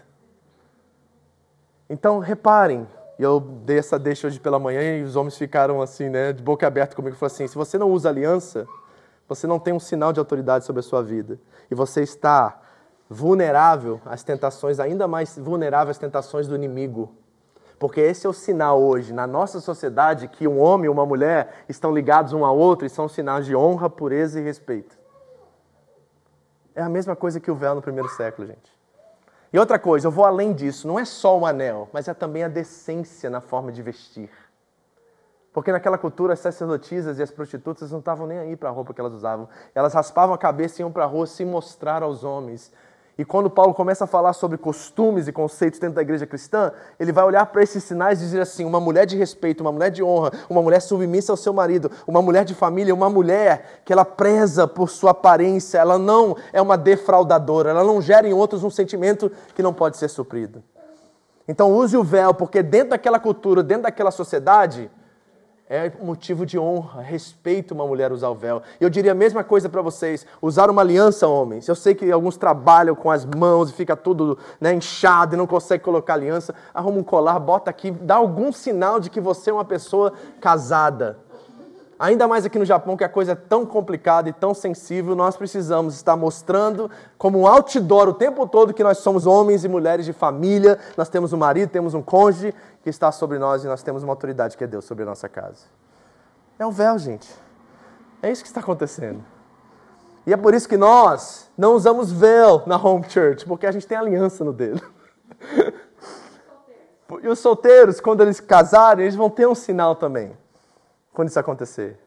Então, 1.89 2.19
reparem, 2.19 2.87
eu 3.17 3.39
dei 3.39 3.79
essa 3.79 3.97
deixa 3.97 4.27
hoje 4.27 4.39
pela 4.39 4.59
manhã 4.59 4.99
e 4.99 5.03
os 5.03 5.15
homens 5.15 5.35
ficaram 5.35 5.81
assim, 5.81 6.07
né, 6.07 6.31
de 6.31 6.43
boca 6.43 6.67
aberta 6.67 6.95
comigo, 6.95 7.15
falaram 7.15 7.33
assim: 7.33 7.47
se 7.47 7.55
você 7.55 7.79
não 7.79 7.89
usa 7.89 8.09
aliança, 8.09 8.67
você 9.27 9.47
não 9.47 9.57
tem 9.57 9.73
um 9.73 9.79
sinal 9.79 10.13
de 10.13 10.19
autoridade 10.19 10.65
sobre 10.65 10.81
a 10.81 10.83
sua 10.83 11.01
vida. 11.01 11.39
E 11.69 11.73
você 11.73 12.03
está 12.03 12.61
vulnerável 13.11 13.99
às 14.05 14.23
tentações, 14.23 14.79
ainda 14.79 15.05
mais 15.05 15.37
vulnerável 15.37 15.91
às 15.91 15.97
tentações 15.97 16.47
do 16.47 16.55
inimigo. 16.55 17.13
Porque 17.77 17.99
esse 17.99 18.25
é 18.25 18.29
o 18.29 18.33
sinal 18.33 18.81
hoje, 18.81 19.11
na 19.11 19.27
nossa 19.27 19.59
sociedade, 19.59 20.29
que 20.29 20.47
um 20.47 20.61
homem 20.61 20.85
e 20.85 20.89
uma 20.89 21.05
mulher 21.05 21.65
estão 21.67 21.93
ligados 21.93 22.31
um 22.31 22.45
ao 22.45 22.57
outro 22.57 22.85
e 22.85 22.89
são 22.89 23.09
sinais 23.09 23.45
de 23.45 23.53
honra, 23.53 23.89
pureza 23.89 24.39
e 24.39 24.43
respeito. 24.43 24.97
É 26.73 26.81
a 26.81 26.87
mesma 26.87 27.13
coisa 27.13 27.39
que 27.39 27.51
o 27.51 27.55
véu 27.55 27.75
no 27.75 27.81
primeiro 27.81 28.07
século, 28.07 28.47
gente. 28.47 28.71
E 29.51 29.59
outra 29.59 29.77
coisa, 29.77 30.07
eu 30.07 30.11
vou 30.11 30.23
além 30.23 30.53
disso, 30.53 30.87
não 30.87 30.97
é 30.97 31.03
só 31.03 31.37
o 31.37 31.45
anel, 31.45 31.89
mas 31.91 32.07
é 32.07 32.13
também 32.13 32.43
a 32.43 32.47
decência 32.47 33.29
na 33.29 33.41
forma 33.41 33.73
de 33.73 33.81
vestir. 33.81 34.29
Porque 35.51 35.69
naquela 35.69 35.97
cultura 35.97 36.31
as 36.31 36.39
sacerdotisas 36.39 37.19
e 37.19 37.23
as 37.23 37.29
prostitutas 37.29 37.91
não 37.91 37.99
estavam 37.99 38.25
nem 38.25 38.39
aí 38.39 38.55
para 38.55 38.69
a 38.69 38.71
roupa 38.71 38.93
que 38.93 39.01
elas 39.01 39.11
usavam. 39.11 39.49
Elas 39.75 39.93
raspavam 39.93 40.33
a 40.33 40.37
cabeça 40.37 40.81
e 40.81 40.81
iam 40.81 40.91
para 40.91 41.03
a 41.03 41.07
rua 41.07 41.27
se 41.27 41.43
mostrar 41.43 42.03
aos 42.03 42.23
homens. 42.23 42.71
E 43.21 43.23
quando 43.23 43.51
Paulo 43.51 43.71
começa 43.71 44.05
a 44.05 44.07
falar 44.07 44.33
sobre 44.33 44.57
costumes 44.57 45.27
e 45.27 45.31
conceitos 45.31 45.79
dentro 45.79 45.97
da 45.97 46.01
igreja 46.01 46.25
cristã, 46.25 46.71
ele 46.99 47.11
vai 47.11 47.23
olhar 47.23 47.45
para 47.45 47.61
esses 47.61 47.83
sinais 47.83 48.19
e 48.19 48.23
dizer 48.23 48.41
assim: 48.41 48.65
uma 48.65 48.79
mulher 48.79 49.05
de 49.05 49.15
respeito, 49.15 49.61
uma 49.61 49.71
mulher 49.71 49.91
de 49.91 50.01
honra, 50.01 50.31
uma 50.49 50.59
mulher 50.59 50.81
submissa 50.81 51.31
ao 51.31 51.37
seu 51.37 51.53
marido, 51.53 51.91
uma 52.07 52.19
mulher 52.19 52.43
de 52.43 52.55
família, 52.55 52.95
uma 52.95 53.11
mulher 53.11 53.83
que 53.85 53.93
ela 53.93 54.03
preza 54.03 54.67
por 54.67 54.89
sua 54.89 55.11
aparência, 55.11 55.77
ela 55.77 55.99
não 55.99 56.35
é 56.51 56.59
uma 56.59 56.75
defraudadora, 56.75 57.69
ela 57.69 57.83
não 57.83 58.01
gera 58.01 58.27
em 58.27 58.33
outros 58.33 58.63
um 58.63 58.71
sentimento 58.71 59.31
que 59.53 59.61
não 59.61 59.71
pode 59.71 59.97
ser 59.97 60.09
suprido. 60.09 60.63
Então 61.47 61.71
use 61.71 61.95
o 61.95 62.03
véu, 62.03 62.33
porque 62.33 62.63
dentro 62.63 62.89
daquela 62.89 63.19
cultura, 63.19 63.61
dentro 63.61 63.83
daquela 63.83 64.09
sociedade, 64.09 64.89
é 65.71 65.89
motivo 66.01 66.45
de 66.45 66.59
honra, 66.59 67.01
respeito 67.01 67.73
uma 67.73 67.87
mulher 67.87 68.11
usar 68.11 68.27
o 68.27 68.35
véu. 68.35 68.61
Eu 68.77 68.89
diria 68.89 69.13
a 69.13 69.15
mesma 69.15 69.41
coisa 69.41 69.69
para 69.69 69.81
vocês: 69.81 70.27
usar 70.41 70.69
uma 70.69 70.81
aliança, 70.81 71.25
homens. 71.25 71.65
Eu 71.65 71.75
sei 71.75 71.95
que 71.95 72.11
alguns 72.11 72.35
trabalham 72.35 72.93
com 72.93 73.09
as 73.09 73.23
mãos 73.23 73.69
e 73.69 73.73
fica 73.73 73.95
tudo 73.95 74.37
né, 74.59 74.73
inchado 74.73 75.33
e 75.33 75.37
não 75.37 75.47
consegue 75.47 75.81
colocar 75.81 76.15
aliança. 76.15 76.53
Arruma 76.73 76.99
um 76.99 77.03
colar, 77.03 77.39
bota 77.39 77.69
aqui, 77.69 77.89
dá 77.89 78.15
algum 78.15 78.51
sinal 78.51 78.99
de 78.99 79.09
que 79.09 79.21
você 79.21 79.49
é 79.49 79.53
uma 79.53 79.63
pessoa 79.63 80.11
casada. 80.41 81.17
Ainda 82.01 82.27
mais 82.27 82.47
aqui 82.47 82.57
no 82.57 82.65
Japão, 82.65 82.97
que 82.97 83.03
a 83.03 83.09
coisa 83.09 83.33
é 83.33 83.35
tão 83.35 83.63
complicada 83.63 84.27
e 84.27 84.33
tão 84.33 84.55
sensível, 84.55 85.15
nós 85.15 85.37
precisamos 85.37 85.93
estar 85.93 86.17
mostrando 86.17 86.89
como 87.15 87.37
um 87.37 87.45
outdoor 87.45 88.09
o 88.09 88.13
tempo 88.15 88.47
todo 88.47 88.73
que 88.73 88.83
nós 88.83 88.97
somos 88.97 89.27
homens 89.27 89.63
e 89.63 89.67
mulheres 89.67 90.03
de 90.03 90.11
família, 90.11 90.79
nós 90.97 91.09
temos 91.09 91.31
um 91.31 91.37
marido, 91.37 91.69
temos 91.69 91.93
um 91.93 92.01
cônjuge 92.01 92.55
que 92.81 92.89
está 92.89 93.11
sobre 93.11 93.37
nós 93.37 93.63
e 93.63 93.67
nós 93.67 93.83
temos 93.83 94.01
uma 94.01 94.13
autoridade 94.13 94.57
que 94.57 94.63
é 94.63 94.67
Deus 94.67 94.83
sobre 94.83 95.03
a 95.03 95.05
nossa 95.05 95.29
casa. 95.29 95.65
É 96.57 96.65
o 96.65 96.71
véu, 96.71 96.97
gente. 96.97 97.29
É 98.19 98.31
isso 98.31 98.41
que 98.41 98.49
está 98.49 98.61
acontecendo. 98.61 99.23
E 100.25 100.33
é 100.33 100.37
por 100.37 100.55
isso 100.55 100.67
que 100.67 100.77
nós 100.77 101.51
não 101.55 101.75
usamos 101.75 102.11
véu 102.11 102.63
na 102.65 102.77
home 102.77 103.05
church, 103.07 103.45
porque 103.45 103.67
a 103.67 103.71
gente 103.71 103.85
tem 103.85 103.95
aliança 103.95 104.43
no 104.43 104.51
dedo. 104.51 104.81
E 107.21 107.27
os 107.27 107.39
solteiros, 107.39 107.99
quando 107.99 108.21
eles 108.21 108.39
casarem, 108.39 109.03
eles 109.03 109.15
vão 109.17 109.29
ter 109.29 109.45
um 109.45 109.53
sinal 109.53 109.97
também 109.97 110.31
quando 111.13 111.29
isso 111.29 111.39
acontecer. 111.39 111.99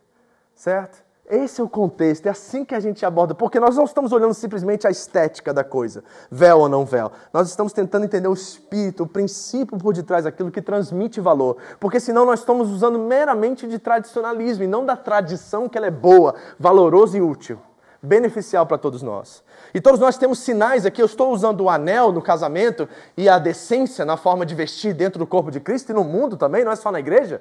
Certo? 0.54 1.04
Esse 1.26 1.58
é 1.58 1.64
o 1.64 1.68
contexto, 1.68 2.26
é 2.26 2.30
assim 2.30 2.66
que 2.66 2.74
a 2.74 2.80
gente 2.80 3.04
aborda, 3.04 3.34
porque 3.34 3.58
nós 3.58 3.76
não 3.76 3.84
estamos 3.84 4.12
olhando 4.12 4.34
simplesmente 4.34 4.86
a 4.86 4.90
estética 4.90 5.54
da 5.54 5.64
coisa, 5.64 6.04
véu 6.30 6.58
ou 6.58 6.68
não 6.68 6.84
véu. 6.84 7.10
Nós 7.32 7.48
estamos 7.48 7.72
tentando 7.72 8.04
entender 8.04 8.28
o 8.28 8.34
espírito, 8.34 9.04
o 9.04 9.06
princípio 9.06 9.78
por 9.78 9.94
detrás 9.94 10.24
daquilo 10.24 10.50
que 10.50 10.60
transmite 10.60 11.22
valor. 11.22 11.56
Porque 11.80 11.98
senão 11.98 12.26
nós 12.26 12.40
estamos 12.40 12.70
usando 12.70 12.98
meramente 12.98 13.66
de 13.66 13.78
tradicionalismo 13.78 14.64
e 14.64 14.66
não 14.66 14.84
da 14.84 14.96
tradição 14.96 15.66
que 15.66 15.78
ela 15.78 15.86
é 15.86 15.90
boa, 15.90 16.34
valorosa 16.60 17.16
e 17.16 17.22
útil, 17.22 17.58
beneficial 18.02 18.66
para 18.66 18.76
todos 18.76 19.00
nós. 19.00 19.42
E 19.72 19.80
todos 19.80 19.98
nós 19.98 20.18
temos 20.18 20.40
sinais 20.40 20.84
aqui. 20.84 21.00
Eu 21.00 21.06
estou 21.06 21.32
usando 21.32 21.62
o 21.62 21.70
anel 21.70 22.12
no 22.12 22.20
casamento 22.20 22.86
e 23.16 23.30
a 23.30 23.38
decência 23.38 24.04
na 24.04 24.18
forma 24.18 24.44
de 24.44 24.54
vestir 24.54 24.92
dentro 24.92 25.18
do 25.18 25.26
corpo 25.26 25.50
de 25.50 25.58
Cristo 25.58 25.88
e 25.88 25.94
no 25.94 26.04
mundo 26.04 26.36
também, 26.36 26.64
não 26.64 26.72
é 26.72 26.76
só 26.76 26.92
na 26.92 27.00
igreja 27.00 27.40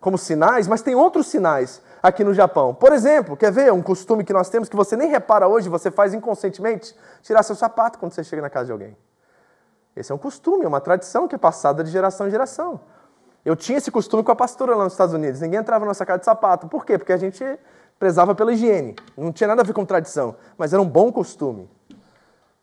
como 0.00 0.18
sinais, 0.18 0.68
mas 0.68 0.82
tem 0.82 0.94
outros 0.94 1.26
sinais 1.26 1.80
aqui 2.02 2.22
no 2.22 2.34
Japão. 2.34 2.74
Por 2.74 2.92
exemplo, 2.92 3.36
quer 3.36 3.50
ver 3.50 3.72
um 3.72 3.82
costume 3.82 4.24
que 4.24 4.32
nós 4.32 4.50
temos 4.50 4.68
que 4.68 4.76
você 4.76 4.96
nem 4.96 5.08
repara 5.08 5.48
hoje, 5.48 5.68
você 5.68 5.90
faz 5.90 6.12
inconscientemente? 6.12 6.94
Tirar 7.22 7.42
seu 7.42 7.56
sapato 7.56 7.98
quando 7.98 8.12
você 8.12 8.22
chega 8.22 8.42
na 8.42 8.50
casa 8.50 8.66
de 8.66 8.72
alguém. 8.72 8.96
Esse 9.96 10.12
é 10.12 10.14
um 10.14 10.18
costume, 10.18 10.64
é 10.64 10.68
uma 10.68 10.80
tradição 10.80 11.26
que 11.28 11.34
é 11.34 11.38
passada 11.38 11.82
de 11.82 11.90
geração 11.90 12.26
em 12.26 12.30
geração. 12.30 12.80
Eu 13.44 13.54
tinha 13.54 13.78
esse 13.78 13.90
costume 13.90 14.22
com 14.22 14.32
a 14.32 14.36
pastora 14.36 14.74
lá 14.74 14.84
nos 14.84 14.94
Estados 14.94 15.14
Unidos. 15.14 15.40
Ninguém 15.40 15.60
entrava 15.60 15.84
na 15.84 15.90
nossa 15.90 16.04
casa 16.04 16.18
de 16.20 16.24
sapato. 16.24 16.66
Por 16.66 16.84
quê? 16.84 16.98
Porque 16.98 17.12
a 17.12 17.16
gente 17.16 17.44
prezava 17.98 18.34
pela 18.34 18.52
higiene. 18.52 18.96
Não 19.16 19.32
tinha 19.32 19.48
nada 19.48 19.62
a 19.62 19.64
ver 19.64 19.72
com 19.72 19.84
tradição, 19.84 20.34
mas 20.56 20.72
era 20.72 20.80
um 20.80 20.88
bom 20.88 21.12
costume. 21.12 21.70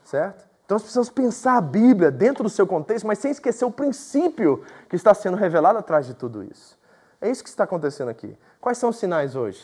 Certo? 0.04 0.44
Então 0.66 0.76
nós 0.76 0.82
precisamos 0.82 1.10
pensar 1.10 1.58
a 1.58 1.62
Bíblia 1.62 2.10
dentro 2.10 2.44
do 2.44 2.50
seu 2.50 2.66
contexto, 2.66 3.06
mas 3.06 3.20
sem 3.20 3.32
esquecer 3.32 3.66
o 3.66 3.72
princípio 3.72 4.64
que 4.90 4.96
está 4.96 5.14
sendo 5.14 5.38
revelado 5.38 5.78
atrás 5.78 6.06
de 6.06 6.14
tudo 6.14 6.44
isso. 6.44 6.78
É 7.22 7.30
isso 7.30 7.44
que 7.44 7.50
está 7.50 7.66
acontecendo 7.66 8.10
aqui. 8.10 8.36
Quais 8.60 8.80
são 8.80 8.90
os 8.90 8.98
sinais 8.98 9.36
hoje? 9.36 9.62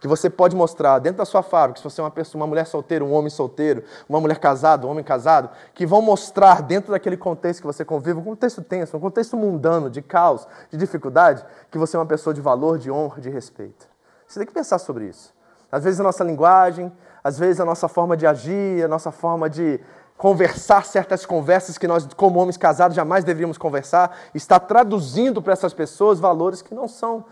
Que 0.00 0.08
você 0.08 0.30
pode 0.30 0.56
mostrar 0.56 0.98
dentro 0.98 1.18
da 1.18 1.24
sua 1.26 1.42
fábrica, 1.42 1.78
se 1.78 1.84
você 1.84 2.00
é 2.00 2.04
uma 2.04 2.10
pessoa, 2.10 2.40
uma 2.40 2.46
mulher 2.46 2.66
solteira, 2.66 3.04
um 3.04 3.12
homem 3.12 3.28
solteiro, 3.28 3.84
uma 4.08 4.20
mulher 4.20 4.38
casada, 4.38 4.86
um 4.86 4.90
homem 4.90 5.04
casado, 5.04 5.50
que 5.74 5.84
vão 5.86 6.00
mostrar 6.00 6.62
dentro 6.62 6.92
daquele 6.92 7.16
contexto 7.16 7.60
que 7.60 7.66
você 7.66 7.84
convive, 7.84 8.18
um 8.18 8.24
contexto 8.24 8.62
tenso, 8.62 8.96
um 8.96 9.00
contexto 9.00 9.36
mundano, 9.36 9.90
de 9.90 10.00
caos, 10.00 10.46
de 10.70 10.78
dificuldade, 10.78 11.44
que 11.70 11.78
você 11.78 11.96
é 11.96 12.00
uma 12.00 12.06
pessoa 12.06 12.32
de 12.32 12.40
valor, 12.40 12.78
de 12.78 12.90
honra, 12.90 13.20
de 13.20 13.28
respeito. 13.28 13.86
Você 14.26 14.40
tem 14.40 14.46
que 14.46 14.54
pensar 14.54 14.78
sobre 14.78 15.04
isso. 15.06 15.34
Às 15.70 15.84
vezes 15.84 16.00
a 16.00 16.02
nossa 16.02 16.24
linguagem, 16.24 16.92
às 17.22 17.38
vezes 17.38 17.60
a 17.60 17.64
nossa 17.64 17.88
forma 17.88 18.16
de 18.16 18.26
agir, 18.26 18.84
a 18.84 18.88
nossa 18.88 19.10
forma 19.10 19.50
de 19.50 19.80
conversar 20.16 20.84
certas 20.84 21.26
conversas 21.26 21.76
que 21.76 21.86
nós, 21.86 22.08
como 22.16 22.40
homens 22.40 22.56
casados, 22.56 22.96
jamais 22.96 23.24
deveríamos 23.24 23.58
conversar, 23.58 24.16
está 24.34 24.58
traduzindo 24.58 25.42
para 25.42 25.52
essas 25.52 25.74
pessoas 25.74 26.18
valores 26.18 26.62
que 26.62 26.74
não 26.74 26.88
são 26.88 27.24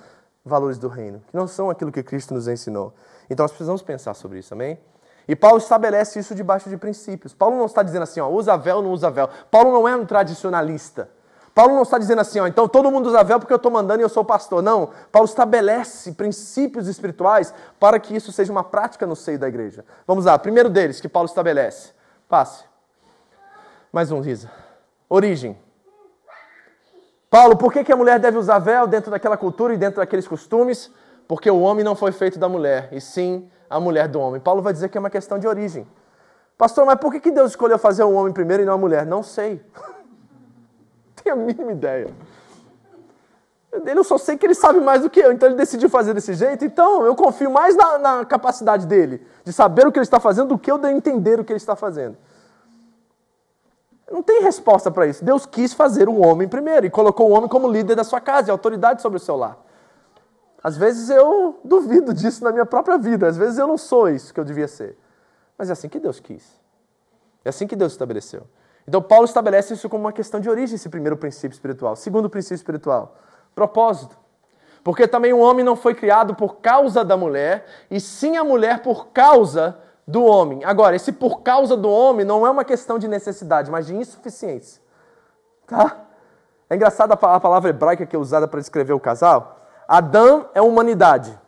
valores 0.45 0.76
do 0.78 0.89
reino, 0.89 1.22
que 1.26 1.37
não 1.37 1.47
são 1.47 1.70
aquilo 1.70 1.91
que 1.91 2.03
Cristo 2.03 2.35
nos 2.35 2.47
ensinou. 2.47 2.93
Então 3.30 3.45
nós 3.45 3.51
precisamos 3.51 3.82
pensar 3.82 4.14
sobre 4.14 4.39
isso, 4.39 4.53
amém? 4.53 4.78
E 5.26 5.35
Paulo 5.35 5.57
estabelece 5.57 6.18
isso 6.18 6.35
debaixo 6.35 6.68
de 6.68 6.76
princípios. 6.76 7.32
Paulo 7.32 7.57
não 7.57 7.64
está 7.64 7.82
dizendo 7.82 8.03
assim, 8.03 8.20
ó, 8.20 8.28
usa 8.28 8.57
véu 8.59 8.76
ou 8.76 8.82
não 8.82 8.91
usa 8.91 9.11
véu. 9.11 9.28
Paulo 9.51 9.72
não 9.72 9.89
é 9.89 9.97
um 9.97 10.05
tradicionalista. 10.05 11.09
Paulo 11.55 11.74
não 11.74 11.82
está 11.82 11.97
dizendo 11.97 12.20
assim, 12.20 12.41
ó, 12.41 12.47
então 12.47 12.68
todo 12.68 12.91
mundo 12.91 13.07
usa 13.07 13.24
véu 13.24 13.39
porque 13.39 13.53
eu 13.53 13.57
estou 13.57 13.72
mandando 13.72 14.01
e 14.01 14.05
eu 14.05 14.09
sou 14.11 14.22
pastor. 14.22 14.62
Não. 14.62 14.91
Paulo 15.11 15.26
estabelece 15.26 16.12
princípios 16.12 16.89
espirituais 16.89 17.55
para 17.80 17.99
que 17.99 18.14
isso 18.14 18.30
seja 18.32 18.53
uma 18.53 18.64
prática 18.64 19.07
no 19.07 19.16
seio 19.16 19.39
da 19.39 19.49
igreja. 19.49 19.82
Vamos 20.07 20.26
lá, 20.26 20.39
primeiro 20.39 20.68
deles 20.68 21.01
que 21.01 21.09
Paulo 21.09 21.26
estabelece. 21.26 21.93
Passe. 22.28 22.73
Mais 23.95 24.11
um, 24.11 24.18
Risa. 24.18 24.51
Origem. 25.09 25.57
Paulo, 27.30 27.57
por 27.57 27.72
que, 27.72 27.84
que 27.84 27.92
a 27.92 27.97
mulher 27.97 28.18
deve 28.18 28.36
usar 28.36 28.59
véu 28.59 28.88
dentro 28.88 29.09
daquela 29.09 29.36
cultura 29.36 29.72
e 29.72 29.76
dentro 29.76 29.99
daqueles 29.99 30.26
costumes? 30.26 30.90
Porque 31.28 31.49
o 31.49 31.61
homem 31.61 31.84
não 31.84 31.95
foi 31.95 32.11
feito 32.11 32.36
da 32.36 32.49
mulher, 32.49 32.88
e 32.90 33.01
sim 33.01 33.49
a 33.70 33.78
mulher 33.78 34.09
do 34.09 34.18
homem. 34.18 34.40
Paulo 34.40 34.61
vai 34.61 34.72
dizer 34.72 34.88
que 34.88 34.99
é 34.99 35.01
uma 35.01 35.11
questão 35.11 35.38
de 35.38 35.47
origem. 35.47 35.86
Pastor, 36.59 36.84
mas 36.84 36.97
por 36.97 37.12
que, 37.12 37.20
que 37.20 37.30
Deus 37.30 37.51
escolheu 37.51 37.78
fazer 37.78 38.03
o 38.03 38.11
homem 38.14 38.32
primeiro 38.32 38.64
e 38.64 38.66
não 38.66 38.72
a 38.72 38.78
mulher? 38.78 39.07
Não 39.07 39.22
sei. 39.22 39.64
Tenho 41.22 41.36
a 41.36 41.38
mínima 41.38 41.70
ideia. 41.70 42.09
Eu 43.70 44.03
só 44.03 44.18
sei 44.18 44.36
que 44.36 44.45
ele 44.45 44.57
sabe 44.57 44.80
mais 44.80 45.03
do 45.03 45.11
que 45.11 45.20
eu, 45.20 45.30
então 45.30 45.49
ele 45.49 45.57
decidiu 45.57 45.88
fazer 45.88 46.14
desse 46.14 46.34
jeito. 46.34 46.64
Então 46.64 47.07
eu 47.07 47.14
confio 47.14 47.49
mais 47.49 47.76
na, 47.76 47.99
na 47.99 48.24
capacidade 48.24 48.88
dele 48.88 49.24
de 49.45 49.53
saber 49.53 49.86
o 49.86 49.92
que 49.92 50.01
ele 50.01 50.05
está 50.05 50.18
fazendo 50.18 50.49
do 50.49 50.59
que 50.59 50.68
eu 50.68 50.78
de 50.78 50.90
entender 50.90 51.38
o 51.38 51.45
que 51.45 51.53
ele 51.53 51.59
está 51.59 51.76
fazendo. 51.76 52.16
Não 54.14 54.22
tem 54.22 54.42
resposta 54.42 54.92
para 54.92 55.08
isso. 55.08 55.24
Deus 55.24 55.44
quis 55.44 55.72
fazer 55.72 56.08
o 56.08 56.24
homem 56.24 56.46
primeiro 56.46 56.86
e 56.86 56.90
colocou 56.90 57.28
o 57.28 57.32
homem 57.32 57.48
como 57.48 57.66
líder 57.66 57.96
da 57.96 58.04
sua 58.04 58.20
casa 58.20 58.48
e 58.48 58.52
autoridade 58.52 59.02
sobre 59.02 59.16
o 59.16 59.20
seu 59.20 59.34
lar. 59.34 59.58
Às 60.62 60.76
vezes 60.76 61.10
eu 61.10 61.58
duvido 61.64 62.14
disso 62.14 62.44
na 62.44 62.52
minha 62.52 62.64
própria 62.64 62.96
vida. 62.96 63.26
Às 63.26 63.36
vezes 63.36 63.58
eu 63.58 63.66
não 63.66 63.76
sou 63.76 64.08
isso 64.08 64.32
que 64.32 64.38
eu 64.38 64.44
devia 64.44 64.68
ser. 64.68 64.96
Mas 65.58 65.68
é 65.68 65.72
assim 65.72 65.88
que 65.88 65.98
Deus 65.98 66.20
quis. 66.20 66.44
É 67.44 67.48
assim 67.48 67.66
que 67.66 67.74
Deus 67.74 67.90
estabeleceu. 67.90 68.46
Então 68.86 69.02
Paulo 69.02 69.24
estabelece 69.24 69.74
isso 69.74 69.88
como 69.88 70.04
uma 70.04 70.12
questão 70.12 70.38
de 70.38 70.48
origem, 70.48 70.76
esse 70.76 70.88
primeiro 70.88 71.16
princípio 71.16 71.56
espiritual. 71.56 71.96
Segundo 71.96 72.30
princípio 72.30 72.54
espiritual, 72.54 73.16
propósito. 73.52 74.16
Porque 74.84 75.08
também 75.08 75.32
o 75.32 75.40
homem 75.40 75.64
não 75.64 75.74
foi 75.74 75.92
criado 75.92 76.36
por 76.36 76.58
causa 76.58 77.04
da 77.04 77.16
mulher, 77.16 77.66
e 77.90 77.98
sim 77.98 78.36
a 78.36 78.44
mulher 78.44 78.80
por 78.80 79.08
causa 79.08 79.76
do 80.07 80.24
homem. 80.24 80.64
Agora, 80.64 80.96
esse 80.96 81.12
por 81.12 81.42
causa 81.42 81.76
do 81.76 81.90
homem 81.90 82.24
não 82.24 82.46
é 82.46 82.50
uma 82.50 82.64
questão 82.64 82.98
de 82.98 83.09
necessidade, 83.09 83.70
mas 83.70 83.86
de 83.86 83.94
insuficiência. 83.94 84.82
Tá? 85.66 86.05
É 86.68 86.76
engraçada 86.76 87.14
a 87.14 87.40
palavra 87.40 87.70
hebraica 87.70 88.07
que 88.07 88.14
é 88.14 88.18
usada 88.18 88.46
para 88.46 88.61
descrever 88.61 88.92
o 88.92 89.00
casal. 89.00 89.61
Adão 89.88 90.48
é 90.55 90.61
humanidade. 90.61 91.38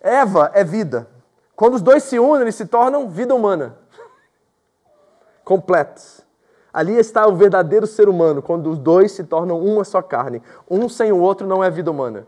Eva 0.00 0.50
é 0.54 0.62
vida. 0.62 1.08
Quando 1.54 1.74
os 1.74 1.82
dois 1.82 2.02
se 2.02 2.18
unem, 2.18 2.42
eles 2.42 2.54
se 2.54 2.66
tornam 2.66 3.08
vida 3.08 3.34
humana. 3.34 3.76
Completos. 5.44 6.24
Ali 6.72 6.98
está 6.98 7.26
o 7.26 7.34
verdadeiro 7.34 7.86
ser 7.86 8.08
humano, 8.08 8.42
quando 8.42 8.70
os 8.70 8.78
dois 8.78 9.12
se 9.12 9.24
tornam 9.24 9.58
uma 9.58 9.82
só 9.82 10.02
carne. 10.02 10.42
Um 10.70 10.88
sem 10.88 11.10
o 11.10 11.18
outro 11.18 11.46
não 11.46 11.64
é 11.64 11.70
vida 11.70 11.90
humana 11.90 12.26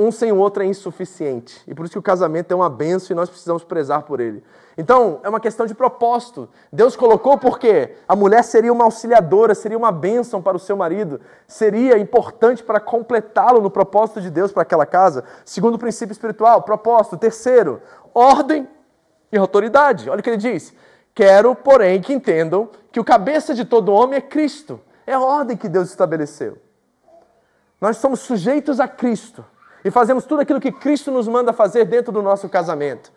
um 0.00 0.10
sem 0.10 0.32
o 0.32 0.36
outro 0.36 0.62
é 0.62 0.66
insuficiente. 0.66 1.62
E 1.66 1.74
por 1.74 1.84
isso 1.84 1.92
que 1.92 1.98
o 1.98 2.02
casamento 2.02 2.50
é 2.50 2.54
uma 2.54 2.70
benção 2.70 3.14
e 3.14 3.14
nós 3.14 3.28
precisamos 3.28 3.62
prezar 3.62 4.02
por 4.02 4.18
ele. 4.18 4.42
Então, 4.78 5.20
é 5.22 5.28
uma 5.28 5.38
questão 5.38 5.66
de 5.66 5.74
propósito. 5.74 6.48
Deus 6.72 6.96
colocou 6.96 7.36
porque 7.36 7.96
a 8.08 8.16
mulher 8.16 8.42
seria 8.42 8.72
uma 8.72 8.84
auxiliadora, 8.84 9.54
seria 9.54 9.76
uma 9.76 9.92
bênção 9.92 10.40
para 10.40 10.56
o 10.56 10.60
seu 10.60 10.74
marido, 10.74 11.20
seria 11.46 11.98
importante 11.98 12.62
para 12.62 12.80
completá-lo 12.80 13.60
no 13.60 13.70
propósito 13.70 14.22
de 14.22 14.30
Deus 14.30 14.50
para 14.50 14.62
aquela 14.62 14.86
casa. 14.86 15.22
Segundo 15.44 15.74
o 15.74 15.78
princípio 15.78 16.12
espiritual, 16.12 16.62
propósito. 16.62 17.18
Terceiro, 17.18 17.82
ordem 18.14 18.66
e 19.30 19.36
autoridade. 19.36 20.08
Olha 20.08 20.20
o 20.20 20.22
que 20.22 20.30
ele 20.30 20.38
diz. 20.38 20.72
Quero, 21.14 21.54
porém, 21.54 22.00
que 22.00 22.14
entendam 22.14 22.70
que 22.90 22.98
o 22.98 23.04
cabeça 23.04 23.54
de 23.54 23.66
todo 23.66 23.92
homem 23.92 24.16
é 24.16 24.22
Cristo. 24.22 24.80
É 25.06 25.12
a 25.12 25.20
ordem 25.20 25.58
que 25.58 25.68
Deus 25.68 25.90
estabeleceu. 25.90 26.56
Nós 27.78 27.98
somos 27.98 28.20
sujeitos 28.20 28.80
a 28.80 28.88
Cristo 28.88 29.44
e 29.84 29.90
fazemos 29.90 30.24
tudo 30.24 30.42
aquilo 30.42 30.60
que 30.60 30.72
Cristo 30.72 31.10
nos 31.10 31.26
manda 31.26 31.52
fazer 31.52 31.84
dentro 31.84 32.12
do 32.12 32.22
nosso 32.22 32.48
casamento. 32.48 33.10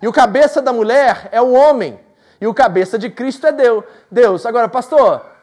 E 0.00 0.08
o 0.08 0.12
cabeça 0.12 0.60
da 0.60 0.72
mulher 0.72 1.28
é 1.32 1.40
o 1.40 1.52
homem, 1.52 1.98
e 2.40 2.46
o 2.46 2.54
cabeça 2.54 2.98
de 2.98 3.10
Cristo 3.10 3.46
é 3.46 3.52
Deus. 3.52 3.84
Deus. 4.10 4.46
Agora, 4.46 4.68
pastor, 4.68 5.33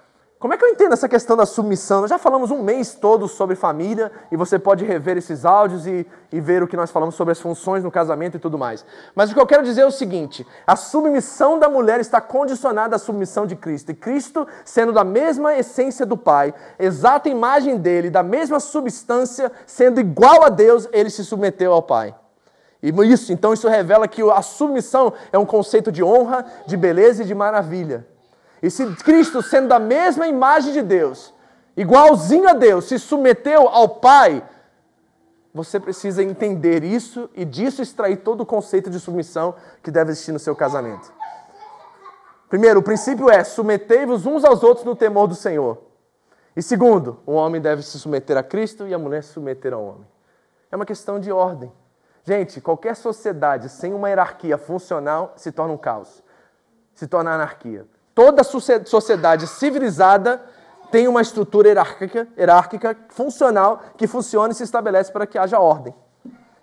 como 0.41 0.55
é 0.55 0.57
que 0.57 0.65
eu 0.65 0.69
entendo 0.69 0.93
essa 0.93 1.07
questão 1.07 1.37
da 1.37 1.45
submissão? 1.45 2.01
Nós 2.01 2.09
já 2.09 2.17
falamos 2.17 2.49
um 2.49 2.63
mês 2.63 2.95
todo 2.95 3.27
sobre 3.27 3.55
família 3.55 4.11
e 4.31 4.35
você 4.35 4.57
pode 4.57 4.83
rever 4.83 5.15
esses 5.15 5.45
áudios 5.45 5.85
e, 5.85 6.03
e, 6.31 6.41
ver 6.41 6.63
o 6.63 6.67
que 6.67 6.75
nós 6.75 6.89
falamos 6.89 7.13
sobre 7.13 7.31
as 7.31 7.39
funções 7.39 7.83
no 7.83 7.91
casamento 7.91 8.37
e 8.37 8.39
tudo 8.39 8.57
mais. 8.57 8.83
Mas 9.13 9.29
o 9.29 9.35
que 9.35 9.39
eu 9.39 9.45
quero 9.45 9.61
dizer 9.61 9.81
é 9.81 9.85
o 9.85 9.91
seguinte: 9.91 10.43
a 10.65 10.75
submissão 10.75 11.59
da 11.59 11.69
mulher 11.69 11.99
está 11.99 12.19
condicionada 12.19 12.95
à 12.95 12.99
submissão 12.99 13.45
de 13.45 13.55
Cristo. 13.55 13.91
E 13.91 13.93
Cristo, 13.93 14.47
sendo 14.65 14.91
da 14.91 15.03
mesma 15.03 15.53
essência 15.53 16.07
do 16.07 16.17
Pai, 16.17 16.55
exata 16.79 17.29
imagem 17.29 17.77
dele, 17.77 18.09
da 18.09 18.23
mesma 18.23 18.59
substância, 18.59 19.51
sendo 19.67 19.99
igual 19.99 20.43
a 20.43 20.49
Deus, 20.49 20.89
ele 20.91 21.11
se 21.11 21.23
submeteu 21.23 21.71
ao 21.71 21.83
Pai. 21.83 22.15
E 22.81 22.89
isso, 22.89 23.31
então, 23.31 23.53
isso 23.53 23.69
revela 23.69 24.07
que 24.07 24.23
a 24.23 24.41
submissão 24.41 25.13
é 25.31 25.37
um 25.37 25.45
conceito 25.45 25.91
de 25.91 26.03
honra, 26.03 26.43
de 26.65 26.75
beleza 26.75 27.21
e 27.21 27.27
de 27.27 27.35
maravilha. 27.35 28.07
E 28.61 28.69
se 28.69 28.85
Cristo, 28.97 29.41
sendo 29.41 29.69
da 29.69 29.79
mesma 29.79 30.27
imagem 30.27 30.73
de 30.73 30.81
Deus, 30.81 31.33
igualzinho 31.75 32.47
a 32.47 32.53
Deus, 32.53 32.85
se 32.85 32.99
submeteu 32.99 33.67
ao 33.67 33.89
Pai, 33.89 34.43
você 35.53 35.79
precisa 35.79 36.23
entender 36.23 36.83
isso 36.83 37.29
e 37.35 37.43
disso 37.43 37.81
extrair 37.81 38.17
todo 38.17 38.41
o 38.41 38.45
conceito 38.45 38.89
de 38.89 38.99
submissão 38.99 39.55
que 39.83 39.91
deve 39.91 40.11
existir 40.11 40.31
no 40.31 40.39
seu 40.39 40.55
casamento. 40.55 41.11
Primeiro, 42.47 42.79
o 42.79 42.83
princípio 42.83 43.29
é: 43.29 43.43
submetei-vos 43.43 44.25
uns 44.25 44.43
aos 44.43 44.63
outros 44.63 44.85
no 44.85 44.95
temor 44.95 45.27
do 45.27 45.35
Senhor. 45.35 45.77
E 46.55 46.61
segundo, 46.61 47.19
o 47.25 47.33
homem 47.33 47.61
deve 47.61 47.81
se 47.81 47.97
submeter 47.97 48.37
a 48.37 48.43
Cristo 48.43 48.87
e 48.87 48.93
a 48.93 48.99
mulher 48.99 49.23
se 49.23 49.33
submeter 49.33 49.73
ao 49.73 49.83
homem. 49.83 50.07
É 50.69 50.75
uma 50.75 50.85
questão 50.85 51.19
de 51.19 51.31
ordem. 51.31 51.71
Gente, 52.23 52.61
qualquer 52.61 52.95
sociedade 52.95 53.67
sem 53.69 53.93
uma 53.93 54.09
hierarquia 54.09 54.57
funcional 54.57 55.33
se 55.35 55.51
torna 55.51 55.73
um 55.73 55.77
caos, 55.77 56.23
se 56.93 57.07
torna 57.07 57.33
anarquia. 57.33 57.85
Toda 58.13 58.43
sociedade 58.43 59.47
civilizada 59.47 60.41
tem 60.91 61.07
uma 61.07 61.21
estrutura 61.21 61.69
hierárquica, 61.69 62.27
hierárquica 62.37 62.97
funcional 63.09 63.81
que 63.95 64.05
funciona 64.05 64.51
e 64.51 64.55
se 64.55 64.63
estabelece 64.63 65.11
para 65.11 65.25
que 65.25 65.37
haja 65.37 65.59
ordem. 65.59 65.95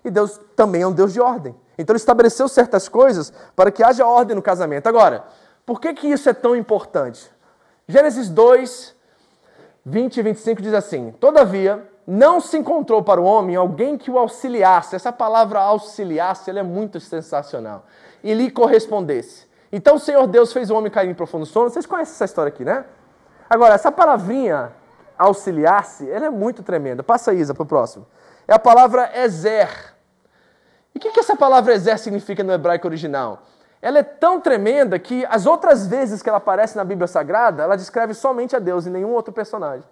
E 0.05 0.11
Deus 0.11 0.39
também 0.55 0.83
é 0.83 0.87
um 0.87 0.91
Deus 0.91 1.11
de 1.11 1.19
ordem. 1.19 1.55
Então 1.77 1.93
ele 1.93 1.99
estabeleceu 1.99 2.47
certas 2.47 2.87
coisas 2.87 3.33
para 3.55 3.71
que 3.71 3.83
haja 3.83 4.05
ordem 4.05 4.35
no 4.35 4.41
casamento. 4.41 4.87
Agora, 4.87 5.25
por 5.65 5.81
que, 5.81 5.93
que 5.93 6.07
isso 6.07 6.29
é 6.29 6.33
tão 6.33 6.55
importante? 6.55 7.29
Gênesis 7.87 8.29
2, 8.29 8.95
20 9.83 10.17
e 10.17 10.21
25 10.21 10.61
diz 10.61 10.73
assim: 10.73 11.11
Todavia, 11.19 11.89
não 12.05 12.39
se 12.39 12.57
encontrou 12.57 13.03
para 13.03 13.19
o 13.19 13.23
homem 13.23 13.55
alguém 13.55 13.97
que 13.97 14.11
o 14.11 14.17
auxiliasse. 14.19 14.95
Essa 14.95 15.11
palavra 15.11 15.59
auxiliasse 15.59 16.49
ela 16.49 16.59
é 16.59 16.63
muito 16.63 16.99
sensacional. 16.99 17.85
E 18.23 18.33
lhe 18.33 18.51
correspondesse. 18.51 19.48
Então 19.71 19.95
o 19.95 19.99
Senhor 19.99 20.25
Deus 20.27 20.51
fez 20.51 20.69
o 20.69 20.75
homem 20.75 20.91
cair 20.91 21.09
em 21.09 21.13
profundo 21.13 21.45
sono. 21.45 21.69
Vocês 21.69 21.85
conhecem 21.85 22.13
essa 22.13 22.25
história 22.25 22.49
aqui, 22.49 22.65
né? 22.65 22.85
Agora, 23.49 23.73
essa 23.73 23.91
palavrinha 23.91 24.71
auxiliar-se, 25.17 26.09
ela 26.09 26.27
é 26.27 26.29
muito 26.29 26.63
tremenda. 26.63 27.03
Passa, 27.03 27.33
Isa, 27.33 27.53
para 27.53 27.63
o 27.63 27.65
próximo. 27.65 28.07
É 28.47 28.53
a 28.53 28.59
palavra 28.59 29.11
ezer. 29.15 29.69
E 30.95 30.97
o 30.97 31.01
que, 31.01 31.11
que 31.11 31.19
essa 31.19 31.35
palavra 31.35 31.73
ezer 31.73 31.99
significa 31.99 32.43
no 32.43 32.53
hebraico 32.53 32.87
original? 32.87 33.43
Ela 33.81 33.99
é 33.99 34.03
tão 34.03 34.39
tremenda 34.39 34.97
que 34.97 35.25
as 35.29 35.45
outras 35.45 35.87
vezes 35.87 36.21
que 36.21 36.29
ela 36.29 36.37
aparece 36.37 36.75
na 36.75 36.83
Bíblia 36.83 37.07
Sagrada, 37.07 37.63
ela 37.63 37.75
descreve 37.75 38.13
somente 38.13 38.55
a 38.55 38.59
Deus 38.59 38.85
e 38.85 38.89
nenhum 38.89 39.11
outro 39.11 39.33
personagem. 39.33 39.87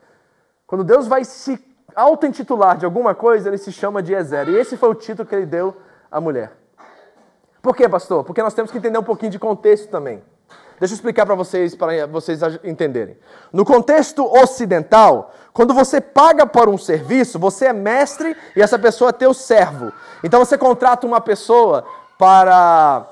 Quando 0.65 0.83
Deus 0.83 1.07
vai 1.07 1.23
se 1.23 1.63
auto-intitular 1.95 2.77
de 2.77 2.85
alguma 2.85 3.15
coisa, 3.15 3.49
ele 3.49 3.57
se 3.57 3.71
chama 3.71 4.03
de 4.03 4.13
Ezer. 4.13 4.49
E 4.49 4.55
esse 4.55 4.75
foi 4.77 4.89
o 4.89 4.95
título 4.95 5.27
que 5.27 5.33
ele 5.33 5.45
deu 5.45 5.75
à 6.11 6.19
mulher. 6.19 6.51
Por 7.61 7.75
quê, 7.75 7.87
pastor? 7.87 8.23
Porque 8.23 8.41
nós 8.41 8.53
temos 8.53 8.71
que 8.71 8.77
entender 8.77 8.97
um 8.97 9.03
pouquinho 9.03 9.31
de 9.31 9.39
contexto 9.39 9.89
também. 9.89 10.21
Deixa 10.79 10.93
eu 10.93 10.95
explicar 10.95 11.25
para 11.25 11.33
vocês, 11.33 11.73
para 11.75 12.05
vocês 12.05 12.39
entenderem. 12.63 13.17
No 13.51 13.65
contexto 13.65 14.23
ocidental, 14.25 15.33
quando 15.51 15.73
você 15.73 15.99
paga 15.99 16.45
por 16.45 16.69
um 16.69 16.77
serviço, 16.77 17.39
você 17.39 17.65
é 17.65 17.73
mestre 17.73 18.37
e 18.55 18.61
essa 18.61 18.77
pessoa 18.77 19.09
é 19.09 19.13
teu 19.13 19.33
servo. 19.33 19.91
Então 20.23 20.39
você 20.39 20.55
contrata 20.55 21.07
uma 21.07 21.19
pessoa 21.19 21.83
para 22.17 23.07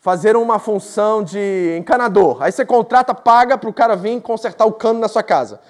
fazer 0.00 0.36
uma 0.36 0.58
função 0.58 1.22
de 1.22 1.76
encanador. 1.78 2.42
Aí 2.42 2.50
você 2.50 2.64
contrata, 2.64 3.14
paga 3.14 3.56
para 3.56 3.70
o 3.70 3.72
cara 3.72 3.94
vir 3.94 4.20
consertar 4.20 4.66
o 4.66 4.72
cano 4.72 4.98
na 4.98 5.08
sua 5.08 5.22
casa. 5.22 5.60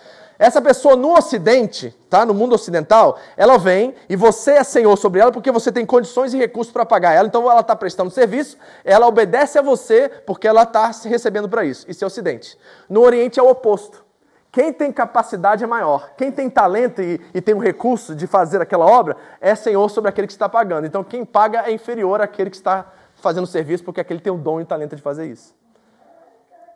Essa 0.45 0.61
pessoa 0.61 0.95
no 0.95 1.17
Ocidente, 1.17 1.97
tá? 2.11 2.27
no 2.27 2.35
mundo 2.35 2.55
ocidental, 2.55 3.19
ela 3.35 3.57
vem 3.57 3.95
e 4.11 4.15
você 4.15 4.51
é 4.51 4.63
senhor 4.63 4.95
sobre 4.99 5.19
ela 5.19 5.33
porque 5.33 5.51
você 5.51 5.73
tem 5.73 5.87
condições 5.87 6.35
e 6.35 6.37
recursos 6.37 6.71
para 6.71 6.85
pagar 6.85 7.15
ela. 7.15 7.27
Então 7.27 7.51
ela 7.51 7.63
está 7.63 7.75
prestando 7.75 8.11
serviço, 8.11 8.59
ela 8.85 9.07
obedece 9.07 9.59
a 9.59 9.63
você 9.63 10.07
porque 10.27 10.47
ela 10.47 10.65
está 10.65 10.93
se 10.93 11.09
recebendo 11.09 11.49
para 11.49 11.65
isso. 11.65 11.91
Isso 11.91 12.05
é 12.05 12.07
Ocidente. 12.07 12.59
No 12.91 13.01
Oriente 13.01 13.41
é 13.41 13.43
o 13.43 13.49
oposto. 13.49 14.05
Quem 14.53 14.71
tem 14.71 14.93
capacidade 14.93 15.65
é 15.65 15.67
maior. 15.67 16.11
Quem 16.15 16.31
tem 16.31 16.51
talento 16.51 17.01
e, 17.01 17.19
e 17.33 17.41
tem 17.41 17.55
o 17.55 17.59
recurso 17.59 18.15
de 18.15 18.27
fazer 18.27 18.61
aquela 18.61 18.85
obra 18.85 19.17
é 19.41 19.55
senhor 19.55 19.89
sobre 19.89 20.11
aquele 20.11 20.27
que 20.27 20.35
está 20.35 20.47
pagando. 20.47 20.87
Então, 20.87 21.03
quem 21.03 21.25
paga 21.25 21.63
é 21.67 21.73
inferior 21.73 22.21
àquele 22.21 22.51
que 22.51 22.57
está 22.57 22.93
fazendo 23.15 23.47
serviço, 23.47 23.83
porque 23.83 24.03
aquele 24.03 24.21
tem 24.21 24.31
o 24.31 24.37
dom 24.37 24.61
e 24.61 24.65
o 24.65 24.67
talento 24.67 24.95
de 24.95 25.01
fazer 25.01 25.25
isso. 25.25 25.55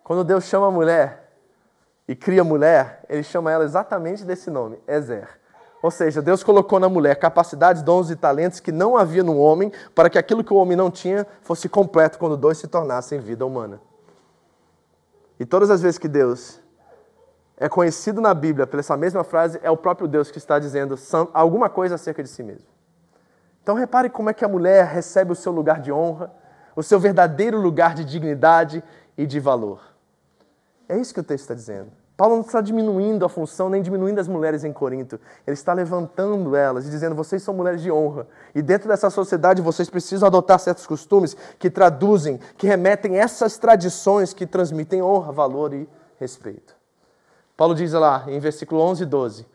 Quando 0.03 0.25
Deus 0.25 0.45
chama 0.45 0.69
a 0.69 0.71
mulher 0.71 1.28
e 2.09 2.17
cria 2.17 2.43
mulher, 2.43 3.05
ele 3.07 3.23
chama 3.23 3.53
ela 3.53 3.65
exatamente 3.65 4.25
desse 4.25 4.51
nome, 4.51 4.81
Ezer. 4.89 5.29
Ou 5.83 5.91
seja, 5.91 6.23
Deus 6.23 6.43
colocou 6.43 6.81
na 6.81 6.89
mulher 6.89 7.17
capacidades, 7.17 7.83
dons 7.83 8.11
e 8.11 8.17
talentos 8.17 8.59
que 8.59 8.73
não 8.73 8.97
havia 8.97 9.23
no 9.23 9.39
homem, 9.39 9.71
para 9.95 10.09
que 10.09 10.19
aquilo 10.19 10.43
que 10.43 10.53
o 10.53 10.57
homem 10.57 10.77
não 10.77 10.91
tinha 10.91 11.27
fosse 11.43 11.69
completo 11.69 12.19
quando 12.19 12.37
dois 12.37 12.57
se 12.57 12.67
tornassem 12.67 13.21
vida 13.21 13.45
humana. 13.45 13.79
E 15.39 15.45
todas 15.45 15.71
as 15.71 15.83
vezes 15.83 15.99
que 15.99 16.09
Deus 16.09 16.59
é 17.59 17.69
conhecido 17.69 18.21
na 18.21 18.33
Bíblia 18.33 18.67
por 18.67 18.81
essa 18.81 18.97
mesma 18.97 19.23
frase, 19.23 19.61
é 19.63 19.71
o 19.71 19.77
próprio 19.77 20.09
Deus 20.09 20.31
que 20.31 20.39
está 20.39 20.59
dizendo 20.59 20.97
alguma 21.35 21.69
coisa 21.69 21.97
acerca 21.97 22.23
de 22.23 22.29
si 22.29 22.43
mesmo. 22.43 22.67
Então 23.63 23.77
repare 23.77 24.09
como 24.09 24.31
é 24.31 24.35
que 24.35 24.45
a 24.45 24.49
mulher 24.49 24.87
recebe 24.87 25.33
o 25.33 25.37
seu 25.37 25.53
lugar 25.53 25.81
de 25.81 25.93
honra, 25.93 26.33
o 26.75 26.83
seu 26.83 26.99
verdadeiro 26.99 27.61
lugar 27.61 27.95
de 27.95 28.05
dignidade 28.05 28.83
e 29.17 29.27
de 29.27 29.39
valor. 29.39 29.88
É 30.89 30.97
isso 30.97 31.13
que 31.13 31.21
o 31.21 31.25
texto 31.25 31.43
está 31.43 31.55
dizendo. 31.55 31.91
Paulo 32.17 32.35
não 32.35 32.43
está 32.43 32.61
diminuindo 32.61 33.25
a 33.25 33.29
função 33.29 33.71
nem 33.71 33.81
diminuindo 33.81 34.19
as 34.19 34.27
mulheres 34.27 34.65
em 34.65 34.73
Corinto. 34.73 35.21
Ele 35.47 35.55
está 35.55 35.73
levantando 35.73 36.57
elas 36.57 36.85
e 36.85 36.91
dizendo: 36.91 37.15
vocês 37.15 37.43
são 37.45 37.55
mulheres 37.55 37.81
de 37.81 37.93
honra. 37.93 38.27
E 38.53 38.61
dentro 38.61 38.89
dessa 38.89 39.09
sociedade 39.09 39.63
vocês 39.63 39.89
precisam 39.89 40.27
adotar 40.27 40.59
certos 40.59 40.85
costumes 40.85 41.37
que 41.61 41.71
traduzem, 41.71 42.41
que 42.57 42.67
remetem 42.67 43.19
essas 43.19 43.57
tradições 43.57 44.33
que 44.33 44.47
transmitem 44.47 45.01
honra, 45.01 45.31
valor 45.31 45.73
e 45.73 45.89
respeito. 46.19 46.75
Paulo 47.57 47.73
diz 47.73 47.93
lá 47.93 48.25
em 48.27 48.41
versículo 48.41 48.81
11 48.81 49.05
e 49.05 49.07
12: 49.07 49.47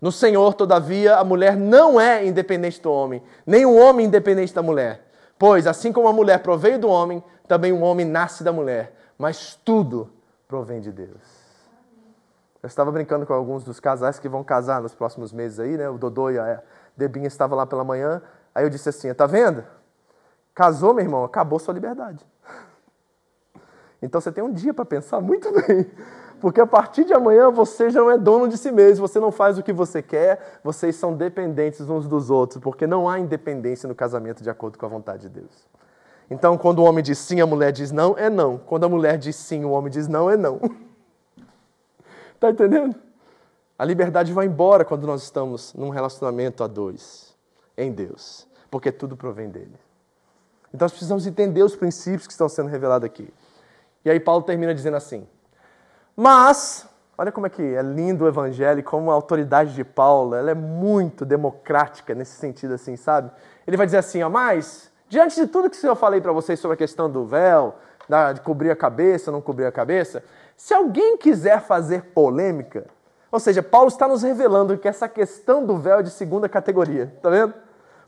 No 0.00 0.12
Senhor, 0.12 0.54
todavia, 0.54 1.16
a 1.16 1.24
mulher 1.24 1.56
não 1.56 2.00
é 2.00 2.24
independente 2.24 2.80
do 2.80 2.92
homem, 2.92 3.20
nem 3.44 3.66
o 3.66 3.74
homem 3.74 4.06
independente 4.06 4.54
da 4.54 4.62
mulher. 4.62 5.08
Pois, 5.36 5.66
assim 5.66 5.92
como 5.92 6.06
a 6.06 6.12
mulher 6.12 6.38
proveio 6.38 6.78
do 6.78 6.88
homem, 6.88 7.20
também 7.48 7.72
o 7.72 7.80
homem 7.80 8.06
nasce 8.06 8.44
da 8.44 8.52
mulher. 8.52 8.94
Mas 9.18 9.58
tudo 9.64 10.08
provém 10.52 10.82
de 10.82 10.92
Deus. 10.92 11.22
Eu 12.62 12.66
estava 12.66 12.92
brincando 12.92 13.24
com 13.24 13.32
alguns 13.32 13.64
dos 13.64 13.80
casais 13.80 14.18
que 14.18 14.28
vão 14.28 14.44
casar 14.44 14.82
nos 14.82 14.94
próximos 14.94 15.32
meses 15.32 15.58
aí, 15.58 15.78
né? 15.78 15.88
O 15.88 15.96
Dodô 15.96 16.28
e 16.28 16.38
a 16.38 16.62
Debinha 16.94 17.26
estavam 17.26 17.56
lá 17.56 17.64
pela 17.64 17.82
manhã. 17.82 18.20
Aí 18.54 18.62
eu 18.62 18.68
disse 18.68 18.86
assim: 18.90 19.12
tá 19.14 19.24
vendo? 19.26 19.64
Casou, 20.54 20.92
meu 20.92 21.02
irmão, 21.02 21.24
acabou 21.24 21.58
sua 21.58 21.72
liberdade. 21.72 22.24
Então 24.04 24.20
você 24.20 24.32
tem 24.32 24.42
um 24.42 24.52
dia 24.52 24.74
para 24.74 24.84
pensar 24.84 25.20
muito 25.20 25.48
bem. 25.62 25.88
Porque 26.40 26.60
a 26.60 26.66
partir 26.66 27.04
de 27.04 27.14
amanhã 27.14 27.52
você 27.52 27.88
já 27.88 28.00
não 28.00 28.10
é 28.10 28.18
dono 28.18 28.48
de 28.48 28.58
si 28.58 28.72
mesmo, 28.72 29.06
você 29.06 29.20
não 29.20 29.30
faz 29.30 29.56
o 29.58 29.62
que 29.62 29.72
você 29.72 30.02
quer, 30.02 30.58
vocês 30.64 30.96
são 30.96 31.14
dependentes 31.14 31.88
uns 31.88 32.08
dos 32.08 32.28
outros, 32.28 32.60
porque 32.60 32.84
não 32.84 33.08
há 33.08 33.20
independência 33.20 33.88
no 33.88 33.94
casamento 33.94 34.42
de 34.42 34.50
acordo 34.50 34.76
com 34.76 34.84
a 34.84 34.88
vontade 34.88 35.22
de 35.22 35.28
Deus. 35.28 35.68
Então, 36.32 36.56
quando 36.56 36.78
o 36.78 36.84
homem 36.84 37.04
diz 37.04 37.18
sim, 37.18 37.42
a 37.42 37.46
mulher 37.46 37.72
diz 37.72 37.92
não, 37.92 38.16
é 38.16 38.30
não. 38.30 38.56
Quando 38.56 38.84
a 38.84 38.88
mulher 38.88 39.18
diz 39.18 39.36
sim, 39.36 39.66
o 39.66 39.70
homem 39.70 39.92
diz 39.92 40.08
não, 40.08 40.30
é 40.30 40.36
não. 40.36 40.58
Está 42.34 42.48
entendendo? 42.50 42.96
A 43.78 43.84
liberdade 43.84 44.32
vai 44.32 44.46
embora 44.46 44.82
quando 44.82 45.06
nós 45.06 45.22
estamos 45.22 45.74
num 45.74 45.90
relacionamento 45.90 46.64
a 46.64 46.66
dois, 46.66 47.36
em 47.76 47.92
Deus, 47.92 48.48
porque 48.70 48.90
tudo 48.90 49.14
provém 49.14 49.50
dele. 49.50 49.74
Então 50.72 50.86
nós 50.86 50.92
precisamos 50.92 51.26
entender 51.26 51.62
os 51.62 51.76
princípios 51.76 52.26
que 52.26 52.32
estão 52.32 52.48
sendo 52.48 52.70
revelados 52.70 53.04
aqui. 53.04 53.28
E 54.02 54.10
aí 54.10 54.18
Paulo 54.18 54.42
termina 54.42 54.74
dizendo 54.74 54.96
assim: 54.96 55.28
Mas, 56.16 56.88
olha 57.18 57.30
como 57.30 57.46
é 57.46 57.50
que 57.50 57.62
é 57.62 57.82
lindo 57.82 58.24
o 58.24 58.28
evangelho, 58.28 58.82
como 58.82 59.10
a 59.10 59.14
autoridade 59.14 59.74
de 59.74 59.84
Paulo, 59.84 60.34
ela 60.34 60.50
é 60.50 60.54
muito 60.54 61.26
democrática 61.26 62.14
nesse 62.14 62.36
sentido 62.36 62.72
assim, 62.72 62.96
sabe? 62.96 63.30
Ele 63.66 63.76
vai 63.76 63.84
dizer 63.84 63.98
assim, 63.98 64.22
ó, 64.22 64.30
mas 64.30 64.91
diante 65.12 65.38
de 65.38 65.46
tudo 65.46 65.68
que 65.68 65.86
eu 65.86 65.94
falei 65.94 66.22
para 66.22 66.32
vocês 66.32 66.58
sobre 66.58 66.72
a 66.72 66.78
questão 66.78 67.10
do 67.10 67.26
véu, 67.26 67.74
de 68.34 68.40
cobrir 68.40 68.70
a 68.70 68.74
cabeça, 68.74 69.30
não 69.30 69.42
cobrir 69.42 69.66
a 69.66 69.70
cabeça, 69.70 70.24
se 70.56 70.72
alguém 70.72 71.18
quiser 71.18 71.60
fazer 71.60 72.02
polêmica, 72.14 72.86
ou 73.30 73.38
seja, 73.38 73.62
Paulo 73.62 73.88
está 73.88 74.08
nos 74.08 74.22
revelando 74.22 74.78
que 74.78 74.88
essa 74.88 75.06
questão 75.06 75.66
do 75.66 75.76
véu 75.76 75.98
é 75.98 76.02
de 76.02 76.08
segunda 76.08 76.48
categoria, 76.48 77.14
tá 77.20 77.28
vendo? 77.28 77.52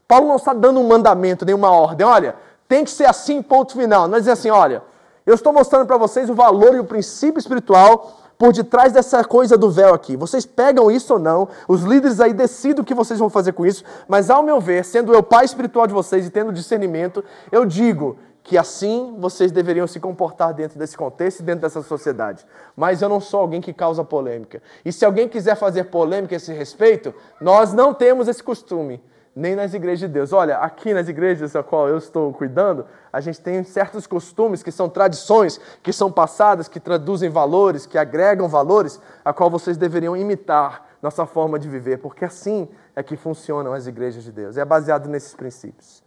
Paulo 0.08 0.28
não 0.28 0.36
está 0.36 0.54
dando 0.54 0.80
um 0.80 0.88
mandamento, 0.88 1.44
nenhuma 1.44 1.70
ordem, 1.70 2.06
olha, 2.06 2.36
tem 2.66 2.84
que 2.84 2.90
ser 2.90 3.04
assim, 3.04 3.42
ponto 3.42 3.74
final. 3.74 4.08
Não 4.08 4.16
é 4.16 4.20
dizer 4.20 4.32
assim, 4.32 4.48
olha, 4.48 4.82
eu 5.26 5.34
estou 5.34 5.52
mostrando 5.52 5.86
para 5.86 5.98
vocês 5.98 6.30
o 6.30 6.34
valor 6.34 6.74
e 6.74 6.80
o 6.80 6.84
princípio 6.84 7.38
espiritual 7.38 8.18
por 8.38 8.52
detrás 8.52 8.92
dessa 8.92 9.24
coisa 9.24 9.56
do 9.56 9.70
véu 9.70 9.94
aqui. 9.94 10.16
Vocês 10.16 10.44
pegam 10.44 10.90
isso 10.90 11.14
ou 11.14 11.18
não, 11.18 11.48
os 11.68 11.82
líderes 11.82 12.20
aí 12.20 12.32
decidem 12.32 12.82
o 12.82 12.84
que 12.84 12.94
vocês 12.94 13.18
vão 13.18 13.30
fazer 13.30 13.52
com 13.52 13.64
isso, 13.64 13.84
mas 14.08 14.30
ao 14.30 14.42
meu 14.42 14.60
ver, 14.60 14.84
sendo 14.84 15.12
eu 15.12 15.22
pai 15.22 15.44
espiritual 15.44 15.86
de 15.86 15.94
vocês 15.94 16.26
e 16.26 16.30
tendo 16.30 16.52
discernimento, 16.52 17.24
eu 17.50 17.64
digo 17.64 18.18
que 18.44 18.58
assim 18.58 19.16
vocês 19.18 19.50
deveriam 19.50 19.86
se 19.86 19.98
comportar 19.98 20.52
dentro 20.52 20.78
desse 20.78 20.96
contexto 20.96 21.40
e 21.40 21.42
dentro 21.42 21.62
dessa 21.62 21.82
sociedade. 21.82 22.46
Mas 22.76 23.00
eu 23.00 23.08
não 23.08 23.18
sou 23.18 23.40
alguém 23.40 23.60
que 23.60 23.72
causa 23.72 24.04
polêmica. 24.04 24.62
E 24.84 24.92
se 24.92 25.04
alguém 25.04 25.26
quiser 25.26 25.56
fazer 25.56 25.84
polêmica 25.84 26.34
a 26.34 26.36
esse 26.36 26.52
respeito, 26.52 27.14
nós 27.40 27.72
não 27.72 27.94
temos 27.94 28.28
esse 28.28 28.42
costume, 28.42 29.02
nem 29.34 29.56
nas 29.56 29.74
igrejas 29.74 30.00
de 30.00 30.08
Deus. 30.08 30.32
Olha, 30.32 30.58
aqui 30.58 30.94
nas 30.94 31.08
igrejas 31.08 31.56
a 31.56 31.62
qual 31.62 31.88
eu 31.88 31.98
estou 31.98 32.32
cuidando, 32.32 32.86
a 33.12 33.20
gente 33.20 33.40
tem 33.40 33.64
certos 33.64 34.06
costumes 34.06 34.62
que 34.62 34.70
são 34.70 34.88
tradições, 34.88 35.60
que 35.82 35.92
são 35.92 36.10
passadas, 36.10 36.68
que 36.68 36.78
traduzem 36.78 37.30
valores, 37.30 37.86
que 37.86 37.98
agregam 37.98 38.48
valores, 38.48 39.00
a 39.24 39.32
qual 39.32 39.50
vocês 39.50 39.76
deveriam 39.76 40.16
imitar 40.16 40.86
nossa 41.02 41.26
forma 41.26 41.58
de 41.58 41.68
viver, 41.68 41.98
porque 41.98 42.24
assim 42.24 42.66
é 42.96 43.02
que 43.02 43.14
funcionam 43.14 43.74
as 43.74 43.86
igrejas 43.86 44.24
de 44.24 44.32
Deus. 44.32 44.56
É 44.56 44.64
baseado 44.64 45.06
nesses 45.06 45.34
princípios. 45.34 46.02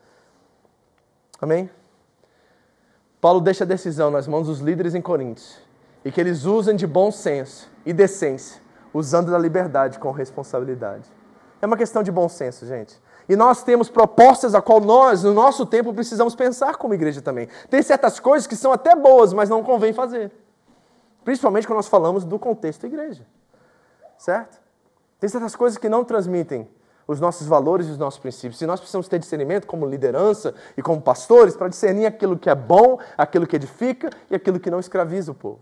Amém? 1.40 1.70
Paulo 3.22 3.40
deixa 3.40 3.64
a 3.64 3.68
decisão 3.68 4.10
nas 4.10 4.28
mãos 4.28 4.48
dos 4.48 4.60
líderes 4.60 4.96
em 4.96 5.02
Coríntios 5.02 5.60
e 6.04 6.12
que 6.12 6.20
eles 6.20 6.46
usem 6.46 6.76
de 6.76 6.88
bom 6.88 7.12
senso 7.12 7.70
e 7.86 7.94
decência, 7.94 8.62
usando 8.94 9.32
da 9.32 9.38
liberdade 9.38 10.00
com 10.00 10.10
responsabilidade. 10.12 11.08
É 11.62 11.66
uma 11.66 11.78
questão 11.78 12.02
de 12.02 12.12
bom 12.12 12.28
senso, 12.28 12.66
gente. 12.66 13.00
E 13.30 13.36
nós 13.36 13.64
temos 13.64 13.90
propostas 13.90 14.56
a 14.56 14.62
qual 14.62 14.80
nós, 14.80 15.24
no 15.24 15.34
nosso 15.34 15.66
tempo, 15.66 15.94
precisamos 15.94 16.36
pensar 16.36 16.78
como 16.78 16.94
igreja 16.94 17.22
também. 17.22 17.50
Tem 17.70 17.82
certas 17.82 18.20
coisas 18.20 18.48
que 18.48 18.56
são 18.56 18.72
até 18.72 18.96
boas, 18.96 19.34
mas 19.34 19.50
não 19.50 19.64
convém 19.64 19.92
fazer. 19.92 20.32
Principalmente 21.26 21.68
quando 21.68 21.78
nós 21.78 21.88
falamos 21.88 22.24
do 22.24 22.40
contexto 22.40 22.86
igreja. 22.86 23.26
Certo? 24.18 24.60
Tem 25.20 25.30
certas 25.30 25.56
coisas 25.56 25.78
que 25.78 25.90
não 25.90 26.06
transmitem 26.06 26.70
os 27.08 27.20
nossos 27.20 27.48
valores 27.48 27.88
e 27.88 27.92
os 27.92 27.98
nossos 27.98 28.20
princípios. 28.20 28.62
E 28.62 28.66
nós 28.66 28.80
precisamos 28.80 29.08
ter 29.08 29.20
discernimento 29.20 29.68
como 29.68 29.86
liderança 29.86 30.54
e 30.78 30.82
como 30.82 31.02
pastores 31.02 31.56
para 31.56 31.68
discernir 31.68 32.06
aquilo 32.06 32.38
que 32.38 32.50
é 32.50 32.56
bom, 32.56 33.00
aquilo 33.18 33.48
que 33.48 33.56
edifica 33.56 34.10
e 34.30 34.36
aquilo 34.36 34.60
que 34.60 34.70
não 34.72 34.80
escraviza 34.80 35.32
o 35.32 35.36
povo. 35.36 35.60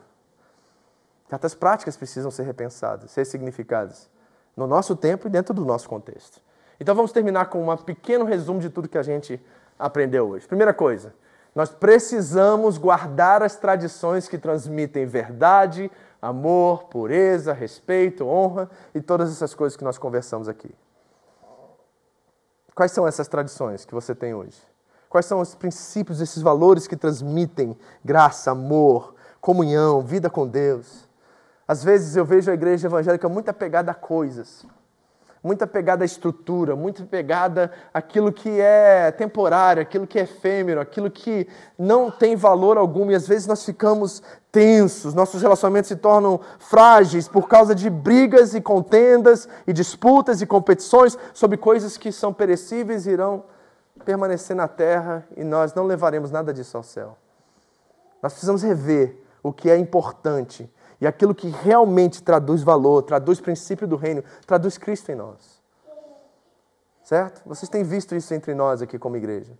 Certas 1.30 1.56
práticas 1.56 1.98
precisam 1.98 2.30
ser 2.30 2.44
repensadas, 2.44 3.16
ressignificadas 3.16 4.10
no 4.56 4.68
nosso 4.68 4.96
tempo 4.96 5.28
e 5.28 5.30
dentro 5.30 5.54
do 5.54 5.66
nosso 5.66 5.90
contexto. 5.90 6.45
Então 6.80 6.94
vamos 6.96 7.12
terminar 7.12 7.46
com 7.46 7.70
um 7.70 7.78
pequeno 7.78 8.26
resumo 8.26 8.60
de 8.60 8.70
tudo 8.70 8.90
que 8.90 8.98
a 8.98 9.04
gente 9.04 9.44
aprendeu 9.78 10.30
hoje. 10.30 10.48
Primeira 10.48 10.74
coisa, 10.74 11.14
nós 11.54 11.70
precisamos 11.70 12.78
guardar 12.78 13.42
as 13.42 13.56
tradições 13.56 14.28
que 14.28 14.38
transmitem 14.38 15.06
verdade, 15.06 15.90
amor, 16.22 16.86
pureza, 16.86 17.54
respeito, 17.54 18.26
honra 18.26 18.70
e 18.94 19.00
todas 19.00 19.32
essas 19.32 19.54
coisas 19.54 19.78
que 19.78 19.84
nós 19.84 19.98
conversamos 19.98 20.50
aqui. 20.50 20.74
Quais 22.74 22.92
são 22.92 23.08
essas 23.08 23.30
tradições 23.30 23.86
que 23.86 23.94
você 23.94 24.14
tem 24.14 24.34
hoje? 24.34 24.62
Quais 25.08 25.26
são 25.26 25.40
os 25.40 25.56
princípios, 25.56 26.20
esses 26.20 26.42
valores 26.42 26.88
que 26.88 26.98
transmitem 26.98 27.78
graça, 28.04 28.52
amor, 28.52 29.16
comunhão, 29.40 30.02
vida 30.02 30.30
com 30.30 30.46
Deus? 30.46 31.08
Às 31.66 31.86
vezes 31.86 32.18
eu 32.18 32.26
vejo 32.26 32.52
a 32.52 32.54
igreja 32.54 32.90
evangélica 32.90 33.30
muito 33.30 33.48
apegada 33.48 33.92
a 33.92 33.96
coisas, 33.96 34.66
muito 35.46 35.64
apegada 35.64 36.04
à 36.04 36.08
estrutura, 36.08 36.76
muito 36.76 37.04
apegada 37.04 37.72
àquilo 37.94 38.34
que 38.34 38.60
é 38.60 39.12
temporário, 39.12 39.80
aquilo 39.80 40.08
que 40.08 40.18
é 40.18 40.24
efêmero, 40.24 40.82
aquilo 40.82 41.12
que 41.12 41.48
não 41.78 42.10
tem 42.10 42.36
valor 42.36 42.80
algum. 42.80 43.12
E 43.12 43.16
às 43.16 43.28
vezes 43.28 43.46
nós 43.46 43.64
ficamos 43.64 44.24
tensos, 44.52 45.14
nossos 45.14 45.44
relacionamentos 45.44 45.90
se 45.90 45.98
tornam 45.98 46.40
frágeis 46.58 47.28
por 47.28 47.48
causa 47.48 47.76
de 47.76 47.92
brigas 47.92 48.56
e 48.56 48.60
contendas 48.60 49.48
e 49.68 49.72
disputas 49.72 50.42
e 50.42 50.48
competições 50.48 51.16
sobre 51.32 51.58
coisas 51.58 51.96
que 51.96 52.12
são 52.12 52.34
perecíveis 52.34 53.06
e 53.06 53.12
irão 53.12 53.44
permanecer 54.04 54.56
na 54.56 54.68
terra 54.68 55.28
e 55.38 55.44
nós 55.44 55.76
não 55.76 55.86
levaremos 55.86 56.32
nada 56.32 56.52
disso 56.52 56.76
ao 56.76 56.82
céu. 56.82 57.16
Nós 58.20 58.34
precisamos 58.34 58.64
rever 58.64 59.16
o 59.44 59.54
que 59.54 59.70
é 59.70 59.78
importante 59.78 60.68
e 61.00 61.08
aquilo 61.08 61.36
que 61.36 61.50
realmente 61.50 62.24
traduz 62.24 62.64
valor, 62.64 63.04
traduz 63.04 63.40
princípio 63.40 63.88
do 63.88 63.96
reino, 63.96 64.24
traduz 64.46 64.78
Cristo 64.78 65.12
em 65.12 65.16
nós. 65.16 65.62
Certo? 67.04 67.42
Vocês 67.46 67.70
têm 67.70 67.84
visto 67.84 68.16
isso 68.16 68.34
entre 68.34 68.54
nós 68.56 68.82
aqui 68.82 68.98
como 68.98 69.16
igreja. 69.16 69.54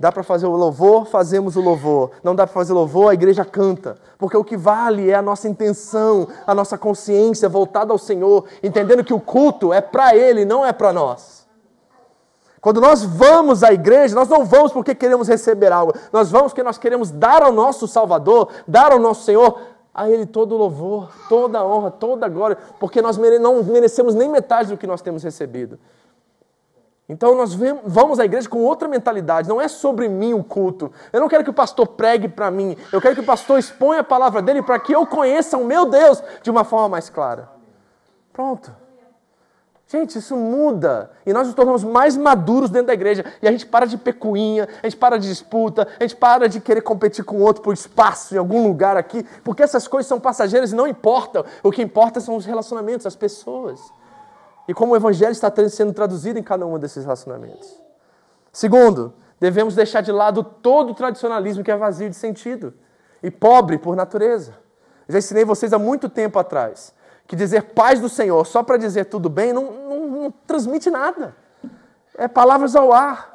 Dá 0.00 0.12
para 0.12 0.22
fazer 0.22 0.46
o 0.46 0.56
louvor, 0.56 1.06
fazemos 1.06 1.56
o 1.56 1.60
louvor. 1.60 2.12
Não 2.22 2.34
dá 2.34 2.46
para 2.46 2.54
fazer 2.54 2.72
louvor, 2.72 3.10
a 3.10 3.14
igreja 3.14 3.44
canta. 3.44 3.96
Porque 4.16 4.36
o 4.36 4.44
que 4.44 4.56
vale 4.56 5.10
é 5.10 5.14
a 5.14 5.22
nossa 5.22 5.48
intenção, 5.48 6.28
a 6.46 6.54
nossa 6.54 6.78
consciência 6.78 7.48
voltada 7.48 7.92
ao 7.92 7.98
Senhor, 7.98 8.44
entendendo 8.62 9.04
que 9.04 9.12
o 9.12 9.20
culto 9.20 9.72
é 9.72 9.80
para 9.80 10.14
Ele, 10.14 10.44
não 10.44 10.64
é 10.64 10.72
para 10.72 10.92
nós. 10.92 11.48
Quando 12.60 12.80
nós 12.80 13.04
vamos 13.04 13.62
à 13.62 13.72
igreja, 13.72 14.14
nós 14.14 14.28
não 14.28 14.44
vamos 14.44 14.72
porque 14.72 14.94
queremos 14.94 15.28
receber 15.28 15.72
algo. 15.72 15.92
Nós 16.12 16.30
vamos 16.30 16.52
porque 16.52 16.62
nós 16.62 16.78
queremos 16.78 17.10
dar 17.10 17.42
ao 17.42 17.52
nosso 17.52 17.86
Salvador, 17.88 18.50
dar 18.66 18.92
ao 18.92 18.98
nosso 18.98 19.24
Senhor, 19.24 19.60
a 19.98 20.08
Ele 20.08 20.24
todo 20.24 20.56
louvor, 20.56 21.10
toda 21.28 21.64
honra, 21.64 21.90
toda 21.90 22.28
glória, 22.28 22.56
porque 22.78 23.02
nós 23.02 23.18
não 23.18 23.64
merecemos 23.64 24.14
nem 24.14 24.28
metade 24.28 24.70
do 24.70 24.76
que 24.76 24.86
nós 24.86 25.02
temos 25.02 25.24
recebido. 25.24 25.78
Então 27.08 27.34
nós 27.34 27.54
vamos 27.84 28.20
à 28.20 28.24
igreja 28.24 28.48
com 28.48 28.62
outra 28.62 28.86
mentalidade, 28.86 29.48
não 29.48 29.60
é 29.60 29.66
sobre 29.66 30.08
mim 30.08 30.34
o 30.34 30.44
culto. 30.44 30.92
Eu 31.12 31.20
não 31.20 31.28
quero 31.28 31.42
que 31.42 31.50
o 31.50 31.54
pastor 31.54 31.86
pregue 31.88 32.28
para 32.28 32.50
mim, 32.50 32.76
eu 32.92 33.00
quero 33.00 33.16
que 33.16 33.22
o 33.22 33.26
pastor 33.26 33.58
exponha 33.58 34.00
a 34.00 34.04
palavra 34.04 34.40
dele 34.40 34.62
para 34.62 34.78
que 34.78 34.94
eu 34.94 35.04
conheça 35.06 35.58
o 35.58 35.64
meu 35.64 35.86
Deus 35.86 36.22
de 36.42 36.50
uma 36.50 36.62
forma 36.64 36.88
mais 36.90 37.10
clara. 37.10 37.48
Pronto. 38.32 38.70
Gente, 39.90 40.18
isso 40.18 40.36
muda. 40.36 41.10
E 41.24 41.32
nós 41.32 41.46
nos 41.46 41.56
tornamos 41.56 41.82
mais 41.82 42.16
maduros 42.16 42.68
dentro 42.68 42.88
da 42.88 42.92
igreja. 42.94 43.24
E 43.40 43.48
a 43.48 43.50
gente 43.50 43.66
para 43.66 43.86
de 43.86 43.96
pecuinha, 43.96 44.68
a 44.82 44.86
gente 44.86 44.98
para 44.98 45.18
de 45.18 45.26
disputa, 45.26 45.88
a 45.98 46.02
gente 46.02 46.14
para 46.14 46.48
de 46.48 46.60
querer 46.60 46.82
competir 46.82 47.24
com 47.24 47.38
o 47.38 47.40
outro 47.40 47.62
por 47.62 47.72
espaço 47.72 48.34
em 48.34 48.38
algum 48.38 48.66
lugar 48.66 48.96
aqui, 48.98 49.24
porque 49.42 49.62
essas 49.62 49.88
coisas 49.88 50.06
são 50.06 50.20
passageiras 50.20 50.72
e 50.72 50.74
não 50.74 50.86
importam. 50.86 51.44
O 51.62 51.70
que 51.70 51.82
importa 51.82 52.20
são 52.20 52.36
os 52.36 52.44
relacionamentos, 52.44 53.06
as 53.06 53.16
pessoas 53.16 53.80
e 54.68 54.74
como 54.74 54.92
o 54.92 54.96
Evangelho 54.96 55.32
está 55.32 55.50
sendo 55.70 55.94
traduzido 55.94 56.38
em 56.38 56.42
cada 56.42 56.66
um 56.66 56.78
desses 56.78 57.02
relacionamentos. 57.02 57.74
Segundo, 58.52 59.14
devemos 59.40 59.74
deixar 59.74 60.02
de 60.02 60.12
lado 60.12 60.44
todo 60.44 60.90
o 60.90 60.94
tradicionalismo 60.94 61.64
que 61.64 61.70
é 61.70 61.76
vazio 61.76 62.10
de 62.10 62.16
sentido 62.16 62.74
e 63.22 63.30
pobre 63.30 63.78
por 63.78 63.96
natureza. 63.96 64.52
Já 65.08 65.18
ensinei 65.18 65.44
vocês 65.46 65.72
há 65.72 65.78
muito 65.78 66.10
tempo 66.10 66.38
atrás 66.38 66.92
que 67.28 67.36
dizer 67.36 67.62
paz 67.74 68.00
do 68.00 68.08
Senhor 68.08 68.44
só 68.46 68.62
para 68.62 68.78
dizer 68.78 69.04
tudo 69.04 69.28
bem 69.28 69.52
não, 69.52 69.70
não, 69.70 70.06
não 70.08 70.34
transmite 70.46 70.90
nada. 70.90 71.36
É 72.16 72.26
palavras 72.26 72.74
ao 72.74 72.90
ar. 72.90 73.32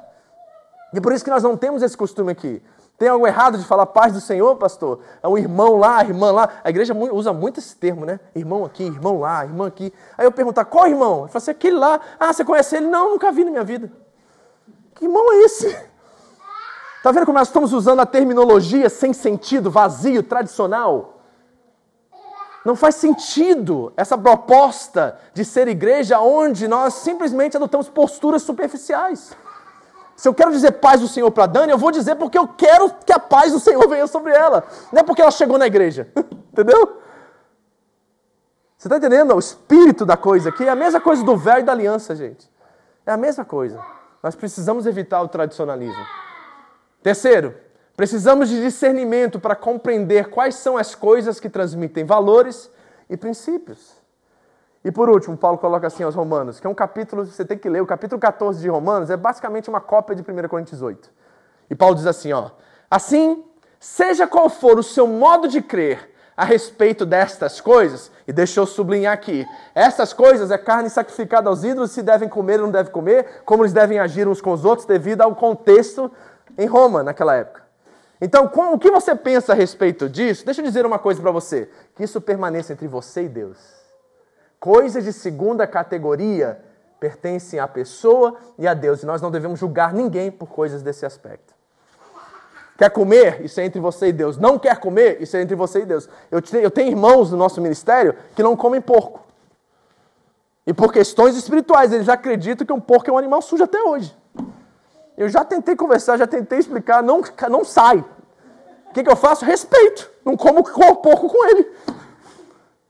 E 0.91 0.97
é 0.97 1.01
por 1.01 1.13
isso 1.13 1.23
que 1.23 1.29
nós 1.29 1.43
não 1.43 1.55
temos 1.55 1.83
esse 1.83 1.95
costume 1.95 2.31
aqui. 2.31 2.61
Tem 2.97 3.07
algo 3.07 3.25
errado 3.25 3.57
de 3.57 3.63
falar 3.63 3.85
paz 3.85 4.11
do 4.11 4.19
Senhor, 4.19 4.55
pastor? 4.55 4.99
É 5.21 5.27
um 5.27 5.37
irmão 5.37 5.77
lá, 5.77 6.03
irmã 6.03 6.31
lá. 6.31 6.49
A 6.63 6.69
igreja 6.69 6.93
usa 6.93 7.31
muito 7.31 7.59
esse 7.59 7.75
termo, 7.75 8.05
né? 8.05 8.19
Irmão 8.35 8.65
aqui, 8.65 8.83
irmão 8.83 9.19
lá, 9.19 9.45
irmã 9.45 9.67
aqui. 9.67 9.93
Aí 10.17 10.25
eu 10.25 10.31
perguntar, 10.31 10.65
qual 10.65 10.87
irmão? 10.87 11.23
Eu 11.23 11.27
falo 11.27 11.37
assim, 11.37 11.51
aquele 11.51 11.77
lá. 11.77 11.99
Ah, 12.19 12.33
você 12.33 12.43
conhece 12.43 12.75
ele? 12.75 12.87
Não, 12.87 13.11
nunca 13.11 13.31
vi 13.31 13.43
na 13.43 13.51
minha 13.51 13.63
vida. 13.63 13.91
Que 14.95 15.05
irmão 15.05 15.31
é 15.33 15.37
esse? 15.43 15.67
Está 16.97 17.11
vendo 17.11 17.25
como 17.25 17.37
nós 17.37 17.47
estamos 17.47 17.73
usando 17.73 17.99
a 17.99 18.05
terminologia 18.05 18.89
sem 18.89 19.13
sentido, 19.13 19.69
vazio, 19.69 20.23
tradicional? 20.23 21.22
Não 22.65 22.75
faz 22.75 22.95
sentido 22.95 23.91
essa 23.97 24.17
proposta 24.17 25.19
de 25.33 25.43
ser 25.43 25.67
igreja 25.67 26.19
onde 26.19 26.67
nós 26.67 26.93
simplesmente 26.95 27.57
adotamos 27.57 27.89
posturas 27.89 28.41
superficiais. 28.43 29.35
Se 30.15 30.27
eu 30.27 30.33
quero 30.33 30.51
dizer 30.51 30.73
paz 30.73 31.01
do 31.01 31.07
Senhor 31.07 31.29
para 31.31 31.45
Dani, 31.47 31.71
eu 31.71 31.77
vou 31.77 31.91
dizer 31.91 32.15
porque 32.15 32.37
eu 32.37 32.47
quero 32.47 32.89
que 33.05 33.11
a 33.11 33.19
paz 33.19 33.51
do 33.51 33.59
Senhor 33.59 33.85
venha 33.89 34.07
sobre 34.07 34.31
ela. 34.31 34.63
Não 34.91 35.01
é 35.01 35.03
porque 35.03 35.21
ela 35.21 35.31
chegou 35.31 35.57
na 35.57 35.67
igreja. 35.67 36.07
Entendeu? 36.53 37.01
Você 38.77 38.87
está 38.87 38.97
entendendo 38.97 39.33
o 39.33 39.39
espírito 39.39 40.05
da 40.05 40.15
coisa 40.15 40.49
aqui? 40.49 40.65
É 40.65 40.69
a 40.69 40.75
mesma 40.75 41.01
coisa 41.01 41.23
do 41.23 41.35
velho 41.35 41.61
e 41.61 41.63
da 41.63 41.71
aliança, 41.71 42.15
gente. 42.15 42.49
É 43.05 43.11
a 43.11 43.17
mesma 43.17 43.43
coisa. 43.43 43.81
Nós 44.21 44.35
precisamos 44.35 44.85
evitar 44.85 45.21
o 45.21 45.27
tradicionalismo. 45.27 46.05
Terceiro, 47.01 47.55
precisamos 47.95 48.49
de 48.49 48.61
discernimento 48.61 49.39
para 49.39 49.55
compreender 49.55 50.29
quais 50.29 50.55
são 50.55 50.77
as 50.77 50.95
coisas 50.95 51.39
que 51.39 51.49
transmitem 51.49 52.05
valores 52.05 52.69
e 53.09 53.15
princípios. 53.15 54.03
E 54.83 54.91
por 54.91 55.09
último, 55.09 55.37
Paulo 55.37 55.57
coloca 55.57 55.87
assim 55.87 56.03
aos 56.03 56.15
Romanos, 56.15 56.59
que 56.59 56.67
é 56.67 56.69
um 56.69 56.73
capítulo, 56.73 57.25
você 57.25 57.45
tem 57.45 57.57
que 57.57 57.69
ler, 57.69 57.81
o 57.81 57.85
capítulo 57.85 58.19
14 58.19 58.59
de 58.59 58.67
Romanos 58.67 59.09
é 59.09 59.15
basicamente 59.15 59.69
uma 59.69 59.79
cópia 59.79 60.15
de 60.15 60.21
1 60.21 60.47
Coríntios 60.49 60.81
8. 60.81 61.09
E 61.69 61.75
Paulo 61.75 61.95
diz 61.95 62.05
assim, 62.05 62.33
ó: 62.33 62.51
Assim, 62.91 63.43
seja 63.79 64.27
qual 64.27 64.49
for 64.49 64.77
o 64.77 64.83
seu 64.83 65.07
modo 65.07 65.47
de 65.47 65.61
crer 65.61 66.11
a 66.35 66.43
respeito 66.43 67.05
destas 67.05 67.61
coisas, 67.61 68.11
e 68.27 68.33
deixa 68.33 68.59
eu 68.59 68.65
sublinhar 68.65 69.13
aqui: 69.13 69.45
estas 69.73 70.11
coisas 70.11 70.51
é 70.51 70.57
carne 70.57 70.89
sacrificada 70.89 71.49
aos 71.49 71.63
ídolos, 71.63 71.91
se 71.91 72.01
devem 72.01 72.27
comer 72.27 72.59
ou 72.59 72.65
não 72.65 72.71
devem 72.71 72.91
comer, 72.91 73.41
como 73.45 73.63
eles 73.63 73.71
devem 73.71 73.99
agir 73.99 74.27
uns 74.27 74.41
com 74.41 74.51
os 74.51 74.65
outros, 74.65 74.85
devido 74.85 75.21
ao 75.21 75.33
contexto 75.33 76.11
em 76.57 76.65
Roma 76.65 77.03
naquela 77.03 77.35
época. 77.35 77.62
Então, 78.21 78.45
o 78.45 78.79
que 78.79 78.89
você 78.89 79.15
pensa 79.15 79.51
a 79.51 79.55
respeito 79.55 80.07
disso? 80.09 80.45
Deixa 80.45 80.61
eu 80.61 80.65
dizer 80.65 80.85
uma 80.85 80.99
coisa 80.99 81.21
para 81.21 81.31
você: 81.31 81.69
que 81.95 82.03
isso 82.03 82.21
permaneça 82.21 82.73
entre 82.73 82.87
você 82.87 83.23
e 83.23 83.29
Deus. 83.29 83.57
Coisas 84.59 85.03
de 85.03 85.11
segunda 85.11 85.67
categoria 85.67 86.63
pertencem 86.99 87.59
à 87.59 87.67
pessoa 87.67 88.37
e 88.57 88.65
a 88.65 88.73
Deus, 88.73 89.03
e 89.03 89.05
nós 89.05 89.21
não 89.21 89.29
devemos 89.29 89.59
julgar 89.59 89.93
ninguém 89.93 90.31
por 90.31 90.47
coisas 90.47 90.81
desse 90.81 91.05
aspecto. 91.05 91.53
Quer 92.77 92.89
comer? 92.89 93.43
Isso 93.43 93.59
é 93.59 93.65
entre 93.65 93.79
você 93.79 94.07
e 94.07 94.13
Deus. 94.13 94.37
Não 94.37 94.57
quer 94.57 94.77
comer? 94.79 95.21
Isso 95.21 95.37
é 95.37 95.41
entre 95.41 95.55
você 95.55 95.81
e 95.81 95.85
Deus. 95.85 96.09
Eu, 96.31 96.41
eu 96.61 96.71
tenho 96.71 96.89
irmãos 96.89 97.29
no 97.31 97.37
nosso 97.37 97.61
ministério 97.61 98.15
que 98.35 98.41
não 98.41 98.55
comem 98.55 98.81
porco. 98.81 99.23
E 100.65 100.73
por 100.73 100.93
questões 100.93 101.35
espirituais, 101.35 101.91
eles 101.91 102.09
acreditam 102.09 102.65
que 102.65 102.73
um 102.73 102.79
porco 102.79 103.09
é 103.09 103.13
um 103.13 103.17
animal 103.17 103.41
sujo 103.41 103.63
até 103.63 103.81
hoje. 103.81 104.15
Eu 105.17 105.29
já 105.29 105.45
tentei 105.45 105.75
conversar, 105.75 106.17
já 106.17 106.27
tentei 106.27 106.59
explicar, 106.59 107.03
não, 107.03 107.21
não 107.49 107.63
sai. 107.63 108.03
O 108.89 108.93
que, 108.93 109.03
que 109.03 109.09
eu 109.09 109.15
faço? 109.15 109.45
Respeito. 109.45 110.11
Não 110.23 110.37
como 110.37 110.63
porco 110.63 111.27
com 111.29 111.49
ele. 111.49 111.71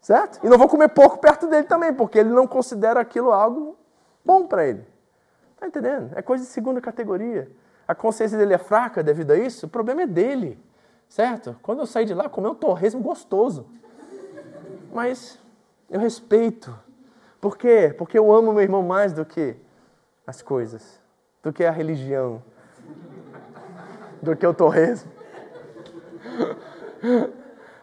Certo? 0.01 0.39
E 0.43 0.49
não 0.49 0.57
vou 0.57 0.67
comer 0.67 0.89
porco 0.89 1.17
perto 1.17 1.47
dele 1.47 1.63
também, 1.63 1.93
porque 1.93 2.19
ele 2.19 2.29
não 2.29 2.45
considera 2.45 2.99
aquilo 2.99 3.31
algo 3.31 3.77
bom 4.23 4.45
para 4.45 4.65
ele. 4.65 4.85
Está 5.53 5.67
entendendo? 5.67 6.11
É 6.17 6.21
coisa 6.21 6.43
de 6.43 6.49
segunda 6.49 6.81
categoria. 6.81 7.49
A 7.87 7.95
consciência 7.95 8.37
dele 8.37 8.53
é 8.53 8.57
fraca 8.57 9.01
devido 9.01 9.31
a 9.31 9.37
isso, 9.37 9.65
o 9.65 9.69
problema 9.69 10.01
é 10.01 10.07
dele. 10.07 10.61
Certo? 11.07 11.55
Quando 11.61 11.79
eu 11.79 11.85
saí 11.85 12.05
de 12.05 12.13
lá, 12.13 12.27
comi 12.27 12.47
um 12.47 12.55
torresmo 12.55 13.01
gostoso. 13.01 13.65
Mas 14.93 15.39
eu 15.89 15.99
respeito. 15.99 16.77
Por 17.39 17.57
quê? 17.57 17.93
Porque 17.97 18.17
eu 18.17 18.33
amo 18.33 18.51
meu 18.51 18.61
irmão 18.61 18.83
mais 18.83 19.13
do 19.13 19.23
que 19.25 19.55
as 20.25 20.41
coisas, 20.41 20.99
do 21.43 21.51
que 21.51 21.65
a 21.65 21.71
religião, 21.71 22.41
do 24.21 24.35
que 24.35 24.47
o 24.47 24.53
torresmo. 24.53 25.11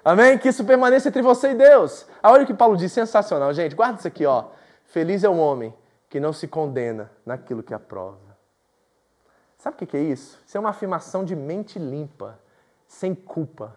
Amém? 0.03 0.39
Que 0.39 0.49
isso 0.49 0.65
permaneça 0.65 1.09
entre 1.09 1.21
você 1.21 1.51
e 1.51 1.55
Deus. 1.55 2.07
Olha 2.23 2.43
o 2.45 2.47
que 2.47 2.55
Paulo 2.55 2.77
diz, 2.77 2.91
sensacional. 2.91 3.53
Gente, 3.53 3.77
guarda 3.77 3.99
isso 3.99 4.09
aqui, 4.09 4.25
ó. 4.25 4.47
Feliz 4.85 5.23
é 5.23 5.29
um 5.29 5.39
homem 5.39 5.75
que 6.09 6.19
não 6.19 6.33
se 6.33 6.49
condena 6.49 7.11
naquilo 7.25 7.63
que 7.63 7.75
aprova. 7.75 8.19
Sabe 9.59 9.77
o 9.77 9.87
que 9.87 9.97
é 9.97 10.01
isso? 10.01 10.41
Isso 10.47 10.57
é 10.57 10.61
uma 10.61 10.71
afirmação 10.71 11.23
de 11.23 11.37
mente 11.37 11.79
limpa, 11.79 12.39
sem 12.89 13.15
culpa. 13.15 13.77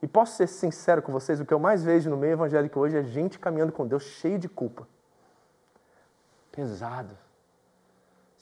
E 0.00 0.06
posso 0.06 0.36
ser 0.36 0.46
sincero 0.46 1.02
com 1.02 1.10
vocês, 1.10 1.40
o 1.40 1.44
que 1.44 1.52
eu 1.52 1.58
mais 1.58 1.82
vejo 1.82 2.08
no 2.08 2.16
meio 2.16 2.32
evangélico 2.34 2.78
hoje 2.78 2.96
é 2.96 3.02
gente 3.02 3.38
caminhando 3.38 3.72
com 3.72 3.86
Deus 3.86 4.04
cheio 4.04 4.38
de 4.38 4.48
culpa. 4.48 4.86
Pesado. 6.52 7.18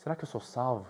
Será 0.03 0.17
que 0.17 0.25
eu 0.25 0.29
sou 0.29 0.41
salvo? 0.41 0.87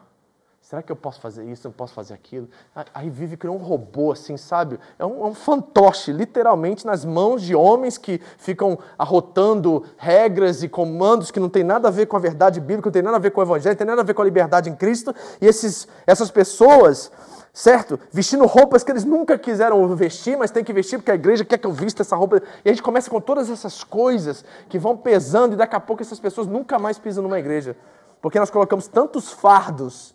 Será 0.63 0.83
que 0.83 0.93
eu 0.93 0.95
posso 0.95 1.21
fazer 1.21 1.45
isso? 1.45 1.67
Eu 1.67 1.73
posso 1.73 1.93
fazer 1.93 2.15
aquilo? 2.15 2.49
Aí 2.95 3.11
vive 3.11 3.37
criando 3.37 3.57
um 3.57 3.63
robô, 3.65 4.13
assim, 4.13 4.37
sabe? 4.37 4.79
É 5.01 5.05
um, 5.05 5.25
é 5.25 5.29
um, 5.31 5.35
fantoche, 5.35 6.13
literalmente, 6.13 6.87
nas 6.87 7.05
mãos 7.05 7.43
de 7.43 7.53
homens 7.53 7.99
que 7.99 8.21
ficam 8.39 8.79
arrotando 8.97 9.85
regras 9.97 10.63
e 10.63 10.69
comandos 10.69 11.33
que 11.33 11.41
não 11.41 11.49
tem 11.49 11.65
nada 11.65 11.89
a 11.89 11.91
ver 11.91 12.07
com 12.07 12.17
a 12.17 12.21
verdade 12.21 12.61
bíblica, 12.61 12.87
não 12.87 12.93
tem 12.93 13.03
nada 13.03 13.17
a 13.17 13.21
ver 13.21 13.33
com 13.33 13.41
o 13.41 13.43
evangelho, 13.43 13.73
não 13.73 13.79
tem 13.79 13.87
nada 13.87 14.01
a 14.01 14.05
ver 14.05 14.15
com 14.15 14.23
a 14.23 14.25
liberdade 14.25 14.71
em 14.71 14.77
Cristo. 14.77 15.13
E 15.41 15.47
esses, 15.47 15.89
essas 16.07 16.31
pessoas, 16.31 17.11
certo? 17.53 17.99
Vestindo 18.13 18.47
roupas 18.47 18.85
que 18.85 18.93
eles 18.93 19.05
nunca 19.05 19.37
quiseram 19.37 19.85
vestir, 19.97 20.37
mas 20.37 20.53
tem 20.53 20.63
que 20.63 20.73
vestir 20.73 20.99
porque 20.99 21.11
a 21.11 21.17
igreja 21.17 21.45
quer 21.45 21.59
que 21.59 21.67
eu 21.67 21.73
vista 21.73 22.03
essa 22.03 22.15
roupa. 22.15 22.41
E 22.65 22.69
a 22.69 22.73
gente 22.73 22.83
começa 22.83 23.11
com 23.11 23.21
todas 23.21 23.51
essas 23.51 23.83
coisas 23.83 24.45
que 24.69 24.79
vão 24.79 24.97
pesando 24.97 25.55
e 25.55 25.57
daqui 25.57 25.75
a 25.75 25.81
pouco 25.81 26.01
essas 26.01 26.21
pessoas 26.21 26.47
nunca 26.47 26.79
mais 26.79 26.97
pisam 26.97 27.25
numa 27.25 27.41
igreja. 27.41 27.77
Porque 28.21 28.39
nós 28.39 28.51
colocamos 28.51 28.87
tantos 28.87 29.33
fardos 29.33 30.15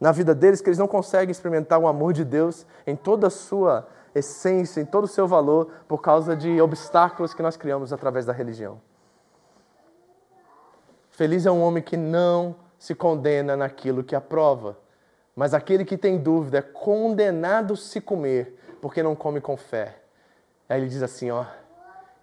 na 0.00 0.12
vida 0.12 0.34
deles 0.34 0.60
que 0.60 0.68
eles 0.68 0.78
não 0.78 0.88
conseguem 0.88 1.30
experimentar 1.30 1.78
o 1.78 1.86
amor 1.86 2.12
de 2.12 2.24
Deus 2.24 2.66
em 2.86 2.94
toda 2.94 3.28
a 3.28 3.30
sua 3.30 3.88
essência, 4.14 4.80
em 4.80 4.84
todo 4.84 5.04
o 5.04 5.08
seu 5.08 5.26
valor, 5.26 5.70
por 5.88 6.00
causa 6.00 6.36
de 6.36 6.60
obstáculos 6.60 7.34
que 7.34 7.42
nós 7.42 7.56
criamos 7.56 7.92
através 7.92 8.26
da 8.26 8.32
religião. 8.32 8.80
Feliz 11.10 11.46
é 11.46 11.50
um 11.50 11.62
homem 11.62 11.82
que 11.82 11.96
não 11.96 12.56
se 12.78 12.94
condena 12.94 13.56
naquilo 13.56 14.04
que 14.04 14.14
aprova, 14.14 14.78
mas 15.34 15.54
aquele 15.54 15.84
que 15.84 15.96
tem 15.96 16.18
dúvida 16.18 16.58
é 16.58 16.62
condenado 16.62 17.76
se 17.76 18.00
comer, 18.00 18.58
porque 18.82 19.02
não 19.02 19.16
come 19.16 19.40
com 19.40 19.56
fé. 19.56 20.02
Aí 20.68 20.80
ele 20.80 20.88
diz 20.88 21.02
assim, 21.02 21.30
ó, 21.30 21.44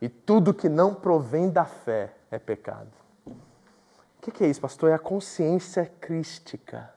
e 0.01 0.09
tudo 0.09 0.53
que 0.53 0.69
não 0.69 0.93
provém 0.93 1.49
da 1.49 1.65
fé 1.65 2.13
é 2.29 2.37
pecado. 2.37 3.02
O 4.25 4.31
que 4.31 4.41
é 4.41 4.47
isso, 4.47 4.61
pastor? 4.61 4.89
É 4.89 4.93
a 4.93 4.99
consciência 4.99 5.91
crística 5.99 6.89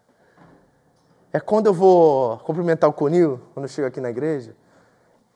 É 1.32 1.40
quando 1.40 1.66
eu 1.66 1.74
vou 1.74 2.38
cumprimentar 2.38 2.88
o 2.88 2.92
Conil, 2.92 3.40
quando 3.52 3.64
eu 3.64 3.68
chego 3.68 3.88
aqui 3.88 4.00
na 4.00 4.10
igreja, 4.10 4.54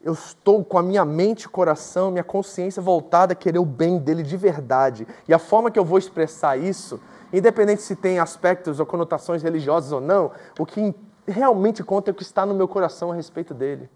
eu 0.01 0.12
estou 0.12 0.64
com 0.64 0.78
a 0.78 0.82
minha 0.84 1.05
mente, 1.05 1.49
coração, 1.49 2.12
minha 2.12 2.22
consciência 2.22 2.80
voltada 2.80 3.32
a 3.32 3.36
querer 3.36 3.59
o 3.59 3.64
bem 3.64 3.99
dele 3.99 4.22
de 4.22 4.36
verdade. 4.36 5.05
E 5.26 5.34
a 5.34 5.38
forma 5.38 5.68
que 5.68 5.78
eu 5.80 5.84
vou 5.84 5.99
expressar 5.99 6.57
isso, 6.57 7.01
independente 7.32 7.82
se 7.82 7.97
tem 7.97 8.20
aspectos 8.20 8.78
ou 8.78 8.86
conotações 8.86 9.43
religiosas 9.43 9.91
ou 9.91 10.01
não, 10.01 10.30
o 10.61 10.64
que 10.64 10.95
realmente 11.26 11.82
conta 11.82 12.11
é 12.11 12.12
o 12.12 12.14
que 12.14 12.22
está 12.22 12.47
no 12.47 12.55
meu 12.55 12.68
coração 12.68 13.11
a 13.11 13.14
respeito 13.16 13.53
dele. 13.53 13.91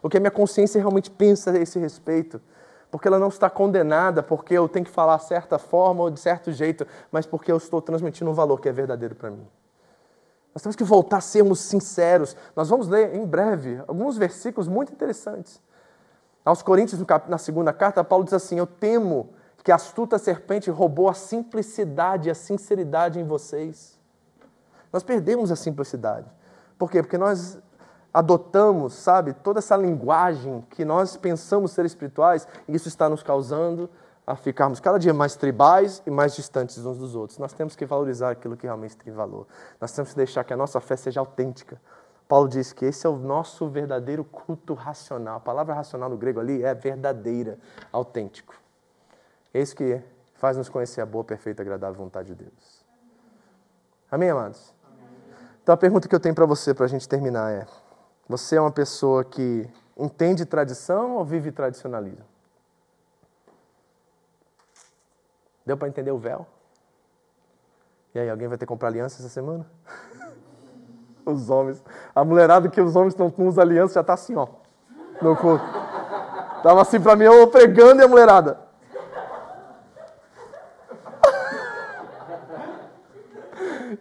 O 0.00 0.08
que 0.08 0.16
a 0.16 0.20
minha 0.20 0.30
consciência 0.30 0.78
realmente 0.78 1.10
pensa 1.10 1.50
a 1.50 1.58
esse 1.58 1.80
respeito. 1.80 2.40
Porque 2.94 3.08
ela 3.08 3.18
não 3.18 3.26
está 3.26 3.50
condenada 3.50 4.22
porque 4.22 4.54
eu 4.54 4.68
tenho 4.68 4.84
que 4.84 4.90
falar 4.92 5.18
certa 5.18 5.58
forma 5.58 6.04
ou 6.04 6.10
de 6.10 6.20
certo 6.20 6.52
jeito, 6.52 6.86
mas 7.10 7.26
porque 7.26 7.50
eu 7.50 7.56
estou 7.56 7.82
transmitindo 7.82 8.30
um 8.30 8.32
valor 8.32 8.60
que 8.60 8.68
é 8.68 8.72
verdadeiro 8.72 9.16
para 9.16 9.32
mim. 9.32 9.44
Nós 10.54 10.62
temos 10.62 10.76
que 10.76 10.84
voltar 10.84 11.16
a 11.16 11.20
sermos 11.20 11.58
sinceros. 11.58 12.36
Nós 12.54 12.68
vamos 12.68 12.86
ler 12.86 13.16
em 13.16 13.26
breve 13.26 13.82
alguns 13.88 14.16
versículos 14.16 14.68
muito 14.68 14.92
interessantes. 14.92 15.60
Aos 16.44 16.62
Coríntios, 16.62 17.04
na 17.26 17.36
segunda 17.36 17.72
carta, 17.72 18.04
Paulo 18.04 18.22
diz 18.22 18.32
assim: 18.32 18.60
Eu 18.60 18.66
temo 18.66 19.30
que 19.64 19.72
a 19.72 19.74
astuta 19.74 20.16
serpente 20.16 20.70
roubou 20.70 21.08
a 21.08 21.14
simplicidade 21.14 22.28
e 22.28 22.30
a 22.30 22.34
sinceridade 22.36 23.18
em 23.18 23.24
vocês. 23.24 23.98
Nós 24.92 25.02
perdemos 25.02 25.50
a 25.50 25.56
simplicidade. 25.56 26.30
Por 26.78 26.88
quê? 26.88 27.02
Porque 27.02 27.18
nós 27.18 27.58
adotamos, 28.14 28.94
sabe, 28.94 29.32
toda 29.32 29.58
essa 29.58 29.76
linguagem 29.76 30.64
que 30.70 30.84
nós 30.84 31.16
pensamos 31.16 31.72
ser 31.72 31.84
espirituais 31.84 32.46
e 32.68 32.76
isso 32.76 32.86
está 32.86 33.08
nos 33.08 33.24
causando 33.24 33.90
a 34.24 34.36
ficarmos 34.36 34.78
cada 34.78 34.98
dia 34.98 35.12
mais 35.12 35.34
tribais 35.34 36.00
e 36.06 36.10
mais 36.10 36.34
distantes 36.36 36.78
uns 36.78 36.96
dos 36.96 37.16
outros. 37.16 37.40
Nós 37.40 37.52
temos 37.52 37.74
que 37.74 37.84
valorizar 37.84 38.30
aquilo 38.30 38.56
que 38.56 38.66
realmente 38.66 38.96
tem 38.96 39.12
valor. 39.12 39.48
Nós 39.80 39.90
temos 39.92 40.12
que 40.12 40.16
deixar 40.16 40.44
que 40.44 40.52
a 40.52 40.56
nossa 40.56 40.80
fé 40.80 40.94
seja 40.94 41.18
autêntica. 41.18 41.78
Paulo 42.28 42.48
diz 42.48 42.72
que 42.72 42.86
esse 42.86 43.04
é 43.04 43.10
o 43.10 43.16
nosso 43.16 43.68
verdadeiro 43.68 44.24
culto 44.24 44.72
racional. 44.72 45.36
A 45.36 45.40
palavra 45.40 45.74
racional 45.74 46.08
no 46.08 46.16
grego 46.16 46.38
ali 46.38 46.62
é 46.62 46.72
verdadeira, 46.72 47.58
autêntico. 47.92 48.54
É 49.52 49.60
isso 49.60 49.74
que 49.74 50.00
faz 50.34 50.56
nos 50.56 50.68
conhecer 50.68 51.00
a 51.00 51.06
boa, 51.06 51.24
perfeita 51.24 51.62
agradável 51.62 51.96
vontade 51.96 52.28
de 52.28 52.44
Deus. 52.44 52.84
Amém, 54.10 54.30
amados? 54.30 54.72
Então 55.62 55.74
a 55.74 55.78
pergunta 55.78 56.08
que 56.08 56.14
eu 56.14 56.20
tenho 56.20 56.34
para 56.34 56.46
você, 56.46 56.72
para 56.72 56.84
a 56.86 56.88
gente 56.88 57.08
terminar, 57.08 57.52
é: 57.52 57.66
você 58.28 58.56
é 58.56 58.60
uma 58.60 58.70
pessoa 58.70 59.24
que 59.24 59.68
entende 59.96 60.46
tradição 60.46 61.16
ou 61.16 61.24
vive 61.24 61.52
tradicionalismo? 61.52 62.24
Deu 65.64 65.76
para 65.76 65.88
entender 65.88 66.10
o 66.10 66.18
véu? 66.18 66.46
E 68.14 68.18
aí, 68.18 68.30
alguém 68.30 68.48
vai 68.48 68.56
ter 68.56 68.64
que 68.64 68.68
comprar 68.68 68.88
aliança 68.88 69.20
essa 69.20 69.28
semana? 69.28 69.66
os 71.26 71.50
homens. 71.50 71.82
A 72.14 72.24
mulherada 72.24 72.68
que 72.68 72.80
os 72.80 72.94
homens 72.94 73.16
não 73.16 73.32
usam 73.38 73.62
aliança 73.62 73.94
já 73.94 74.02
está 74.02 74.14
assim, 74.14 74.36
ó. 74.36 74.46
No. 75.20 75.36
Tava 76.62 76.82
assim 76.82 77.00
para 77.00 77.16
mim, 77.16 77.24
eu 77.24 77.48
pregando 77.48 78.02
e 78.02 78.04
a 78.04 78.08
mulherada. 78.08 78.60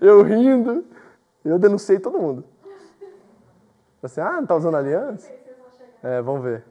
Eu 0.02 0.24
rindo. 0.24 0.84
Eu 1.46 1.60
denunciei 1.60 2.00
todo 2.00 2.20
mundo. 2.20 2.44
Assim, 4.04 4.20
ah, 4.20 4.34
não 4.34 4.46
tá 4.46 4.56
usando 4.56 4.76
aliança? 4.76 5.32
É, 6.04 6.22
vamos 6.22 6.44
ver. 6.44 6.64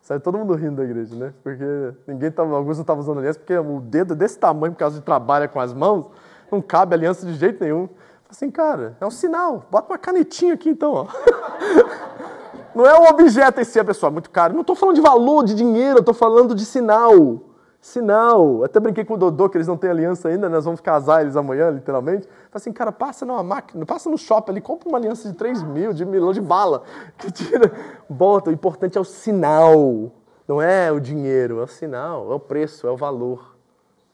Sai 0.00 0.18
todo 0.18 0.38
mundo 0.38 0.54
rindo 0.54 0.76
da 0.76 0.84
igreja, 0.84 1.14
né? 1.14 1.34
Porque 1.42 1.92
ninguém 2.06 2.30
tava, 2.30 2.56
alguns 2.56 2.78
não 2.78 2.82
estavam 2.82 3.02
usando 3.02 3.18
aliança, 3.18 3.38
porque 3.38 3.56
o 3.56 3.80
dedo 3.80 4.14
é 4.14 4.16
desse 4.16 4.38
tamanho, 4.38 4.72
por 4.72 4.78
causa 4.78 4.98
de 4.98 5.04
trabalho 5.04 5.46
com 5.50 5.60
as 5.60 5.74
mãos, 5.74 6.06
não 6.50 6.62
cabe 6.62 6.94
aliança 6.94 7.26
de 7.26 7.34
jeito 7.34 7.62
nenhum. 7.62 7.88
Assim, 8.30 8.50
cara, 8.50 8.96
é 9.00 9.06
um 9.06 9.10
sinal. 9.10 9.66
Bota 9.70 9.92
uma 9.92 9.98
canetinha 9.98 10.54
aqui 10.54 10.70
então, 10.70 10.92
ó. 10.92 11.06
Não 12.74 12.86
é 12.86 12.96
um 12.96 13.08
objeto 13.08 13.60
em 13.60 13.64
si, 13.64 13.80
a 13.80 13.84
pessoa, 13.84 14.10
muito 14.10 14.30
caro. 14.30 14.54
Não 14.54 14.60
estou 14.60 14.76
falando 14.76 14.94
de 14.94 15.00
valor, 15.00 15.42
de 15.42 15.54
dinheiro, 15.54 15.96
eu 15.96 16.00
estou 16.00 16.14
falando 16.14 16.54
de 16.54 16.64
sinal. 16.64 17.40
Sinal. 17.80 18.64
Até 18.64 18.80
brinquei 18.80 19.04
com 19.04 19.14
o 19.14 19.16
Dodô, 19.16 19.48
que 19.48 19.56
eles 19.56 19.68
não 19.68 19.76
têm 19.76 19.90
aliança 19.90 20.28
ainda, 20.28 20.48
nós 20.48 20.64
vamos 20.64 20.80
casar 20.80 21.22
eles 21.22 21.36
amanhã, 21.36 21.70
literalmente. 21.70 22.26
Falei 22.26 22.50
assim, 22.54 22.72
cara, 22.72 22.90
passa 22.90 23.24
numa 23.24 23.42
máquina, 23.42 23.86
passa 23.86 24.10
no 24.10 24.18
shopping 24.18 24.52
ali, 24.52 24.60
compra 24.60 24.88
uma 24.88 24.98
aliança 24.98 25.28
de 25.28 25.36
3 25.36 25.62
mil, 25.62 25.92
de 25.92 26.04
milhão 26.04 26.32
de 26.32 26.40
bala, 26.40 26.82
que 27.16 27.30
tira, 27.30 27.72
bota. 28.08 28.50
O 28.50 28.52
importante 28.52 28.98
é 28.98 29.00
o 29.00 29.04
sinal, 29.04 30.10
não 30.46 30.60
é 30.60 30.90
o 30.90 30.98
dinheiro, 30.98 31.60
é 31.60 31.62
o 31.62 31.68
sinal, 31.68 32.30
é 32.30 32.34
o 32.34 32.40
preço, 32.40 32.86
é 32.86 32.90
o 32.90 32.96
valor. 32.96 33.56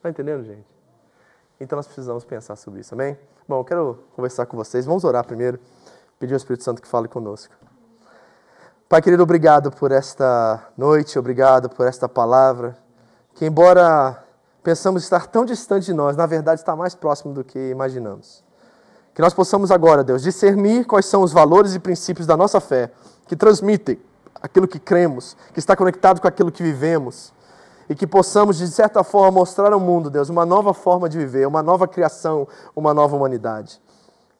Tá 0.01 0.09
entendendo, 0.09 0.43
gente? 0.43 0.65
Então 1.59 1.75
nós 1.75 1.87
precisamos 1.87 2.23
pensar 2.23 2.55
sobre 2.55 2.81
isso, 2.81 2.93
amém? 2.93 3.17
Bom, 3.47 3.59
eu 3.59 3.63
quero 3.63 3.99
conversar 4.15 4.45
com 4.45 4.55
vocês. 4.55 4.85
Vamos 4.85 5.03
orar 5.03 5.25
primeiro, 5.25 5.59
pedir 6.19 6.33
ao 6.33 6.37
Espírito 6.37 6.63
Santo 6.63 6.81
que 6.81 6.87
fale 6.87 7.07
conosco. 7.07 7.55
Pai 8.87 9.01
querido, 9.01 9.23
obrigado 9.23 9.71
por 9.71 9.91
esta 9.91 10.69
noite, 10.77 11.17
obrigado 11.17 11.69
por 11.69 11.87
esta 11.87 12.07
palavra 12.07 12.84
que, 13.35 13.45
embora 13.45 14.23
pensamos 14.63 15.03
estar 15.03 15.27
tão 15.27 15.45
distante 15.45 15.85
de 15.85 15.93
nós, 15.93 16.17
na 16.17 16.25
verdade 16.25 16.61
está 16.61 16.75
mais 16.75 16.95
próximo 16.95 17.33
do 17.33 17.43
que 17.43 17.69
imaginamos. 17.69 18.43
Que 19.13 19.21
nós 19.21 19.33
possamos 19.33 19.71
agora, 19.71 20.03
Deus, 20.03 20.23
discernir 20.23 20.85
quais 20.85 21.05
são 21.05 21.21
os 21.21 21.31
valores 21.31 21.75
e 21.75 21.79
princípios 21.79 22.25
da 22.25 22.35
nossa 22.35 22.59
fé 22.59 22.91
que 23.27 23.35
transmitem 23.35 23.99
aquilo 24.41 24.67
que 24.67 24.79
cremos, 24.79 25.37
que 25.53 25.59
está 25.59 25.75
conectado 25.75 26.19
com 26.19 26.27
aquilo 26.27 26.51
que 26.51 26.63
vivemos, 26.63 27.33
e 27.89 27.95
que 27.95 28.07
possamos, 28.07 28.57
de 28.57 28.67
certa 28.67 29.03
forma, 29.03 29.39
mostrar 29.39 29.71
ao 29.71 29.79
mundo, 29.79 30.09
Deus, 30.09 30.29
uma 30.29 30.45
nova 30.45 30.73
forma 30.73 31.07
de 31.07 31.17
viver, 31.17 31.47
uma 31.47 31.61
nova 31.61 31.87
criação, 31.87 32.47
uma 32.75 32.93
nova 32.93 33.15
humanidade. 33.15 33.79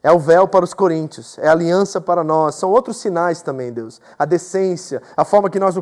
É 0.05 0.11
o 0.11 0.19
véu 0.19 0.47
para 0.47 0.63
os 0.63 0.71
coríntios, 0.71 1.35
é 1.39 1.47
aliança 1.47 1.99
para 1.99 2.23
nós. 2.23 2.53
São 2.53 2.69
outros 2.69 2.97
sinais 2.97 3.41
também, 3.41 3.73
Deus. 3.73 3.99
A 4.19 4.23
decência, 4.23 5.01
a 5.17 5.25
forma 5.25 5.49
que 5.49 5.59
nós 5.59 5.75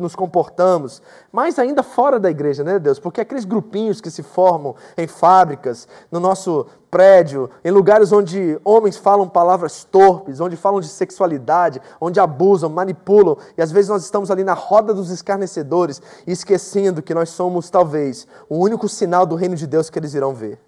nos 0.00 0.16
comportamos, 0.16 1.00
mas 1.30 1.60
ainda 1.60 1.84
fora 1.84 2.18
da 2.18 2.28
igreja, 2.28 2.64
né, 2.64 2.80
Deus? 2.80 2.98
Porque 2.98 3.20
aqueles 3.20 3.44
grupinhos 3.44 4.00
que 4.00 4.10
se 4.10 4.20
formam 4.20 4.74
em 4.96 5.06
fábricas, 5.06 5.86
no 6.10 6.18
nosso 6.18 6.66
prédio, 6.90 7.48
em 7.64 7.70
lugares 7.70 8.10
onde 8.10 8.60
homens 8.64 8.96
falam 8.96 9.28
palavras 9.28 9.84
torpes, 9.84 10.40
onde 10.40 10.56
falam 10.56 10.80
de 10.80 10.88
sexualidade, 10.88 11.80
onde 12.00 12.18
abusam, 12.18 12.68
manipulam, 12.68 13.36
e 13.56 13.62
às 13.62 13.70
vezes 13.70 13.90
nós 13.90 14.02
estamos 14.02 14.28
ali 14.28 14.42
na 14.42 14.54
roda 14.54 14.92
dos 14.92 15.08
escarnecedores, 15.08 16.02
esquecendo 16.26 17.00
que 17.00 17.14
nós 17.14 17.28
somos 17.28 17.70
talvez 17.70 18.26
o 18.48 18.58
único 18.58 18.88
sinal 18.88 19.24
do 19.24 19.36
reino 19.36 19.54
de 19.54 19.68
Deus 19.68 19.88
que 19.88 20.00
eles 20.00 20.14
irão 20.14 20.34
ver. 20.34 20.58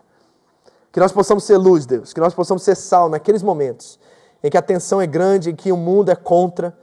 Que 0.92 1.00
nós 1.00 1.12
possamos 1.12 1.44
ser 1.44 1.56
luz, 1.56 1.86
Deus, 1.86 2.12
que 2.12 2.20
nós 2.20 2.34
possamos 2.34 2.62
ser 2.62 2.74
sal 2.74 3.08
naqueles 3.08 3.42
momentos 3.42 3.98
em 4.42 4.50
que 4.50 4.56
a 4.56 4.62
tensão 4.62 5.00
é 5.00 5.06
grande, 5.06 5.50
em 5.50 5.54
que 5.54 5.70
o 5.70 5.76
mundo 5.76 6.10
é 6.10 6.16
contra, 6.16 6.76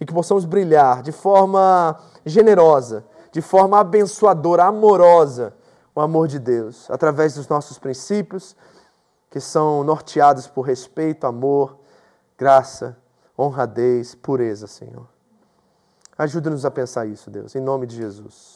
e 0.00 0.04
que 0.04 0.12
possamos 0.12 0.44
brilhar 0.44 1.02
de 1.02 1.12
forma 1.12 1.98
generosa, 2.24 3.04
de 3.32 3.40
forma 3.40 3.78
abençoadora, 3.78 4.64
amorosa, 4.64 5.54
o 5.94 6.00
amor 6.00 6.28
de 6.28 6.38
Deus, 6.38 6.90
através 6.90 7.34
dos 7.34 7.48
nossos 7.48 7.78
princípios, 7.78 8.54
que 9.30 9.40
são 9.40 9.82
norteados 9.82 10.46
por 10.46 10.62
respeito, 10.62 11.26
amor, 11.26 11.78
graça, 12.36 12.96
honradez, 13.38 14.14
pureza, 14.14 14.66
Senhor. 14.66 15.06
Ajuda-nos 16.18 16.64
a 16.64 16.70
pensar 16.70 17.06
isso, 17.06 17.30
Deus, 17.30 17.54
em 17.54 17.60
nome 17.60 17.86
de 17.86 17.96
Jesus. 17.96 18.55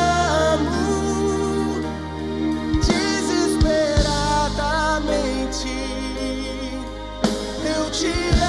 she 8.01 8.40